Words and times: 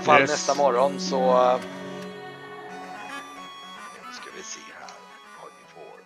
Alla 0.00 0.06
fall 0.06 0.20
Yes. 0.20 0.30
nästa 0.30 0.54
morgon 0.54 1.00
så... 1.00 1.16
eh, 1.16 1.60
Ska 4.12 4.30
vi 4.36 4.42
se 4.42 4.60
här 4.74 4.90
vad 5.42 5.50
vi 5.58 5.74
får. 5.74 6.00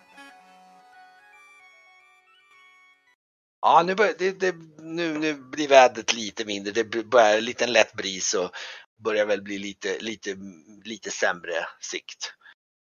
Ja, 3.61 3.83
nu, 3.85 3.95
bör, 3.95 4.13
det, 4.17 4.31
det, 4.31 4.55
nu, 4.77 5.17
nu 5.19 5.33
blir 5.33 5.67
vädret 5.67 6.13
lite 6.13 6.45
mindre. 6.45 6.71
Det 6.71 7.05
börjar 7.05 7.37
en 7.37 7.45
liten 7.45 7.73
lätt 7.73 7.93
bris 7.93 8.33
och 8.33 8.51
börjar 9.03 9.25
väl 9.25 9.41
bli 9.41 9.57
lite, 9.57 9.99
lite, 9.99 10.37
lite 10.83 11.11
sämre 11.11 11.67
sikt 11.79 12.33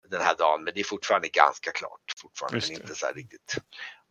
den 0.10 0.22
här 0.22 0.36
dagen. 0.36 0.64
Men 0.64 0.74
det 0.74 0.80
är 0.80 0.84
fortfarande 0.84 1.28
ganska 1.28 1.72
klart. 1.72 2.14
Fortfarande, 2.22 2.62
men 2.68 2.82
inte 2.82 2.96
så 2.96 3.06
här 3.06 3.14
riktigt. 3.14 3.56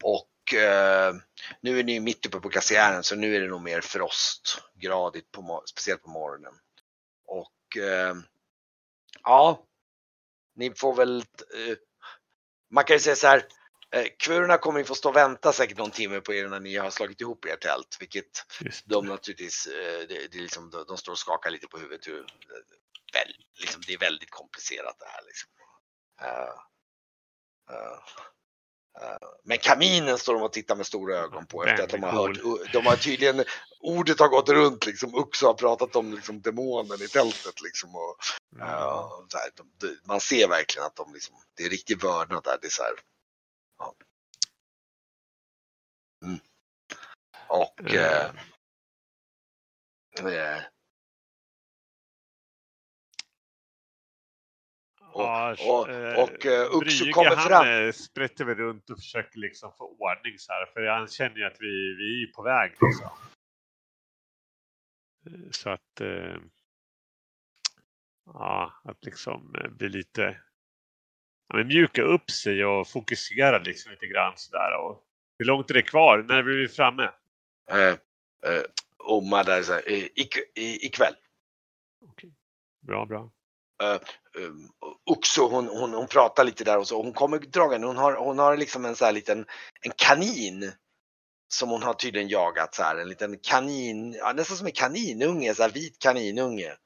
Och 0.04 0.54
eh, 0.54 1.14
nu 1.60 1.78
är 1.78 1.84
ni 1.84 2.00
mitt 2.00 2.26
uppe 2.26 2.40
på 2.40 2.48
kasernen 2.50 3.02
så 3.02 3.16
nu 3.16 3.36
är 3.36 3.40
det 3.40 3.48
nog 3.48 3.62
mer 3.62 3.80
frostgradigt, 3.80 5.32
på, 5.32 5.62
speciellt 5.66 6.02
på 6.02 6.10
morgonen. 6.10 6.52
Och 7.68 7.76
eh, 7.76 8.16
ja, 9.22 9.66
ni 10.56 10.74
får 10.74 10.94
väl, 10.94 11.18
eh, 11.18 11.76
man 12.70 12.84
kan 12.84 12.96
ju 12.96 13.00
säga 13.00 13.16
så 13.16 13.26
här, 13.26 13.46
eh, 13.90 14.06
kvurorna 14.18 14.58
kommer 14.58 14.78
ju 14.78 14.84
få 14.84 14.94
stå 14.94 15.08
och 15.08 15.16
vänta 15.16 15.52
säkert 15.52 15.78
någon 15.78 15.90
timme 15.90 16.20
på 16.20 16.34
er 16.34 16.48
när 16.48 16.60
ni 16.60 16.76
har 16.76 16.90
slagit 16.90 17.20
ihop 17.20 17.44
ert 17.44 17.60
tält, 17.60 17.96
vilket 18.00 18.44
de 18.84 19.06
naturligtvis, 19.06 19.68
det, 20.08 20.28
det 20.32 20.38
liksom, 20.38 20.70
de, 20.70 20.84
de 20.88 20.96
står 20.96 21.12
och 21.12 21.18
skakar 21.18 21.50
lite 21.50 21.68
på 21.68 21.78
huvudet. 21.78 22.06
Hur, 22.06 22.26
väl, 23.12 23.34
liksom, 23.60 23.82
det 23.86 23.92
är 23.92 23.98
väldigt 23.98 24.30
komplicerat 24.30 24.98
det 24.98 25.06
här 25.06 25.22
liksom. 25.26 25.50
Eh, 26.20 26.54
eh, 27.76 27.98
men 29.44 29.58
kaminen 29.58 30.18
står 30.18 30.34
de 30.34 30.42
och 30.42 30.52
tittar 30.52 30.76
med 30.76 30.86
stora 30.86 31.16
ögon 31.16 31.46
på 31.46 31.64
efter 31.64 31.84
att 31.84 31.90
de 31.90 32.02
har 32.02 32.12
hört, 32.12 32.72
de 32.72 32.86
har 32.86 32.96
tydligen, 32.96 33.44
ordet 33.80 34.20
har 34.20 34.28
gått 34.28 34.48
runt 34.48 34.86
liksom, 34.86 35.14
Uxo 35.14 35.46
har 35.46 35.54
pratat 35.54 35.96
om 35.96 36.12
liksom 36.12 36.40
demonen 36.40 37.02
i 37.02 37.08
tältet 37.08 37.62
liksom. 37.62 37.96
Och, 37.96 38.16
Ja, 38.58 39.26
så 39.28 39.38
här, 39.38 39.50
de, 39.54 39.98
man 40.04 40.20
ser 40.20 40.48
verkligen 40.48 40.86
att 40.86 40.96
de 40.96 41.12
liksom, 41.14 41.36
det 41.54 41.64
är 41.64 41.70
riktig 41.70 42.02
vördnad 42.02 42.44
där. 42.44 42.58
Det 42.60 42.66
är 42.66 42.70
så 42.70 42.82
här, 42.82 42.92
ja. 43.78 43.94
mm. 46.24 46.40
Och 47.48 47.94
eh, 47.94 48.30
eh, 50.20 50.62
och- 55.18 55.24
Ja, 55.24 55.52
och- 55.52 55.88
eh, 55.88 56.22
och, 56.22 56.46
eh, 56.46 56.62
Uxo 56.64 56.80
Brügge, 57.04 57.12
kommer 57.12 57.36
han, 57.36 57.48
fram. 57.48 57.66
eh, 57.86 57.92
sprätter 57.92 58.44
väl 58.44 58.54
runt 58.56 58.90
och 58.90 58.98
försöker 58.98 59.38
liksom 59.38 59.72
få 59.78 59.84
ordning 59.98 60.38
så 60.38 60.52
här. 60.52 60.66
För 60.66 60.86
han 60.86 61.08
känner 61.08 61.36
ju 61.36 61.44
att 61.44 61.56
vi, 61.60 61.94
vi 61.98 62.22
är 62.22 62.32
på 62.32 62.42
väg. 62.42 62.70
Liksom. 62.70 63.10
Eh, 65.26 65.50
Så 65.50 65.70
att... 65.70 66.00
Eh, 66.00 66.36
ja, 68.24 68.80
att 68.84 69.04
liksom 69.04 69.54
eh, 69.64 69.70
bli 69.70 69.88
lite... 69.88 70.40
Ja, 71.48 71.56
men 71.56 71.66
mjuka 71.66 72.02
upp 72.02 72.30
sig 72.30 72.64
och 72.64 72.88
fokusera 72.88 73.58
liksom 73.58 73.90
lite 73.92 74.06
grann 74.06 74.32
sådär. 74.36 74.78
Och 74.78 75.04
hur 75.38 75.46
långt 75.46 75.70
är 75.70 75.74
det 75.74 75.82
kvar? 75.82 76.18
När 76.28 76.42
blir 76.42 76.56
vi 76.56 76.68
framme? 76.68 77.10
eh, 77.70 77.78
eh, 78.46 78.62
eh, 79.86 80.04
ik, 80.14 80.36
i, 80.54 80.86
ikväll. 80.86 81.14
Okej. 82.04 82.34
Bra, 82.80 83.06
bra 83.06 83.30
uh, 83.82 84.00
också, 85.10 85.48
hon, 85.48 85.68
hon, 85.68 85.94
hon 85.94 86.06
pratar 86.06 86.44
lite 86.44 86.64
där 86.64 86.78
och 86.78 86.88
så. 86.88 87.02
Hon 87.02 87.12
kommer 87.12 87.38
dragande. 87.38 87.86
Hon 87.86 87.96
har, 87.96 88.16
hon 88.16 88.38
har 88.38 88.56
liksom 88.56 88.84
en 88.84 88.96
så 88.96 89.04
här 89.04 89.12
liten 89.12 89.46
en 89.80 89.92
kanin 89.96 90.72
som 91.48 91.70
hon 91.70 91.82
har 91.82 91.94
tydligen 91.94 92.28
jagat 92.28 92.74
så 92.74 92.82
här. 92.82 92.96
En 92.96 93.08
liten 93.08 93.38
kanin, 93.38 94.12
ja, 94.12 94.32
nästan 94.32 94.56
som 94.56 94.66
en 94.66 94.72
kaninunge, 94.72 95.54
så 95.54 95.62
här 95.62 95.70
vit 95.70 95.98
kaninunge. 95.98 96.76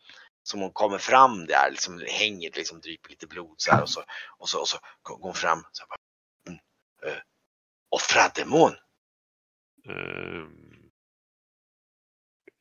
Som 0.45 0.61
hon 0.61 0.73
kommer 0.73 0.99
fram 0.99 1.47
där, 1.47 1.71
liksom 1.71 2.03
hänger, 2.09 2.51
liksom 2.55 2.81
dryper 2.81 3.11
lite 3.11 3.27
blod 3.27 3.55
så 3.57 3.73
här 3.73 3.83
och 3.83 3.89
så, 3.89 4.05
och 4.39 4.49
så, 4.49 4.61
och 4.61 4.69
så 4.69 4.79
går 5.03 5.19
hon 5.23 5.35
fram. 5.35 5.63
Så 5.73 5.83
här, 5.83 5.89
bara, 5.89 7.11
uh, 7.11 7.19
offra 7.91 8.29
demon. 8.35 8.73
Ehm, 9.89 10.91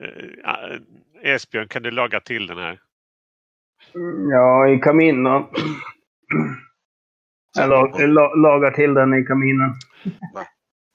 eh, 0.04 1.34
Esbjörn, 1.34 1.68
kan 1.68 1.84
du 1.84 1.92
laga 1.92 2.20
till 2.20 2.48
den 2.48 2.58
här? 2.58 2.82
Ja, 4.32 4.70
i 4.70 4.80
kaminen. 4.80 5.48
Jag 7.58 7.70
lag, 7.70 8.00
la, 8.00 8.36
lagar 8.36 8.72
till 8.72 8.94
den 8.94 9.14
i 9.14 9.26
kaminen. 9.26 9.74
Va? 10.34 10.48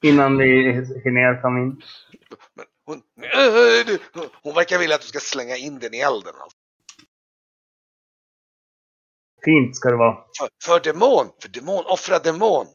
Innan 0.03 0.39
vi 0.39 0.73
hinner 1.05 1.43
kamin. 1.43 1.83
Men 2.55 2.67
hon, 2.87 3.03
hon 4.43 4.55
verkar 4.55 4.79
vilja 4.79 4.95
att 4.95 5.03
du 5.03 5.07
ska 5.07 5.19
slänga 5.19 5.57
in 5.57 5.79
den 5.79 5.95
i 5.95 5.99
elden. 5.99 6.35
Alltså. 6.41 6.59
Fint 9.45 9.77
ska 9.77 9.91
det 9.91 9.97
vara. 9.97 10.15
För, 10.39 10.49
för 10.65 10.81
demon, 10.81 11.27
för 11.43 11.49
demon, 11.49 11.85
offra 11.87 12.19
demon. 12.19 12.67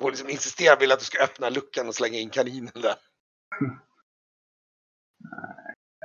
Hon 0.00 0.10
liksom 0.10 0.28
insisterar 0.28 0.80
vill 0.80 0.92
att 0.92 0.98
du 0.98 1.04
ska 1.04 1.22
öppna 1.22 1.50
luckan 1.50 1.88
och 1.88 1.94
slänga 1.94 2.18
in 2.18 2.30
kaninen 2.30 2.72
där. 2.74 2.96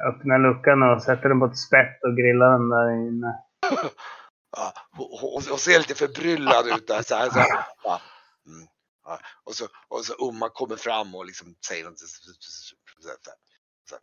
Öppnar 0.02 0.40
luckan 0.40 0.84
och 0.84 1.04
sätter 1.04 1.30
den 1.30 1.40
på 1.40 1.46
ett 1.46 1.58
spett 1.58 2.04
och 2.04 2.18
grillar 2.18 2.52
den 2.52 2.70
där 2.70 3.08
inne. 3.08 3.40
Ja, 4.58 4.74
hon, 4.92 5.44
hon, 5.50 5.60
ser 5.60 5.80
lite 5.80 5.96
förbryllad 5.96 6.68
ut 6.68 6.88
där. 6.88 7.02
Så 7.02 7.16
här, 7.16 7.30
så 7.30 7.40
här. 7.40 7.66
Ja, 7.84 8.02
mm, 8.48 8.68
ja. 9.04 9.20
Och, 9.44 9.56
så, 9.56 9.68
och 9.88 10.06
så 10.06 10.30
Umma 10.30 10.50
kommer 10.50 10.76
fram 10.76 11.16
och 11.16 11.26
liksom 11.26 11.56
säger 11.68 11.86
något. 11.86 12.00
Så, 12.00 12.06
här, 13.08 13.18
så, 13.90 13.96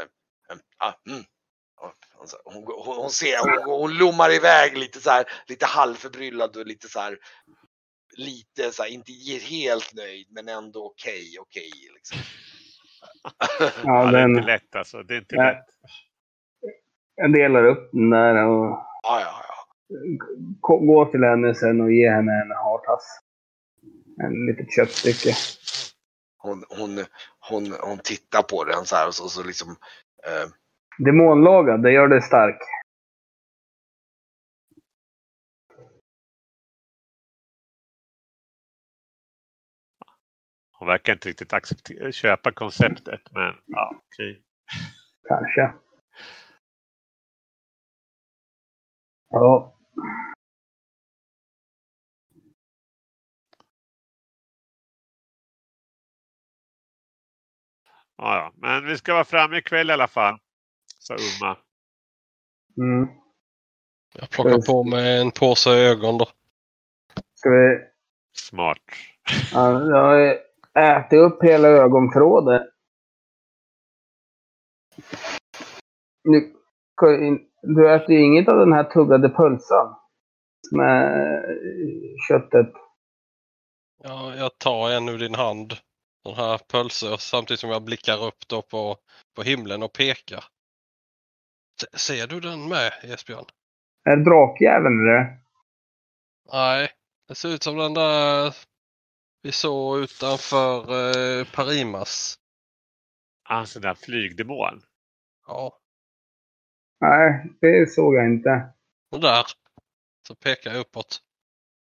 mm, 0.00 0.60
mm, 0.82 0.94
mm. 1.10 1.24
Hon, 2.44 2.64
hon, 2.64 2.96
hon 2.96 3.10
ser, 3.10 3.38
hon, 3.38 3.80
hon 3.80 3.98
lommar 3.98 4.34
iväg 4.34 4.78
lite 4.78 5.00
så 5.00 5.10
här, 5.10 5.24
lite 5.46 5.66
halvförbryllad 5.66 6.56
och 6.56 6.66
lite 6.66 6.88
så 6.88 7.00
här, 7.00 7.18
lite 8.16 8.72
så 8.72 8.82
här, 8.82 8.90
inte 8.90 9.12
helt 9.40 9.94
nöjd 9.94 10.26
men 10.30 10.48
ändå 10.48 10.86
okej, 10.86 11.36
okej 11.40 11.72
liksom. 11.94 12.18
Ja, 13.58 13.70
Ja, 13.84 14.04
det 14.10 14.18
är 14.18 14.22
den, 14.22 14.30
inte 14.30 14.46
lätt 14.46 14.76
alltså. 14.76 15.02
Det 15.02 15.14
är 15.14 15.18
inte 15.18 15.36
Nej. 15.36 15.54
lätt. 15.54 15.64
jag 17.14 17.32
delar 17.32 17.64
upp 17.64 17.88
den 17.92 18.10
där 18.10 18.46
och 18.46 18.66
Ja, 19.02 19.20
ja, 19.20 19.44
ja. 19.48 19.66
gå- 20.60 20.78
går 20.78 21.06
till 21.06 21.24
henne 21.24 21.54
sen 21.54 21.80
och 21.80 21.92
ger 21.92 22.10
henne 22.12 22.32
en 22.32 22.50
hartass. 22.50 23.20
En 24.22 24.46
litet 24.46 24.72
köttstycke. 24.74 25.34
Hon, 26.38 26.64
hon, 26.78 27.04
hon, 27.50 27.72
hon 27.80 27.98
tittar 27.98 28.42
på 28.42 28.64
den 28.64 28.84
så 28.84 28.96
här 28.96 29.06
och 29.06 29.14
så, 29.14 29.28
så 29.28 29.42
liksom 29.42 29.70
eh, 30.26 30.48
Demonlagad, 30.98 31.82
det 31.82 31.92
gör 31.92 32.08
det 32.08 32.22
stark. 32.22 32.58
Hon 40.78 40.88
verkar 40.88 41.12
inte 41.12 41.28
riktigt 41.28 41.52
acceptera, 41.52 42.12
köpa 42.12 42.52
konceptet. 42.52 43.20
Men 43.30 43.54
ja, 43.66 44.02
okej. 44.06 44.42
Kanske. 45.28 45.74
Ja. 49.28 49.72
Ja, 58.16 58.36
ja. 58.36 58.52
Men 58.56 58.86
vi 58.86 58.98
ska 58.98 59.14
vara 59.14 59.24
framme 59.24 59.58
ikväll 59.58 59.90
i 59.90 59.92
alla 59.92 60.08
fall. 60.08 60.38
Sa 60.98 61.14
Umma. 61.14 61.58
Mm. 62.78 63.08
Jag 64.14 64.30
plockar 64.30 64.66
på 64.66 64.84
mig 64.84 65.20
en 65.20 65.30
påse 65.30 65.70
ögon 65.70 66.18
då. 66.18 66.26
Ska 67.34 67.50
vi... 67.50 67.78
Smart. 68.32 68.78
Ja, 69.52 69.70
jag 69.70 70.02
har 70.02 70.45
ätit 70.76 71.18
upp 71.20 71.42
hela 71.44 71.68
ögontrådet. 71.68 72.62
Nu, 76.24 76.52
du 77.62 77.94
äter 77.94 78.10
ju 78.14 78.22
inget 78.24 78.48
av 78.48 78.58
den 78.58 78.72
här 78.72 78.84
tuggade 78.84 79.28
pölsan. 79.28 79.96
Med 80.76 81.12
köttet. 82.28 82.72
Ja, 84.02 84.36
jag 84.36 84.58
tar 84.58 84.90
en 84.90 85.08
ur 85.08 85.18
din 85.18 85.34
hand. 85.34 85.74
Den 86.24 86.34
här 86.34 86.58
pölse 86.58 87.18
samtidigt 87.18 87.60
som 87.60 87.70
jag 87.70 87.84
blickar 87.84 88.24
upp 88.26 88.48
då 88.48 88.62
på, 88.62 88.96
på 89.36 89.42
himlen 89.42 89.82
och 89.82 89.92
pekar. 89.92 90.44
Se- 91.80 91.98
Ser 91.98 92.26
du 92.26 92.40
den 92.40 92.68
med 92.68 92.92
Esbjörn? 93.04 93.44
Är 94.04 94.16
det 94.16 94.24
drakjäveln 94.24 95.00
eller? 95.08 95.38
Nej, 96.52 96.90
det 97.28 97.34
ser 97.34 97.48
ut 97.48 97.62
som 97.62 97.76
den 97.76 97.94
där 97.94 98.54
vi 99.46 99.52
såg 99.52 99.98
utanför 99.98 100.80
eh, 100.80 101.44
Parimas. 101.54 102.38
Alltså 103.48 103.80
den 103.80 103.88
där 103.88 103.94
flygdemon. 103.94 104.82
Ja, 105.46 105.78
Nej, 107.00 107.52
det 107.60 107.90
såg 107.90 108.14
jag 108.14 108.24
inte. 108.26 108.68
och 109.10 109.20
där. 109.20 109.44
Så 110.28 110.34
pekar 110.34 110.70
jag 110.70 110.80
uppåt. 110.80 111.18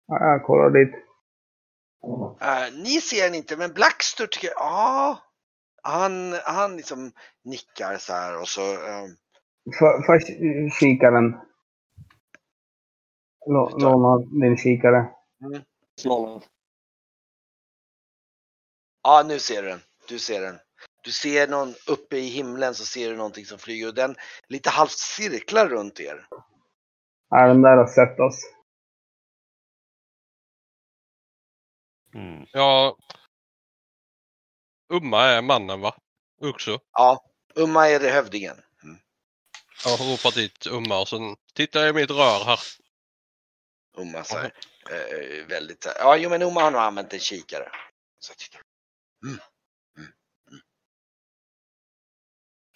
Ja, 0.06 0.18
Jag 0.24 0.44
kollar 0.44 0.70
dit. 0.70 0.94
Eh, 2.40 2.82
ni 2.84 3.00
ser 3.00 3.24
den 3.24 3.34
inte, 3.34 3.56
men 3.56 3.72
Blackster 3.72 4.26
tycker 4.26 4.50
ja. 4.56 5.18
han, 5.82 6.32
han 6.44 6.76
liksom 6.76 7.12
nickar 7.44 7.96
så 7.98 8.12
här 8.12 8.40
och 8.40 8.48
så 8.48 8.60
eh, 8.72 9.06
Får 9.78 10.04
jag 10.08 10.22
kikaren? 10.80 11.32
Lå- 13.46 13.78
Låna 13.80 14.18
din 14.46 14.56
kikare. 14.56 15.10
Ja, 19.06 19.22
nu 19.22 19.38
ser 19.38 19.62
du 19.62 19.68
den. 19.68 19.80
Du 20.08 20.18
ser 20.18 20.40
den. 20.40 20.58
Du 21.02 21.12
ser 21.12 21.48
någon 21.48 21.74
uppe 21.86 22.16
i 22.16 22.28
himlen 22.28 22.74
så 22.74 22.86
ser 22.86 23.10
du 23.10 23.16
någonting 23.16 23.44
som 23.44 23.58
flyger 23.58 23.88
och 23.88 23.94
den 23.94 24.16
lite 24.48 24.70
halvt 24.70 24.98
cirklar 24.98 25.68
runt 25.68 26.00
er. 26.00 26.26
Ja, 27.30 27.46
den 27.46 27.62
där 27.62 27.76
har 27.76 27.86
sett 27.86 28.20
oss. 28.20 28.40
Mm. 32.14 32.46
Ja. 32.52 32.96
Umma 34.92 35.22
är 35.22 35.42
mannen 35.42 35.80
va? 35.80 35.96
Uxo. 36.42 36.78
Ja, 36.92 37.24
Umma 37.54 37.88
är 37.88 38.00
det 38.00 38.10
hövdingen. 38.10 38.56
Mm. 38.82 38.98
Jag 39.84 39.90
har 39.96 40.12
ropat 40.12 40.34
dit 40.34 40.66
Umma 40.66 41.00
och 41.00 41.08
sen 41.08 41.36
tittar 41.54 41.80
jag 41.80 41.90
i 41.90 41.92
mitt 41.92 42.10
rör 42.10 42.44
här. 42.44 42.60
Umma 43.96 44.24
så 44.24 44.36
här, 44.36 44.52
eh, 44.90 45.46
väldigt 45.46 45.82
så 45.82 45.88
här. 45.88 45.98
Ja, 45.98 46.16
jo 46.16 46.30
men 46.30 46.42
Umma 46.42 46.60
har 46.62 46.70
nog 46.70 46.80
använt 46.80 47.12
en 47.12 47.20
kikare. 47.20 47.72
Så 48.18 48.34
tittar. 48.34 48.65
Mm. 49.26 49.38
Mm. 49.98 50.12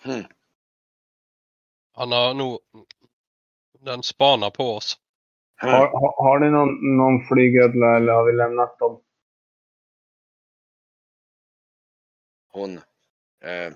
Mm. 0.04 0.18
Mm. 0.18 0.26
Han 1.92 2.12
har 2.12 2.34
nog... 2.34 2.58
Den 3.80 4.02
spanar 4.02 4.50
på 4.50 4.76
oss. 4.76 4.98
Har, 5.56 5.70
har, 5.70 6.24
har 6.24 6.38
ni 6.38 6.50
någon, 6.50 6.96
någon 6.96 7.26
flygödla 7.26 7.96
eller 7.96 8.12
har 8.12 8.24
vi 8.24 8.32
lämnat 8.32 8.78
dem? 8.78 9.02
Hon 12.52 12.76
eh, 13.44 13.72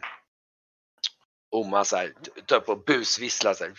Umma 1.55 1.85
så 1.85 1.97
här, 1.97 2.13
tar 2.47 2.61
på 2.61 2.73
och 2.73 2.85
busvisslar 2.85 3.55
så 3.55 3.65
här. 3.65 3.73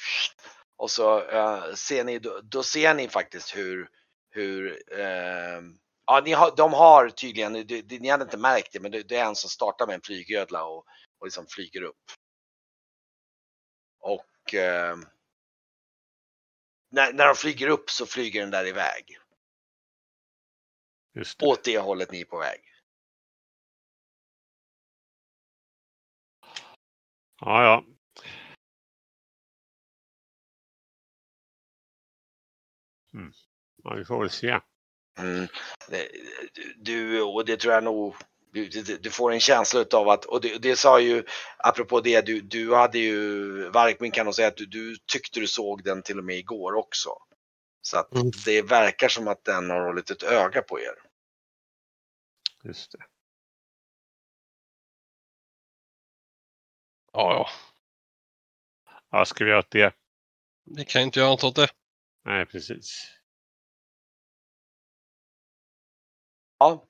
Och 0.78 0.92
så 0.92 1.30
eh, 1.30 1.74
ser 1.74 2.04
ni, 2.04 2.20
då, 2.20 2.40
då 2.44 2.64
ser 2.64 2.94
ni 2.94 3.08
faktiskt 3.08 3.58
hur, 3.58 3.90
hur 4.30 4.82
eh, 5.00 5.62
ja, 6.06 6.22
ni 6.26 6.32
har, 6.32 6.56
de 6.58 6.74
har 6.74 7.10
tydligen, 7.10 7.54
det, 7.54 8.00
ni 8.00 8.10
hade 8.10 8.24
inte 8.24 8.38
märkt 8.38 8.72
det, 8.72 8.80
men 8.80 8.92
det, 8.92 9.04
det 9.04 9.16
är 9.16 9.26
en 9.26 9.36
som 9.36 9.50
startar 9.50 9.88
med 9.88 9.96
en 9.96 10.02
flygödla 10.02 10.66
och, 10.66 10.86
och 11.20 11.26
liksom 11.26 11.46
flyger 11.48 11.82
upp. 11.82 12.04
Och 14.00 14.54
eh, 14.54 14.98
när, 16.90 17.14
när 17.14 17.26
de 17.26 17.36
flyger 17.36 17.68
upp 17.68 17.90
så 17.90 18.06
flyger 18.06 18.42
den 18.42 18.52
där 18.52 18.68
iväg. 18.68 19.18
Just 21.14 21.40
det. 21.40 21.46
Åt 21.46 21.64
det 21.64 21.80
hållet 21.80 22.12
ni 22.12 22.22
är 22.22 22.26
på 22.26 22.40
väg. 22.40 22.62
Ja, 27.40 27.64
ja. 27.64 27.86
Mm. 33.14 33.32
Ja, 33.84 33.94
vi 33.96 34.06
får 34.06 34.20
väl 34.20 34.30
se. 34.30 34.62
Mm. 35.18 35.48
Du, 36.78 37.22
och 37.22 37.46
det 37.46 37.58
tror 37.58 37.74
jag 37.74 37.84
nog, 37.84 38.16
du, 38.52 38.70
du, 39.02 39.12
får 39.12 39.32
en 39.32 39.40
känsla 39.40 39.86
av 39.94 40.10
att, 40.10 40.26
och 40.26 40.42
det, 40.42 40.58
det 40.58 40.76
sa 40.76 41.00
ju, 41.00 41.24
apropå 41.58 42.02
det, 42.02 42.22
du, 42.26 42.42
du 42.42 42.76
hade 42.76 43.00
ju, 43.00 43.70
Varkmin 43.70 44.12
kan 44.12 44.26
nog 44.26 44.36
säga 44.36 44.48
att 44.48 44.58
du, 44.58 44.66
du 44.66 44.98
tyckte 45.12 45.40
du 45.40 45.48
såg 45.48 45.84
den 45.84 46.02
till 46.02 46.18
och 46.18 46.26
med 46.26 46.38
igår 46.38 46.74
också. 46.74 47.10
Så 47.82 47.98
att 47.98 48.16
Mm. 48.16 48.32
det 48.46 48.62
verkar 48.62 49.10
som 49.10 49.28
att 49.28 49.44
den 49.44 49.70
har 49.70 49.82
hållit 49.82 50.10
ett 50.10 50.24
öga 50.24 50.62
på 50.62 50.80
er. 50.80 50.96
Just 52.64 52.92
det. 52.92 53.06
Ja, 57.14 57.34
ja. 57.34 57.50
Ja, 59.12 59.26
ska 59.26 59.44
vi 59.44 59.50
göra 59.50 59.60
åt 59.60 59.72
det? 59.72 59.94
Vi 60.76 60.86
kan 60.86 61.02
inte 61.02 61.20
göra 61.20 61.30
något 61.30 61.44
åt 61.44 61.56
det. 61.56 61.68
Nej, 62.26 62.46
precis. 62.46 63.12
Ja, 66.58 66.88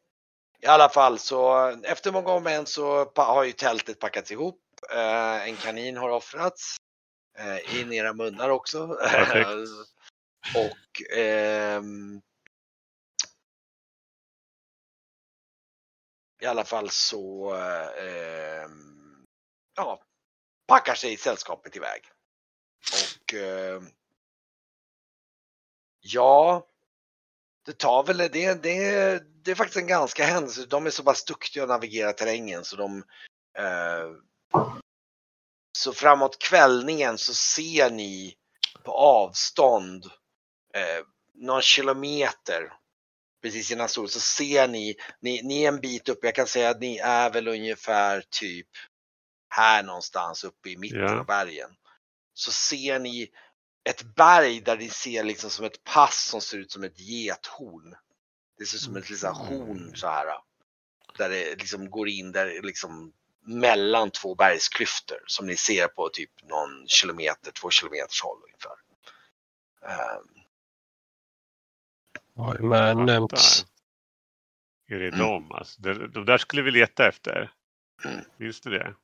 i 0.62 0.66
alla 0.66 0.90
fall 0.90 1.20
så 1.20 1.68
efter 1.84 2.12
många 2.12 2.32
om 2.32 2.48
en 2.48 2.66
så 2.66 3.12
har 3.16 3.44
ju 3.44 3.52
tältet 3.52 4.00
packats 4.00 4.32
ihop. 4.32 4.62
Eh, 4.92 5.48
en 5.48 5.56
kanin 5.56 5.98
har 5.98 6.10
offrats. 6.10 6.78
Eh, 7.38 7.80
in 7.80 7.94
i 7.94 7.96
era 7.96 8.14
munnar 8.14 8.50
också. 8.50 8.88
Och 10.56 11.18
ehm, 11.18 12.22
i 16.42 16.46
alla 16.46 16.64
fall 16.66 16.90
så 16.90 17.54
ehm, 18.00 19.26
ja, 19.76 20.04
packar 20.68 20.96
sig 20.96 21.18
sällskapet 21.18 21.76
iväg. 21.76 22.02
Och 22.94 23.34
ehm, 23.34 23.90
ja, 26.00 26.68
det 27.66 27.78
tar 27.78 28.04
väl, 28.04 28.18
det, 28.18 28.64
det, 28.64 29.24
det 29.44 29.52
är 29.52 29.56
faktiskt 29.56 29.78
en 29.78 29.88
ganska 29.88 30.26
händelse. 30.26 30.66
De 30.66 30.86
är 30.86 30.90
så 30.90 31.04
pass 31.04 31.26
duktiga 31.26 31.64
att 31.64 31.70
navigera 31.70 32.14
terrängen 32.14 32.64
så 32.64 32.76
de 32.76 32.98
eh, 33.58 34.12
så 35.78 35.94
framåt 35.94 36.40
kvällningen 36.40 37.18
så 37.18 37.34
ser 37.34 37.90
ni 37.90 38.36
på 38.84 38.92
avstånd 38.92 40.06
eh, 40.74 41.06
någon 41.34 41.62
kilometer 41.62 42.74
precis 43.42 43.72
innan 43.72 43.90
sol 43.90 44.10
så 44.10 44.20
ser 44.20 44.68
ni, 44.68 44.96
ni, 45.20 45.42
ni 45.42 45.64
är 45.64 45.68
en 45.68 45.80
bit 45.80 46.10
upp, 46.10 46.20
jag 46.22 46.36
kan 46.36 46.48
säga 46.48 46.70
att 46.70 46.80
ni 46.80 46.98
är 46.98 47.30
väl 47.30 47.48
ungefär 47.48 48.24
typ 48.30 48.68
här 49.50 49.84
någonstans 49.84 50.44
uppe 50.44 50.70
i 50.70 50.78
mitten 50.78 51.00
Ja. 51.00 51.20
av 51.20 51.26
bergen. 51.26 51.70
Så 52.34 52.52
ser 52.52 53.00
ni 53.00 53.30
ett 53.90 54.16
berg 54.16 54.62
där 54.62 54.78
ni 54.78 54.90
ser 54.90 55.24
liksom 55.24 55.50
som 55.50 55.66
ett 55.66 55.84
pass 55.84 56.26
som 56.30 56.42
ser 56.42 56.58
ut 56.58 56.72
som 56.72 56.84
ett 56.84 57.00
gethorn. 57.00 57.96
Det 58.58 58.66
ser 58.66 58.78
ut 58.78 58.82
som 58.82 58.96
ett 58.96 59.10
liksom 59.10 59.36
horn 59.36 59.92
så 59.96 60.08
här. 60.08 60.26
Där 61.18 61.30
det 61.30 61.56
liksom 61.56 61.90
går 61.90 62.10
in 62.10 62.32
där 62.32 62.62
liksom 62.62 63.14
mellan 63.42 64.12
två 64.12 64.36
bergsklyftor 64.36 65.18
som 65.28 65.48
ni 65.48 65.56
ser 65.56 65.88
på 65.88 66.10
typ 66.10 66.32
någon 66.44 66.88
kilometer, 66.88 67.52
två 67.52 67.70
kilometers 67.70 68.22
håll 68.22 68.38
ungefär. 68.44 68.76
Ehm, 69.82 70.28
Har 72.36 72.56
ju 72.56 72.64
med 72.64 72.98
nämnts. 72.98 73.66
Är 74.88 75.00
det 75.00 75.08
Mm. 75.08 75.20
dem? 75.20 75.52
Alltså, 75.52 75.82
de, 75.82 75.94
de 76.12 76.26
där 76.26 76.38
skulle 76.38 76.62
vi 76.62 76.72
leta 76.72 77.08
efter. 77.08 77.52
Mm. 78.06 78.26
Du 78.38 78.52
det? 78.52 78.96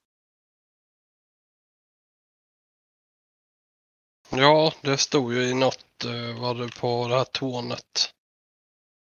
Ja, 4.31 4.73
det 4.81 4.97
stod 4.97 5.33
ju 5.33 5.43
i 5.43 5.53
något, 5.53 6.05
eh, 6.05 6.41
var 6.41 6.55
det 6.55 6.79
på 6.79 7.07
det 7.07 7.15
här 7.15 7.23
tornet. 7.23 8.13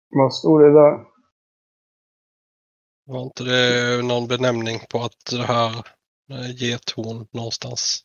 Vad 0.10 0.36
stod 0.36 0.62
det 0.62 0.74
där? 0.74 1.06
Var 3.06 3.22
inte 3.22 3.44
det 3.44 4.02
någon 4.04 4.28
benämning 4.28 4.80
på 4.90 5.04
att 5.04 5.26
det 5.32 5.44
här 5.44 5.88
eh, 6.30 6.56
gethorn 6.56 7.28
någonstans? 7.32 8.04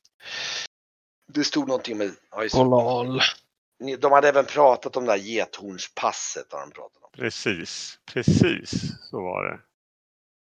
det 1.33 1.45
stod 1.45 1.69
någonting 1.69 1.99
med. 1.99 2.13
Kolal. 2.51 3.21
De 3.99 4.13
hade 4.13 4.29
även 4.29 4.45
pratat 4.45 4.97
om 4.97 5.05
det 5.05 5.11
här 5.11 5.19
gethornspasset 5.19 6.53
har 6.53 6.61
de 6.61 6.71
pratat 6.71 7.03
om. 7.03 7.11
Precis, 7.13 7.99
precis 8.13 8.71
så 9.11 9.21
var 9.23 9.45
det. 9.45 9.61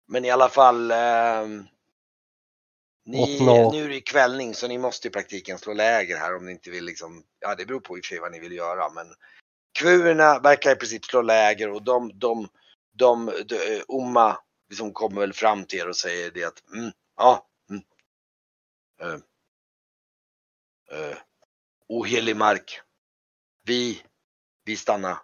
Men 0.08 0.24
i 0.24 0.30
alla 0.30 0.48
fall, 0.48 0.90
ehm, 0.90 1.64
ni, 3.08 3.40
nu 3.72 3.84
är 3.84 3.88
det 3.88 4.00
kvällning 4.00 4.54
så 4.54 4.68
ni 4.68 4.78
måste 4.78 5.08
i 5.08 5.10
praktiken 5.10 5.58
slå 5.58 5.72
läger 5.72 6.16
här 6.16 6.36
om 6.36 6.46
ni 6.46 6.52
inte 6.52 6.70
vill 6.70 6.84
liksom, 6.84 7.22
ja 7.40 7.54
det 7.54 7.66
beror 7.66 7.80
på 7.80 7.98
i 7.98 8.00
och 8.00 8.04
för 8.04 8.08
sig 8.08 8.18
vad 8.18 8.32
ni 8.32 8.40
vill 8.40 8.52
göra 8.52 8.90
men 8.90 9.06
Kvuerna 9.78 10.38
verkar 10.38 10.72
i 10.72 10.76
princip 10.76 11.04
slå 11.04 11.22
läger 11.22 11.70
och 11.70 11.82
de, 11.82 12.18
de, 12.18 12.48
de, 12.92 13.26
de 13.46 13.74
eh, 13.76 13.82
Omma 13.88 14.38
liksom 14.68 14.92
kommer 14.92 15.20
väl 15.20 15.32
fram 15.32 15.64
till 15.64 15.78
er 15.78 15.88
och 15.88 15.96
säger 15.96 16.30
det 16.30 16.44
att, 16.44 16.72
mm, 16.72 16.92
ja, 17.16 17.46
mm, 17.70 17.82
eh, 19.00 19.20
eh, 20.98 21.16
ohelig 21.88 22.36
mark. 22.36 22.80
Vi, 23.62 24.02
vi 24.64 24.76
stannar. 24.76 25.18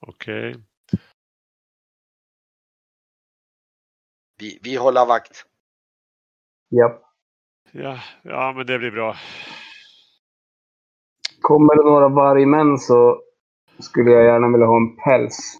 Okej. 0.00 0.56
Vi, 4.36 4.58
vi 4.62 4.76
håller 4.76 5.06
vakt. 5.06 5.46
Japp. 6.76 7.02
Ja, 7.72 7.98
ja, 8.22 8.52
men 8.56 8.66
det 8.66 8.78
blir 8.78 8.90
bra. 8.90 9.16
Kommer 11.40 11.76
det 11.76 11.90
några 11.90 12.08
vargmän 12.08 12.78
så 12.78 13.20
skulle 13.78 14.10
jag 14.10 14.24
gärna 14.24 14.48
vilja 14.48 14.66
ha 14.66 14.76
en 14.76 14.96
päls. 14.96 15.58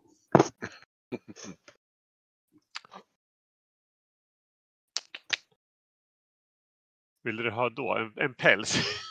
Vill 7.25 7.37
du 7.37 7.51
ha 7.51 7.71
då 7.71 7.97
en, 7.97 8.13
en 8.25 8.35
päls? 8.35 8.77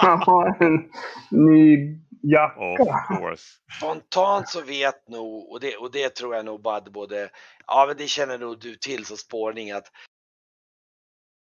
Ja, 0.00 0.56
en 0.60 0.90
ny 1.30 1.98
Jacka. 2.22 2.82
Of 2.82 3.18
course. 3.18 3.44
Spontant 3.76 4.48
så 4.48 4.60
vet 4.62 5.08
nog, 5.08 5.50
och 5.50 5.60
det, 5.60 5.76
och 5.76 5.90
det 5.90 6.08
tror 6.08 6.34
jag 6.34 6.44
nog 6.44 6.62
både, 6.92 7.30
ja 7.66 7.84
men 7.88 7.96
det 7.96 8.06
känner 8.06 8.38
nog 8.38 8.60
du 8.60 8.74
till 8.74 9.04
som 9.04 9.16
spårning 9.16 9.70
att 9.70 9.90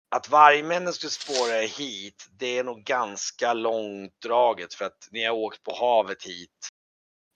att 0.10 0.30
vargmännen 0.30 0.94
skulle 0.94 1.10
spåra 1.10 1.64
er 1.64 1.68
hit, 1.68 2.28
det 2.40 2.58
är 2.58 2.64
nog 2.64 2.84
ganska 2.84 3.54
långdraget 3.54 4.74
för 4.74 4.86
att 4.86 5.08
ni 5.12 5.26
har 5.26 5.36
åkt 5.36 5.64
på 5.64 5.76
havet 5.76 6.24
hit. 6.24 6.70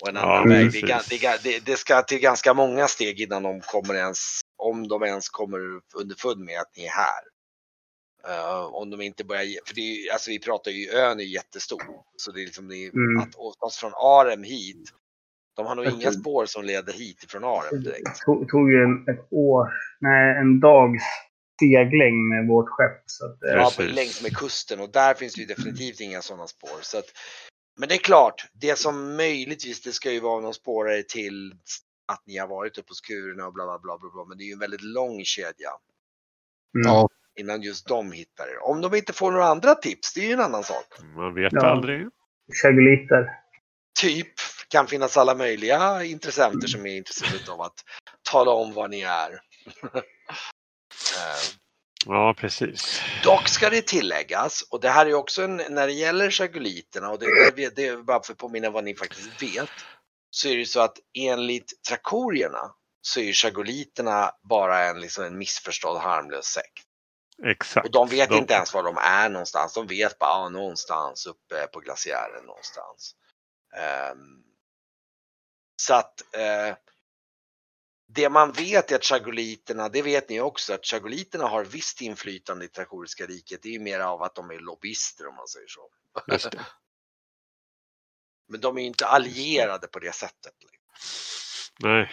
Och 0.02 0.10
en 0.10 0.16
Ja, 0.16 0.22
annan 0.22 0.50
väg. 0.50 0.72
Det, 0.72 1.44
det, 1.44 1.66
det, 1.66 1.78
ska 1.78 2.02
till 2.02 2.20
ganska 2.20 2.54
många 2.54 2.88
steg 2.88 3.22
innan 3.22 3.44
de 3.44 3.62
kommer 3.62 3.94
ens, 3.94 4.42
om 4.58 4.88
de 4.88 5.04
ens 5.04 5.30
kommer 5.30 5.60
underfund 5.96 6.46
med 6.46 6.60
att 6.60 6.78
ni 6.78 6.86
är 6.86 6.92
här. 6.92 7.24
Eh, 8.28 8.66
om 8.66 8.90
de 8.90 9.02
inte 9.02 9.24
börjar, 9.24 9.60
för 9.66 9.76
det 9.76 9.82
är, 9.82 10.14
alltså 10.14 10.30
vi 10.30 10.40
pratar 10.40 10.72
ju, 10.72 10.90
ön 10.90 11.20
är 11.20 11.24
jättestor. 11.24 11.84
Så 12.18 12.32
det 12.32 12.42
är 12.42 12.46
liksom, 12.46 12.68
det 12.68 12.94
Mm. 12.94 13.22
att 13.22 13.36
åka 13.36 13.70
från 13.80 13.94
Arem 13.96 14.44
hit, 14.44 14.90
de 15.56 15.66
har 15.66 15.76
nog 15.76 15.86
inga 15.86 16.12
spår 16.12 16.46
som 16.46 16.64
leder 16.64 16.94
hit 16.94 17.24
ifrån 17.24 17.44
Arem 17.44 17.84
direkt. 17.84 18.20
Det 18.26 18.46
tog 18.50 18.72
ju 18.72 18.84
en, 18.84 19.16
ett 19.16 19.28
år, 19.32 19.74
nej 20.00 20.38
en 20.38 20.60
dags 20.60 21.04
segling 21.60 22.30
med 22.30 22.48
vårt 22.48 22.70
skepp. 22.70 23.04
Så 23.06 23.26
att, 23.26 23.44
eh, 23.44 23.50
Ja, 23.52 23.72
Precis. 23.78 23.96
längs 23.96 24.22
med 24.24 24.38
kusten 24.38 24.80
och 24.80 24.92
där 24.92 25.14
finns 25.14 25.34
det 25.34 25.42
ju 25.42 25.48
definitivt 25.48 26.00
inga 26.00 26.22
sådana 26.22 26.48
spår. 26.48 26.80
Så 26.82 26.98
att, 26.98 27.06
men 27.80 27.90
det 27.90 27.96
är 27.96 28.00
klart, 28.00 28.46
det 28.54 28.76
som 28.80 29.16
möjligtvis, 29.16 29.82
det 29.82 29.92
ska 29.92 30.12
ju 30.12 30.20
vara 30.20 30.42
någon 30.42 30.54
spårare 30.54 31.04
till 31.04 31.54
att 32.08 32.24
ni 32.26 32.38
har 32.38 32.48
varit 32.48 32.78
uppe 32.78 32.88
på 32.88 32.94
skurarna 32.94 33.48
och 33.48 33.54
bla 33.54 33.66
bla 33.66 33.80
bla 33.80 33.98
bla 33.98 34.10
bla. 34.14 34.26
Men 34.26 34.38
det 34.38 34.44
är 34.44 34.46
ju 34.46 34.54
en 34.54 34.60
väldigt 34.60 34.82
lång 34.84 35.24
kedja 35.24 35.70
mm. 36.76 36.88
Ja. 36.94 37.10
innan 37.40 37.62
just 37.62 37.88
de 37.88 38.12
hittar 38.12 38.48
er. 38.48 38.64
Om 38.64 38.82
de 38.82 38.96
inte 38.96 39.14
får 39.14 39.32
några 39.32 39.46
andra 39.46 39.76
tips, 39.76 40.14
det 40.14 40.22
är 40.22 40.26
ju 40.28 40.34
en 40.34 40.40
annan 40.42 40.64
sak. 40.64 40.86
Man 41.16 41.34
vet 41.34 41.54
Ja. 41.54 41.66
aldrig. 41.66 42.08
Chagoliter. 42.64 43.30
Typ, 44.02 44.34
kan 44.68 44.88
finnas 44.88 45.18
alla 45.18 45.36
möjliga 45.36 46.04
intressenter 46.04 46.68
som 46.68 46.86
är 46.86 46.98
intresserade 46.98 47.52
av 47.52 47.62
att 47.62 47.84
tala 48.32 48.52
om 48.52 48.74
vad 48.74 48.90
ni 48.90 49.02
är. 49.02 49.30
Ja, 52.06 52.34
precis. 52.38 53.02
Dock 53.24 53.48
ska 53.48 53.70
det 53.70 53.88
tilläggas, 53.88 54.62
och 54.70 54.82
det 54.82 54.90
här 54.90 55.06
är 55.06 55.14
också 55.14 55.44
en, 55.44 55.56
när 55.56 55.88
det 55.88 55.94
gäller 55.94 56.30
chagoliterna, 56.30 57.10
och 57.10 57.20
det, 57.20 57.56
det, 57.56 57.76
det 57.76 57.88
är 57.88 57.98
bara 57.98 58.24
för 58.24 58.34
att 58.34 58.40
påminna 58.40 58.70
vad 58.70 58.84
ni 58.84 58.96
faktiskt 58.96 59.42
vet, 59.42 59.70
så 60.30 60.48
är 60.48 60.58
det 60.58 60.66
så 60.66 60.82
att 60.82 60.98
enligt 61.18 61.84
trakorierna 61.90 62.72
så 63.02 63.20
är 63.20 63.34
chagoliterna 63.34 64.32
bara 64.50 64.80
en, 64.80 65.00
liksom 65.02 65.24
en 65.24 65.38
missförstådd 65.38 65.98
harmlös 65.98 66.46
sekt. 66.46 66.84
Exakt. 67.46 67.86
Och 67.86 67.92
de 67.92 68.08
vet 68.10 68.30
De- 68.30 68.38
inte 68.38 68.54
ens 68.54 68.74
var 68.74 68.84
de 68.84 68.98
är 68.98 69.30
någonstans, 69.30 69.74
de 69.74 69.88
vet 69.88 70.20
bara 70.20 70.32
ah, 70.32 70.50
någonstans 70.50 71.26
uppe 71.26 71.68
på 71.68 71.80
glaciären 71.80 72.46
någonstans. 72.46 73.16
Ehm, 73.78 74.44
så 75.82 75.94
att 75.94 76.36
eh, 76.36 76.76
det 78.16 78.30
man 78.30 78.52
vet 78.52 78.92
är 78.92 78.96
att 78.96 79.04
chagoliterna, 79.04 79.90
det 79.90 80.02
vet 80.02 80.30
ni 80.30 80.42
också, 80.42 80.74
att 80.74 80.86
chagoliterna 80.86 81.48
har 81.48 81.66
visst 81.66 82.02
inflytande 82.02 82.66
i 82.66 82.68
Trakoriska 82.68 83.26
riket. 83.26 83.60
Det 83.64 83.70
är 83.70 83.74
ju 83.74 83.80
mer 83.80 84.00
av 84.00 84.24
att 84.24 84.36
de 84.36 84.52
är 84.52 84.60
lobbyister 84.60 85.28
om 85.28 85.36
man 85.36 85.48
säger 85.48 85.68
så. 85.68 85.90
Men 88.48 88.62
de 88.62 88.78
är 88.78 88.82
ju 88.82 88.88
inte 88.88 89.06
allierade 89.06 89.88
på 89.88 90.00
det 90.00 90.16
sättet. 90.16 90.54
Nej. 91.80 92.12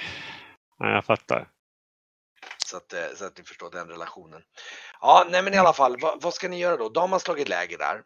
Nej, 0.78 0.92
jag 0.92 1.04
fattar. 1.04 1.49
Så 2.66 2.76
att, 2.76 2.92
eh, 2.92 3.07
så 3.16 3.25
att 3.25 3.38
ni 3.38 3.45
förstår 3.45 3.71
den 3.71 3.88
relationen. 3.88 4.42
Ja, 5.00 5.26
nej 5.30 5.42
men 5.42 5.54
i 5.54 5.57
alla 5.57 5.73
fall, 5.73 5.97
vad, 6.00 6.23
vad 6.23 6.35
ska 6.35 6.49
ni 6.49 6.59
göra 6.59 6.76
då? 6.76 6.88
De 6.88 7.12
har 7.12 7.19
slagit 7.19 7.49
läger 7.49 7.78
där. 7.78 8.02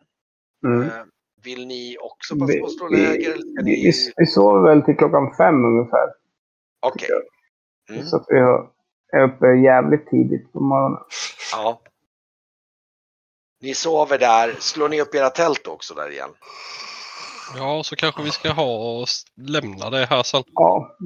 Mm. 0.66 0.88
Eh, 0.88 1.04
Vill 1.42 1.66
ni 1.66 1.96
också 2.00 2.38
passa 2.38 2.58
på 2.58 2.66
att 2.66 2.72
slå 2.72 2.88
läger? 2.88 3.36
Vi, 3.64 3.64
vi, 3.64 3.92
vi 4.16 4.26
sover 4.26 4.68
väl 4.68 4.82
till 4.82 4.96
klockan 4.96 5.34
fem 5.36 5.64
ungefär. 5.64 6.08
Okej. 6.80 7.08
Mm. 7.90 8.06
Så 8.06 8.16
att 8.16 8.26
vi 8.28 8.38
har- 8.40 8.70
är 9.12 9.22
uppe 9.22 9.46
jävligt 9.46 10.10
tidigt 10.10 10.52
på 10.52 10.60
morgonen. 10.60 11.00
Ja. 11.52 11.80
Ni 13.60 13.74
sover 13.74 14.18
där. 14.18 14.54
Slår 14.60 14.88
ni 14.88 15.00
upp 15.00 15.14
era 15.14 15.30
tält 15.30 15.66
också 15.66 15.94
där 15.94 16.10
igen? 16.10 16.30
Ja, 17.56 17.82
så 17.84 17.96
kanske 17.96 18.22
vi 18.22 18.30
ska 18.30 18.52
ha 18.52 19.00
och 19.00 19.08
lämna 19.36 19.90
det 19.90 20.06
här 20.06 20.22
sen. 20.22 20.42
Ja, 20.54 20.96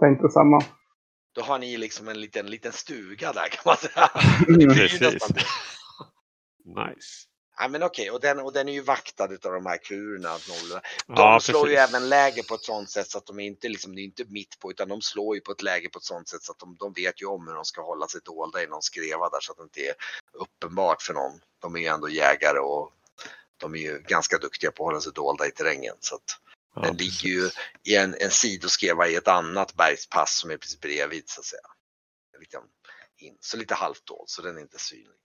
tänkte 0.00 0.28
samma. 0.28 0.62
Då 1.34 1.42
har 1.42 1.58
ni 1.58 1.76
liksom 1.76 2.08
en 2.08 2.20
liten, 2.20 2.46
liten 2.46 2.72
stuga 2.72 3.32
där 3.32 3.48
kan 3.48 3.62
man 3.66 3.76
säga. 3.76 4.10
Mm. 4.48 4.74
Precis. 4.74 5.28
Nice. 6.64 7.26
Ja, 7.62 7.68
men 7.68 7.82
okej, 7.82 8.10
och, 8.10 8.20
den, 8.20 8.40
och 8.40 8.52
den 8.52 8.68
är 8.68 8.72
ju 8.72 8.80
vaktad 8.80 9.32
utav 9.32 9.52
de 9.52 9.66
här 9.66 9.76
kurerna. 9.76 10.38
De 10.48 10.84
Ja, 11.06 11.40
slår 11.40 11.68
ju 11.68 11.76
precis. 11.76 11.94
även 11.94 12.08
läger 12.08 12.42
på 12.42 12.54
ett 12.54 12.64
sånt 12.64 12.90
sätt 12.90 13.10
så 13.10 13.18
att 13.18 13.26
de 13.26 13.40
inte 13.40 13.68
liksom, 13.68 13.94
det 13.94 14.00
är 14.00 14.04
inte 14.04 14.24
mitt 14.24 14.58
på 14.58 14.70
utan 14.70 14.88
de 14.88 15.02
slår 15.02 15.34
ju 15.34 15.40
på 15.40 15.52
ett 15.52 15.62
läge 15.62 15.88
på 15.88 15.98
ett 15.98 16.04
sånt 16.04 16.28
sätt 16.28 16.42
så 16.42 16.52
att 16.52 16.58
de, 16.58 16.76
de 16.76 16.92
vet 16.92 17.22
ju 17.22 17.26
om 17.26 17.46
hur 17.46 17.54
de 17.54 17.64
ska 17.64 17.82
hålla 17.82 18.06
sig 18.08 18.20
dolda 18.24 18.62
i 18.62 18.66
någon 18.66 18.82
skreva 18.82 19.28
där 19.28 19.40
så 19.40 19.52
att 19.52 19.58
det 19.58 19.62
inte 19.64 19.80
är 19.80 19.94
uppenbart 20.32 21.02
för 21.02 21.14
någon. 21.14 21.40
De 21.58 21.76
är 21.76 21.80
ju 21.80 21.86
ändå 21.86 22.08
jägare 22.08 22.58
och 22.58 22.92
de 23.56 23.74
är 23.74 23.78
ju 23.78 23.98
ganska 23.98 24.38
duktiga 24.38 24.70
på 24.70 24.84
att 24.84 24.86
hålla 24.86 25.00
sig 25.00 25.12
dolda 25.12 25.46
i 25.46 25.50
terrängen. 25.50 25.96
Så 26.00 26.14
att 26.14 26.36
Ja, 26.74 26.82
den 26.82 26.96
ligger 26.96 27.28
ju 27.28 27.50
i 27.84 27.96
en, 27.96 28.14
en 28.20 28.30
sidoskreva 28.30 29.08
i 29.08 29.14
ett 29.14 29.28
annat 29.28 29.74
bergspass 29.74 30.38
som 30.38 30.50
är 30.50 30.56
precis 30.56 30.80
bredvid 30.80 31.28
så 31.28 31.40
att 31.40 31.46
säga. 31.46 31.68
Liksom 32.40 32.62
in, 33.16 33.36
så 33.40 33.56
lite 33.56 33.74
halvt 33.74 34.06
dold 34.06 34.28
så 34.28 34.42
den 34.42 34.56
är 34.56 34.60
inte 34.60 34.78
synlig. 34.78 35.16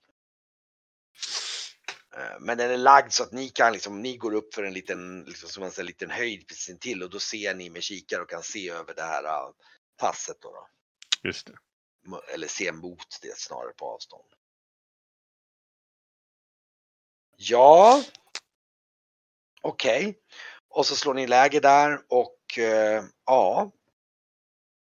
Eh, 2.17 2.39
Men 2.39 2.57
den 2.57 2.71
är 2.71 2.77
lagd 2.77 3.11
så 3.11 3.23
att 3.23 3.31
ni 3.31 3.49
kan 3.49 3.73
liksom, 3.73 4.01
ni 4.01 4.17
går 4.17 4.33
upp 4.33 4.53
för 4.53 4.63
en 4.63 4.73
liten, 4.73 5.23
liksom, 5.23 5.49
som 5.49 5.61
man 5.61 5.71
säger, 5.71 5.87
liten 5.87 6.11
höjd 6.11 6.47
precis 6.47 6.69
intill 6.69 7.03
och 7.03 7.09
då 7.09 7.19
ser 7.19 7.55
ni 7.55 7.69
med 7.69 7.83
kikare 7.83 8.21
och 8.21 8.29
kan 8.29 8.43
se 8.43 8.69
över 8.69 8.93
det 8.95 9.01
här 9.01 9.23
uh, 9.23 9.53
passet 9.97 10.37
då, 10.41 10.51
då. 10.51 10.67
Just 11.23 11.47
det. 11.47 11.53
Eller 12.33 12.47
se 12.47 12.71
mot 12.71 13.19
det 13.21 13.37
snarare 13.37 13.73
på 13.73 13.85
avstånd. 13.85 14.33
Ja. 17.37 18.03
Okej. 19.61 20.19
Och 20.69 20.85
så 20.85 20.95
slår 20.95 21.13
ni 21.13 21.27
läger 21.27 21.61
där 21.61 22.01
och 22.07 22.57
eh, 22.57 23.03
ja. 23.25 23.71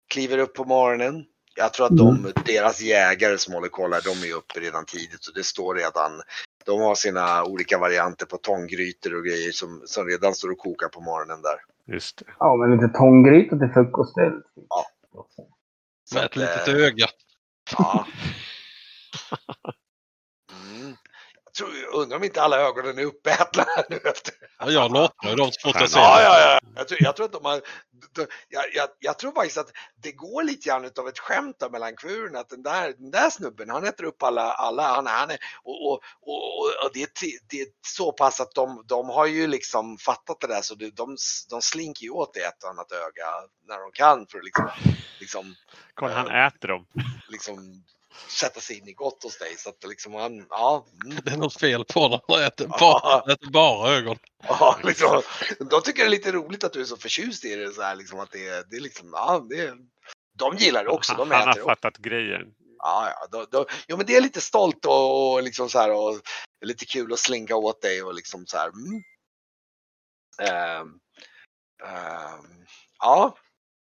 Kliver 0.07 0.37
upp 0.37 0.53
på 0.53 0.65
morgonen. 0.65 1.25
Jag 1.55 1.73
tror 1.73 1.85
att 1.85 1.97
de, 1.97 2.33
deras 2.45 2.81
jägare 2.81 3.37
som 3.37 3.53
håller 3.53 3.69
koll 3.69 3.93
här, 3.93 4.01
de 4.01 4.29
är 4.29 4.33
uppe 4.33 4.59
redan 4.59 4.85
tidigt 4.85 5.27
och 5.27 5.33
det 5.33 5.43
står 5.43 5.75
redan. 5.75 6.21
De 6.65 6.79
har 6.81 6.95
sina 6.95 7.43
olika 7.43 7.77
varianter 7.77 8.25
på 8.25 8.37
tånggrytor 8.37 9.15
och 9.17 9.23
grejer 9.25 9.51
som, 9.51 9.81
som 9.85 10.05
redan 10.07 10.33
står 10.33 10.51
och 10.51 10.57
kokar 10.57 10.87
på 10.87 11.01
morgonen 11.01 11.41
där. 11.41 11.93
Just 11.95 12.17
det. 12.17 12.25
Ja, 12.39 12.55
men 12.55 12.71
lite 12.71 12.87
tånggryta 12.97 13.57
till 13.59 13.69
frukost. 13.73 14.15
det 14.15 14.21
är- 14.21 14.41
Så 16.03 16.19
ett 16.19 16.35
litet 16.35 16.67
eh, 16.67 16.73
öga. 16.75 17.05
Ja. 17.77 18.05
Jag 21.61 21.69
tror, 21.69 22.01
undrar 22.01 22.17
om 22.17 22.23
inte 22.23 22.41
alla 22.41 22.59
ögonen 22.59 22.99
är 22.99 23.05
uppätna 23.05 23.65
nu 23.89 23.95
efter. 23.95 24.33
Ja, 24.59 24.71
jag 24.71 25.11
ju 25.29 25.35
dem 25.35 25.51
så 25.51 25.69
fort 25.69 25.81
jag 25.81 25.89
ser 25.89 25.99
Ja, 25.99 26.21
ja, 26.21 26.39
ja. 26.39 26.59
Jag 26.75 26.87
tror, 26.87 27.03
jag 27.03 27.15
tror 27.15 27.25
att 27.25 27.31
de 27.31 27.45
har, 27.45 27.61
de, 28.15 28.27
jag, 28.49 28.63
jag, 28.73 28.89
jag 28.99 29.19
tror 29.19 29.31
faktiskt 29.31 29.57
att 29.57 29.71
det 30.03 30.11
går 30.11 30.43
lite 30.43 30.69
grann 30.69 30.85
utav 30.85 31.07
ett 31.07 31.19
skämt 31.19 31.59
där 31.59 31.69
mellan 31.69 31.95
kuren 31.95 32.35
att 32.35 32.49
den 32.49 32.63
där, 32.63 32.93
den 32.97 33.11
där 33.11 33.29
snubben, 33.29 33.69
han 33.69 33.85
äter 33.85 34.03
upp 34.03 34.23
alla, 34.23 34.51
alla 34.51 34.83
han, 34.83 35.07
han 35.07 35.31
är, 35.31 35.37
och, 35.63 35.91
och, 35.91 36.03
och, 36.21 36.65
och 36.85 36.91
det, 36.93 37.01
är 37.03 37.09
det 37.49 37.61
är 37.61 37.67
så 37.87 38.11
pass 38.11 38.41
att 38.41 38.55
de, 38.55 38.83
de 38.87 39.09
har 39.09 39.25
ju 39.25 39.47
liksom 39.47 39.97
fattat 39.97 40.39
det 40.39 40.47
där 40.47 40.61
så 40.61 40.75
de, 40.75 40.89
de, 40.89 41.17
de 41.49 41.61
slinker 41.61 42.03
ju 42.03 42.09
åt 42.09 42.33
det 42.33 42.39
ett 42.39 42.63
och 42.63 42.69
annat 42.69 42.91
öga 42.91 43.25
när 43.67 43.79
de 43.79 43.91
kan 43.91 44.27
för 44.27 44.37
att 44.37 44.45
liksom, 44.45 44.69
liksom 45.19 45.55
Kolla, 45.93 46.13
han 46.13 46.47
äter 46.47 46.67
dem. 46.67 46.85
liksom 47.29 47.83
sätta 48.27 48.59
sig 48.59 48.77
in 48.77 48.87
i 48.87 48.93
gott 48.93 49.23
hos 49.23 49.37
dig. 49.37 49.55
Så 49.57 49.69
att 49.69 49.83
liksom 49.83 50.13
han, 50.13 50.45
ja, 50.49 50.85
mm, 51.05 51.17
Det 51.25 51.31
är 51.31 51.37
något 51.37 51.59
fel 51.59 51.85
på 51.85 51.99
honom. 51.99 52.19
Han 52.27 52.43
äter 52.43 52.67
Ja. 52.69 52.77
bara, 52.79 53.21
han 53.21 53.29
äter 53.29 53.49
bara 53.51 53.91
ögon. 53.91 54.17
ja 54.43 54.79
liksom, 54.83 55.21
de 55.69 55.81
tycker 55.81 56.01
det 56.03 56.07
är 56.07 56.09
lite 56.09 56.31
roligt 56.31 56.63
att 56.63 56.73
du 56.73 56.81
är 56.81 56.85
så 56.85 56.97
förtjust 56.97 57.45
i 57.45 57.55
det. 57.55 57.73
Så 57.73 57.81
här, 57.81 57.95
liksom, 57.95 58.19
att 58.19 58.31
det, 58.31 58.69
det 58.71 58.75
är 58.75 58.81
liksom, 58.81 59.09
ja, 59.13 59.45
det 59.49 59.55
är, 59.61 59.73
de 60.39 60.57
gillar 60.57 60.83
det 60.83 60.89
också, 60.89 61.13
de 61.13 61.31
han, 61.31 61.41
har 61.41 61.51
äter 61.51 61.61
också. 61.61 61.69
fattat 61.69 61.97
grejen. 61.97 62.53
Ja, 62.77 63.09
ja, 63.09 63.27
då, 63.31 63.45
då, 63.51 63.65
jo, 63.87 63.97
men 63.97 64.05
det 64.05 64.15
är 64.15 64.21
lite 64.21 64.41
stolt 64.41 64.85
och, 64.85 65.33
och 65.33 65.43
liksom 65.43 65.69
så 65.69 65.79
här 65.79 65.91
och 65.91 66.21
lite 66.65 66.85
kul 66.85 67.13
att 67.13 67.19
slinka 67.19 67.55
åt 67.55 67.81
dig 67.81 68.03
och 68.03 68.13
liksom 68.13 68.45
så 68.47 68.57
här. 68.57 68.67
Mm. 68.69 69.03
Ehm, 70.41 70.87
ehm, 71.85 72.65
ja, 72.99 73.35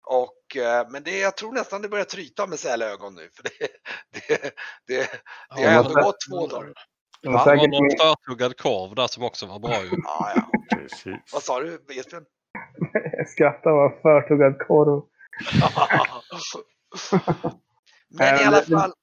och 0.07 0.44
eh, 0.57 0.85
men 0.89 1.03
det, 1.03 1.19
jag 1.19 1.37
tror 1.37 1.51
nästan 1.53 1.81
det 1.81 1.89
börjar 1.89 2.05
tryta 2.05 2.47
med 2.47 2.59
sälögon 2.59 3.15
nu 3.15 3.29
för 3.33 3.43
det, 3.43 3.49
det, 4.27 4.41
det, 4.87 5.09
det 5.55 5.63
har 5.63 5.71
ändå 5.85 6.01
gått 6.01 6.15
två 6.29 6.47
dagar. 6.47 6.73
Det 7.21 7.29
var 7.29 7.37
Det 7.37 7.43
säkert 7.43 7.69
någon 7.71 7.89
förtuggad 7.99 8.57
korv 8.57 8.95
där 8.95 9.07
som 9.07 9.23
också 9.23 9.45
var 9.45 9.59
bra 9.59 9.81
ju. 9.83 9.89
Ja, 10.03 10.31
ja. 10.35 10.49
Precis. 10.77 11.33
Vad 11.33 11.43
sa 11.43 11.59
du 11.59 11.73
Esbjörn? 11.99 12.25
jag 13.17 13.27
skrattar 13.35 13.71
var 13.71 13.89
förtuggad 14.01 14.57
korv. 14.67 15.01
Men 18.09 18.35
i 18.35 18.41
Eh, 18.41 18.47
alla 18.47 18.59
det- 18.61 18.65
fall, 18.79 18.93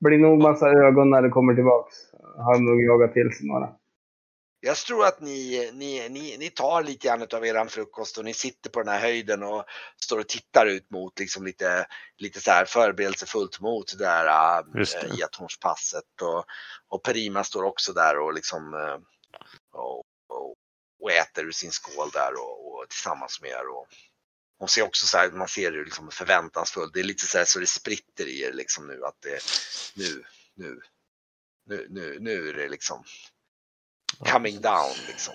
blir 0.00 0.18
nog 0.18 0.38
massa 0.42 0.68
ögon 0.68 1.10
när 1.10 1.22
det 1.22 1.28
kommer 1.28 1.54
tillbaks. 1.54 1.94
Har 2.36 2.58
nog 2.58 2.82
jagat 2.82 3.12
till 3.14 3.32
sig 3.38 3.46
några. 3.46 3.68
Jag 4.66 4.76
tror 4.76 5.06
att 5.06 5.20
ni, 5.20 5.70
ni, 5.74 6.08
ni, 6.08 6.36
ni 6.38 6.50
tar 6.50 6.82
lite 6.82 7.08
grann 7.08 7.26
av 7.32 7.46
eran 7.46 7.68
frukost 7.68 8.18
och 8.18 8.24
ni 8.24 8.34
sitter 8.34 8.70
på 8.70 8.82
den 8.82 8.88
här 8.88 9.00
höjden 9.00 9.42
och 9.42 9.64
står 10.02 10.18
och 10.18 10.28
tittar 10.28 10.66
ut 10.66 10.90
mot 10.90 11.18
liksom 11.18 11.44
lite, 11.44 11.86
lite 12.16 12.40
så 12.40 12.50
här 12.50 12.64
förberedelsefullt 12.64 13.60
mot 13.60 13.98
det 13.98 14.04
där 14.04 14.64
det. 14.74 14.94
äh, 14.94 15.18
Getornspasset 15.18 16.22
och, 16.22 16.44
och 16.88 17.02
Perima 17.02 17.44
står 17.44 17.62
också 17.62 17.92
där 17.92 18.18
och 18.18 18.34
liksom 18.34 18.74
äh, 18.74 18.98
och, 19.72 20.04
och, 20.28 20.54
och 21.00 21.12
äter 21.12 21.44
ur 21.44 21.52
sin 21.52 21.72
skål 21.72 22.10
där 22.12 22.32
och, 22.34 22.74
och 22.74 22.88
tillsammans 22.88 23.40
med 23.42 23.50
er. 23.50 23.68
Och, 23.68 23.86
hon 24.58 24.68
ser 24.68 24.82
också 24.82 25.06
så 25.06 25.18
här, 25.18 25.30
man 25.30 25.48
ser 25.48 25.72
det 25.72 25.84
liksom 25.84 26.10
förväntansfullt. 26.10 26.94
Det 26.94 27.00
är 27.00 27.04
lite 27.04 27.26
så 27.26 27.38
här 27.38 27.44
så 27.44 27.58
det 27.58 27.66
spritter 27.66 28.26
i 28.26 28.42
er 28.42 28.52
liksom 28.52 28.86
nu 28.86 29.04
att 29.04 29.16
det 29.20 29.40
nu, 29.94 30.24
nu, 30.54 30.80
nu, 31.66 31.86
nu, 31.90 32.18
nu 32.20 32.48
är 32.48 32.54
det 32.54 32.68
liksom 32.68 33.04
coming 34.24 34.60
down 34.60 34.94
liksom. 35.08 35.34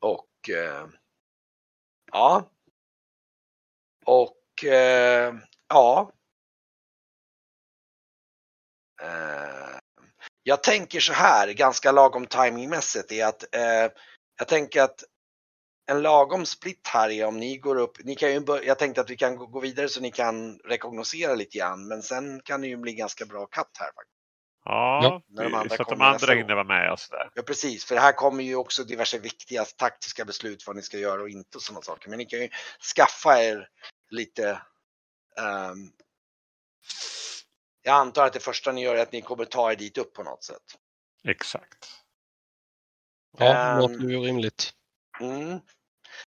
Och 0.00 0.50
eh, 0.50 0.88
ja. 2.12 2.50
Och 4.06 4.64
eh, 4.64 5.34
ja. 5.68 6.12
Eh, 9.02 9.78
jag 10.42 10.62
tänker 10.62 11.00
så 11.00 11.12
här, 11.12 11.48
ganska 11.52 11.92
lagom 11.92 12.26
timingmässigt, 12.26 13.12
är 13.12 13.26
att 13.26 13.54
eh, 13.54 13.92
jag 14.38 14.48
tänker 14.48 14.82
att 14.82 15.04
en 15.86 16.02
lagom 16.02 16.46
split 16.46 16.86
här 16.86 17.10
är 17.10 17.26
om 17.26 17.38
ni 17.38 17.56
går 17.56 17.76
upp, 17.76 18.04
ni 18.04 18.14
kan 18.14 18.32
ju 18.32 18.40
bör, 18.40 18.62
jag 18.62 18.78
tänkte 18.78 19.00
att 19.00 19.10
vi 19.10 19.16
kan 19.16 19.36
gå- 19.36 19.46
gå 19.46 19.60
vidare 19.60 19.88
så 19.88 20.00
ni 20.00 20.10
kan 20.10 20.58
rekognosera 20.58 21.34
lite 21.34 21.58
grann, 21.58 21.88
men 21.88 22.02
sen 22.02 22.40
kan 22.44 22.60
det 22.60 22.66
ju 22.66 22.76
bli 22.76 22.94
ganska 22.94 23.26
bra 23.26 23.46
katt 23.46 23.76
här 23.78 23.86
faktiskt. 23.86 24.21
Ja, 24.64 25.22
när 25.28 25.44
de 25.44 25.54
andra 25.54 25.76
så 25.76 25.82
att 25.82 25.88
de 25.88 26.00
andra 26.00 26.34
hinner 26.34 26.54
vara 26.54 26.64
med 26.64 26.92
och 26.92 27.00
sådär. 27.00 27.30
Ja 27.34 27.42
precis, 27.42 27.84
för 27.84 27.96
här 27.96 28.12
kommer 28.12 28.44
ju 28.44 28.56
också 28.56 28.84
diverse 28.84 29.18
viktiga 29.18 29.64
taktiska 29.64 30.24
beslut 30.24 30.66
vad 30.66 30.76
ni 30.76 30.82
ska 30.82 30.98
göra 30.98 31.22
och 31.22 31.28
inte 31.28 31.58
och 31.58 31.62
sådana 31.62 31.82
saker. 31.82 32.08
Men 32.08 32.18
ni 32.18 32.24
kan 32.24 32.40
ju 32.40 32.48
skaffa 32.94 33.42
er 33.42 33.68
lite 34.10 34.62
ehm, 35.38 35.90
jag 37.82 37.94
antar 37.94 38.26
att 38.26 38.32
det 38.32 38.40
första 38.40 38.72
ni 38.72 38.82
gör 38.82 38.94
är 38.94 39.02
att 39.02 39.12
ni 39.12 39.22
kommer 39.22 39.44
ta 39.44 39.72
er 39.72 39.76
dit 39.76 39.98
upp 39.98 40.12
på 40.12 40.22
något 40.22 40.44
sätt. 40.44 40.62
Exakt. 41.24 42.02
Ja, 43.38 43.74
det 43.74 43.80
låter 43.80 44.08
ju 44.08 44.20
rimligt. 44.20 44.74
Mm. 45.20 45.60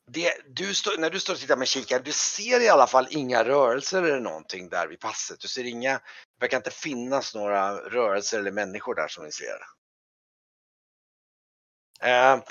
Det, 0.07 0.33
du 0.49 0.75
står, 0.75 0.99
när 0.99 1.11
du 1.11 1.21
står 1.21 1.33
och 1.33 1.41
tittar 1.41 1.57
med 1.57 1.69
kikaren, 1.69 2.03
du 2.05 2.13
ser 2.13 2.61
i 2.61 2.69
alla 2.69 2.87
fall 2.87 3.07
inga 3.11 3.45
rörelser 3.45 4.03
eller 4.03 4.21
någonting 4.21 4.69
där 4.69 4.87
vid 4.87 5.01
passet. 5.01 5.41
Du 5.41 5.49
ser 5.49 5.65
inga, 5.65 6.01
verkar 6.43 6.57
inte 6.57 6.71
finnas 6.71 7.35
några 7.35 7.77
rörelser 7.77 8.39
eller 8.39 8.51
människor 8.51 8.95
där 8.95 9.09
som 9.09 9.25
ni 9.25 9.33
ser. 9.33 9.59
Eh, 12.03 12.43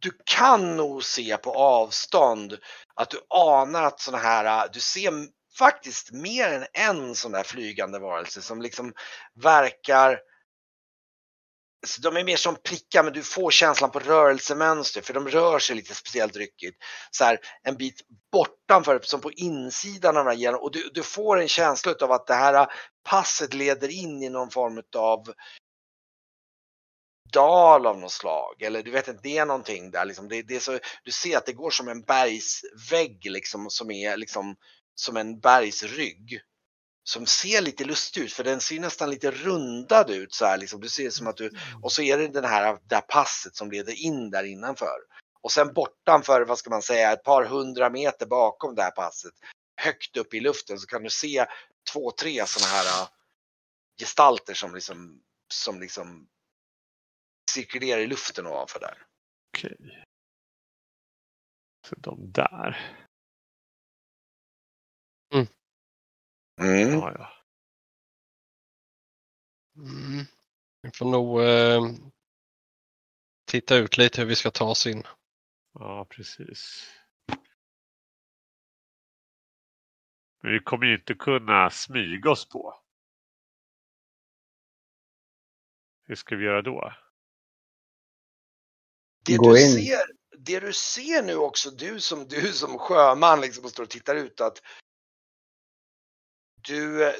du 0.00 0.10
kan 0.24 0.76
nog 0.76 1.04
se 1.04 1.36
på 1.36 1.54
avstånd 1.54 2.58
att 2.94 3.10
du 3.10 3.20
anar 3.28 3.82
att 3.82 4.00
sådana 4.00 4.22
här, 4.22 4.64
eh, 4.64 4.70
du 4.72 4.80
ser 4.80 5.12
faktiskt 5.58 6.12
mer 6.12 6.52
än 6.52 6.66
en 6.72 7.14
sån 7.14 7.32
där 7.32 7.42
flygande 7.42 7.98
varelse 7.98 8.42
som 8.42 8.62
liksom 8.62 8.94
verkar 9.34 10.20
så 11.86 12.00
de 12.00 12.16
är 12.16 12.24
mer 12.24 12.36
som 12.36 12.56
prickar 12.56 13.02
men 13.02 13.12
du 13.12 13.22
får 13.22 13.50
känslan 13.50 13.90
på 13.90 13.98
rörelsemönster 13.98 15.00
för 15.00 15.14
de 15.14 15.28
rör 15.28 15.58
sig 15.58 15.76
lite 15.76 15.94
speciellt 15.94 16.36
ryckigt. 16.36 16.76
Så 17.10 17.24
här, 17.24 17.38
en 17.62 17.76
bit 17.76 18.00
bortanför, 18.32 19.00
som 19.02 19.20
på 19.20 19.32
insidan 19.32 20.16
av 20.16 20.24
den 20.24 20.32
här 20.32 20.40
genom 20.40 20.60
och 20.60 20.72
du, 20.72 20.90
du 20.94 21.02
får 21.02 21.40
en 21.40 21.48
känsla 21.48 21.94
av 22.00 22.12
att 22.12 22.26
det 22.26 22.34
här 22.34 22.66
passet 23.04 23.54
leder 23.54 23.88
in 23.88 24.22
i 24.22 24.28
någon 24.28 24.50
form 24.50 24.82
av 24.96 25.32
dal 27.32 27.86
av 27.86 27.98
något 27.98 28.12
slag 28.12 28.62
eller 28.62 28.82
du 28.82 28.90
vet 28.90 29.08
inte, 29.08 29.20
det 29.22 29.38
är 29.38 29.46
någonting 29.46 29.90
där 29.90 30.04
liksom. 30.04 30.28
Det, 30.28 30.42
det 30.42 30.56
är 30.56 30.60
så, 30.60 30.78
du 31.04 31.10
ser 31.10 31.36
att 31.36 31.46
det 31.46 31.52
går 31.52 31.70
som 31.70 31.88
en 31.88 32.02
bergsvägg 32.02 33.30
liksom 33.30 33.70
som 33.70 33.90
är 33.90 34.16
liksom 34.16 34.56
som 34.94 35.16
en 35.16 35.40
bergsrygg 35.40 36.40
som 37.04 37.26
ser 37.26 37.60
lite 37.60 37.84
lustig 37.84 38.20
ut 38.20 38.32
för 38.32 38.44
den 38.44 38.60
ser 38.60 38.80
nästan 38.80 39.10
lite 39.10 39.30
rundad 39.30 40.10
ut 40.10 40.34
så 40.34 40.44
här 40.44 40.58
liksom. 40.58 40.80
Du 40.80 40.88
ser 40.88 41.10
som 41.10 41.26
att 41.26 41.36
du 41.36 41.50
och 41.82 41.92
så 41.92 42.02
är 42.02 42.18
det 42.18 42.28
den 42.28 42.44
här, 42.44 42.78
det 42.88 42.94
här 42.94 43.02
passet 43.02 43.56
som 43.56 43.70
leder 43.70 43.92
in 43.92 44.30
där 44.30 44.44
innanför. 44.44 44.98
Och 45.42 45.52
sen 45.52 45.72
bortanför, 45.72 46.42
vad 46.42 46.58
ska 46.58 46.70
man 46.70 46.82
säga, 46.82 47.12
ett 47.12 47.24
par 47.24 47.44
hundra 47.44 47.90
meter 47.90 48.26
bakom 48.26 48.74
det 48.74 48.82
här 48.82 48.90
passet, 48.90 49.32
högt 49.76 50.16
upp 50.16 50.34
i 50.34 50.40
luften 50.40 50.78
så 50.78 50.86
kan 50.86 51.02
du 51.02 51.10
se 51.10 51.46
två, 51.92 52.10
tre 52.10 52.46
sådana 52.46 52.72
här 52.72 53.02
äh, 53.02 53.08
gestalter 54.00 54.54
som 54.54 54.74
liksom, 54.74 55.22
som 55.48 55.80
liksom 55.80 56.28
cirkulerar 57.50 58.00
i 58.00 58.06
luften 58.06 58.46
ovanför 58.46 58.80
där. 58.80 59.06
Okej. 59.56 60.04
Så 61.88 61.94
de 61.94 62.32
där. 62.32 62.96
Mm. 65.34 65.46
Ja, 66.60 67.12
ja. 67.18 67.32
Mm. 69.76 70.24
Vi 70.82 70.90
får 70.94 71.06
nog 71.06 71.42
eh, 71.42 71.80
titta 73.44 73.76
ut 73.76 73.98
lite 73.98 74.20
hur 74.20 74.28
vi 74.28 74.36
ska 74.36 74.50
ta 74.50 74.64
oss 74.64 74.86
in. 74.86 75.02
ja, 75.72 76.06
precis. 76.10 76.90
Men 80.42 80.52
vi 80.52 80.60
kommer 80.60 80.86
ju 80.86 80.94
inte 80.94 81.14
kunna 81.14 81.70
smyga 81.70 82.30
oss 82.30 82.48
på. 82.48 82.74
Hur 86.06 86.14
ska 86.14 86.36
vi 86.36 86.44
göra 86.44 86.62
då? 86.62 86.92
Det 89.24 89.36
Gå 89.36 89.52
du, 89.52 89.64
in. 89.64 89.86
ser, 89.86 90.00
det 90.38 90.60
du 90.60 90.72
ser 90.72 91.22
nu 91.22 91.36
också, 91.36 91.70
du 91.70 92.00
som, 92.00 92.28
du 92.28 92.52
som 92.52 92.78
sjöman 92.78 93.40
liksom 93.40 93.64
och 93.64 93.70
står 93.70 93.82
och 93.82 93.90
tittar 93.90 94.14
ut 94.16 94.40
att 94.40 94.62
du, 96.62 97.12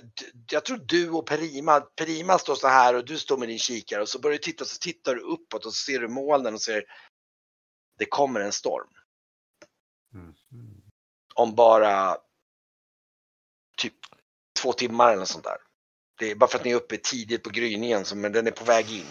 jag 0.50 0.64
tror 0.64 0.76
du 0.76 1.10
och 1.10 1.26
Perima, 1.26 1.80
Perima 1.80 2.38
står 2.38 2.54
så 2.54 2.68
här 2.68 2.96
och 2.96 3.04
du 3.04 3.18
står 3.18 3.38
med 3.38 3.48
din 3.48 3.58
kikare 3.58 4.02
och 4.02 4.08
så 4.08 4.18
börjar 4.18 4.38
du 4.38 4.42
titta 4.42 4.64
så 4.64 4.78
tittar 4.78 5.14
du 5.14 5.20
uppåt 5.20 5.66
och 5.66 5.74
så 5.74 5.84
ser 5.84 6.00
du 6.00 6.08
molnen 6.08 6.54
och 6.54 6.60
ser 6.60 6.84
det 7.98 8.06
kommer 8.06 8.40
en 8.40 8.52
storm. 8.52 8.88
Mm. 10.14 10.34
Om 11.34 11.54
bara 11.54 12.16
typ 13.76 13.94
två 14.62 14.72
timmar 14.72 15.08
eller 15.08 15.18
något 15.18 15.28
sånt 15.28 15.44
där. 15.44 15.58
Det 16.18 16.30
är 16.30 16.34
bara 16.34 16.50
för 16.50 16.58
att 16.58 16.64
ni 16.64 16.70
är 16.70 16.76
uppe 16.76 16.96
tidigt 16.96 17.42
på 17.42 17.50
gryningen 17.50 18.04
så, 18.04 18.16
men 18.16 18.32
den 18.32 18.46
är 18.46 18.50
på 18.50 18.64
väg 18.64 18.90
in. 18.90 19.06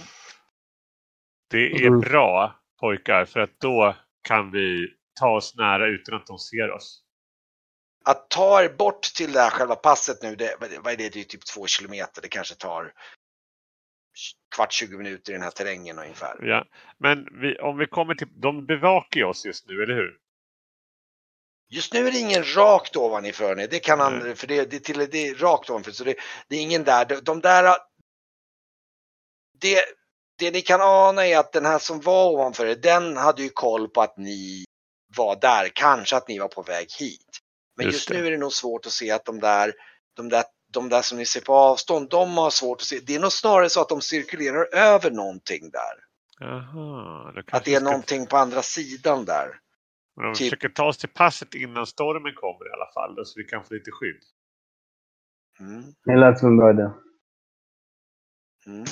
Det 1.49 1.85
är 1.85 1.99
bra 1.99 2.59
pojkar 2.79 3.25
för 3.25 3.39
att 3.39 3.59
då 3.59 3.95
kan 4.21 4.51
vi 4.51 4.87
ta 5.19 5.35
oss 5.35 5.55
nära 5.55 5.87
utan 5.87 6.15
att 6.15 6.25
de 6.25 6.39
ser 6.39 6.71
oss. 6.71 7.03
Att 8.09 8.29
ta 8.29 8.63
er 8.63 8.69
bort 8.69 9.01
till 9.01 9.31
det 9.31 9.39
här 9.39 9.49
själva 9.49 9.75
passet 9.75 10.23
nu, 10.23 10.35
det, 10.35 10.55
vad 10.59 10.93
är 10.93 10.97
det, 10.97 11.09
det 11.09 11.19
är 11.19 11.23
typ 11.23 11.45
två 11.45 11.67
kilometer. 11.67 12.21
Det 12.21 12.27
kanske 12.27 12.55
tar 12.55 12.93
kvart, 14.55 14.73
20 14.73 14.97
minuter 14.97 15.31
i 15.31 15.33
den 15.33 15.43
här 15.43 15.51
terrängen 15.51 15.99
ungefär. 15.99 16.37
Ja. 16.41 16.65
Men 16.97 17.41
vi, 17.41 17.59
om 17.59 17.77
vi 17.77 17.87
kommer 17.87 18.15
till... 18.15 18.27
De 18.41 18.65
bevakar 18.65 19.23
oss 19.23 19.45
just 19.45 19.67
nu, 19.67 19.83
eller 19.83 19.93
hur? 19.95 20.17
Just 21.69 21.93
nu 21.93 22.07
är 22.07 22.11
det 22.11 22.19
ingen 22.19 22.55
rakt 22.55 22.95
ovaniför 22.95 23.59
er. 23.59 23.67
Det 23.67 23.79
kan 23.79 23.99
han, 23.99 24.35
för 24.35 24.47
det, 24.47 24.71
det, 24.71 24.79
till, 24.79 24.97
det 24.97 25.27
är 25.27 25.35
rakt 25.35 25.69
ovanför. 25.69 25.91
Så 25.91 26.03
det, 26.03 26.15
det 26.47 26.55
är 26.55 26.61
ingen 26.61 26.83
där. 26.83 27.05
De, 27.05 27.15
de 27.15 27.41
där... 27.41 27.77
Det, 29.61 29.85
det 30.37 30.51
ni 30.51 30.61
kan 30.61 30.81
ana 30.81 31.27
är 31.27 31.37
att 31.37 31.51
den 31.51 31.65
här 31.65 31.79
som 31.79 32.01
var 32.01 32.31
ovanför 32.31 32.65
er, 32.65 32.75
den 32.75 33.17
hade 33.17 33.43
ju 33.43 33.49
koll 33.49 33.89
på 33.89 34.01
att 34.01 34.17
ni 34.17 34.65
var 35.17 35.35
där. 35.35 35.69
Kanske 35.73 36.15
att 36.15 36.27
ni 36.27 36.39
var 36.39 36.47
på 36.47 36.61
väg 36.61 36.87
hit. 36.99 37.39
Men 37.79 37.85
Just 37.85 37.95
just, 37.97 38.07
det. 38.09 38.17
nu 38.17 38.27
är 38.27 38.31
det 38.31 38.37
nog 38.37 38.53
svårt 38.53 38.85
att 38.85 38.91
se 38.91 39.11
att 39.11 39.25
de 39.25 39.39
där, 39.39 39.73
de 40.15 40.29
där 40.29 40.43
de 40.71 40.89
där 40.89 41.01
som 41.01 41.17
ni 41.17 41.25
ser 41.25 41.41
på 41.41 41.53
avstånd, 41.53 42.09
de 42.09 42.37
har 42.37 42.49
svårt 42.49 42.81
att 42.81 42.87
se. 42.87 42.99
Det 42.99 43.15
är 43.15 43.19
nog 43.19 43.31
snarare 43.31 43.69
så 43.69 43.81
att 43.81 43.89
de 43.89 44.01
cirkulerar 44.01 44.75
över 44.75 45.11
någonting 45.11 45.69
där. 45.71 45.93
Jaha. 46.39 47.31
Då 47.31 47.41
Att 47.51 47.65
det 47.65 47.73
är 47.73 47.79
ska- 47.79 47.89
någonting 47.89 48.27
på 48.27 48.37
andra 48.37 48.61
sidan 48.61 49.25
där. 49.25 49.59
Men 50.15 50.25
de 50.25 50.33
typ- 50.37 50.45
försöker 50.47 50.69
ta 50.69 50.85
oss 50.87 50.97
till 50.97 51.09
passet 51.09 51.53
innan 51.55 51.85
stormen 51.87 52.33
kommer 52.35 52.67
i 52.69 52.71
alla 52.73 52.91
fall. 52.93 53.25
Så 53.25 53.33
vi 53.39 53.43
kan 53.43 53.63
få 53.65 53.73
lite 53.73 53.91
skydd. 53.91 54.21
Mm. 55.59 55.83
Det 56.05 56.15
lät 56.15 56.39
som 56.39 56.47
en 56.47 56.57
bra 56.57 56.69
idé. 56.69 56.89
Mm. 58.65 58.85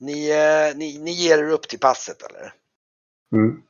Ni, 0.00 0.30
eh, 0.30 0.76
ni, 0.76 0.98
ni 0.98 1.10
ger 1.10 1.38
er 1.38 1.50
upp 1.50 1.62
till 1.68 1.78
passet 1.80 2.22
eller? 2.22 2.52
Mm. 3.32 3.62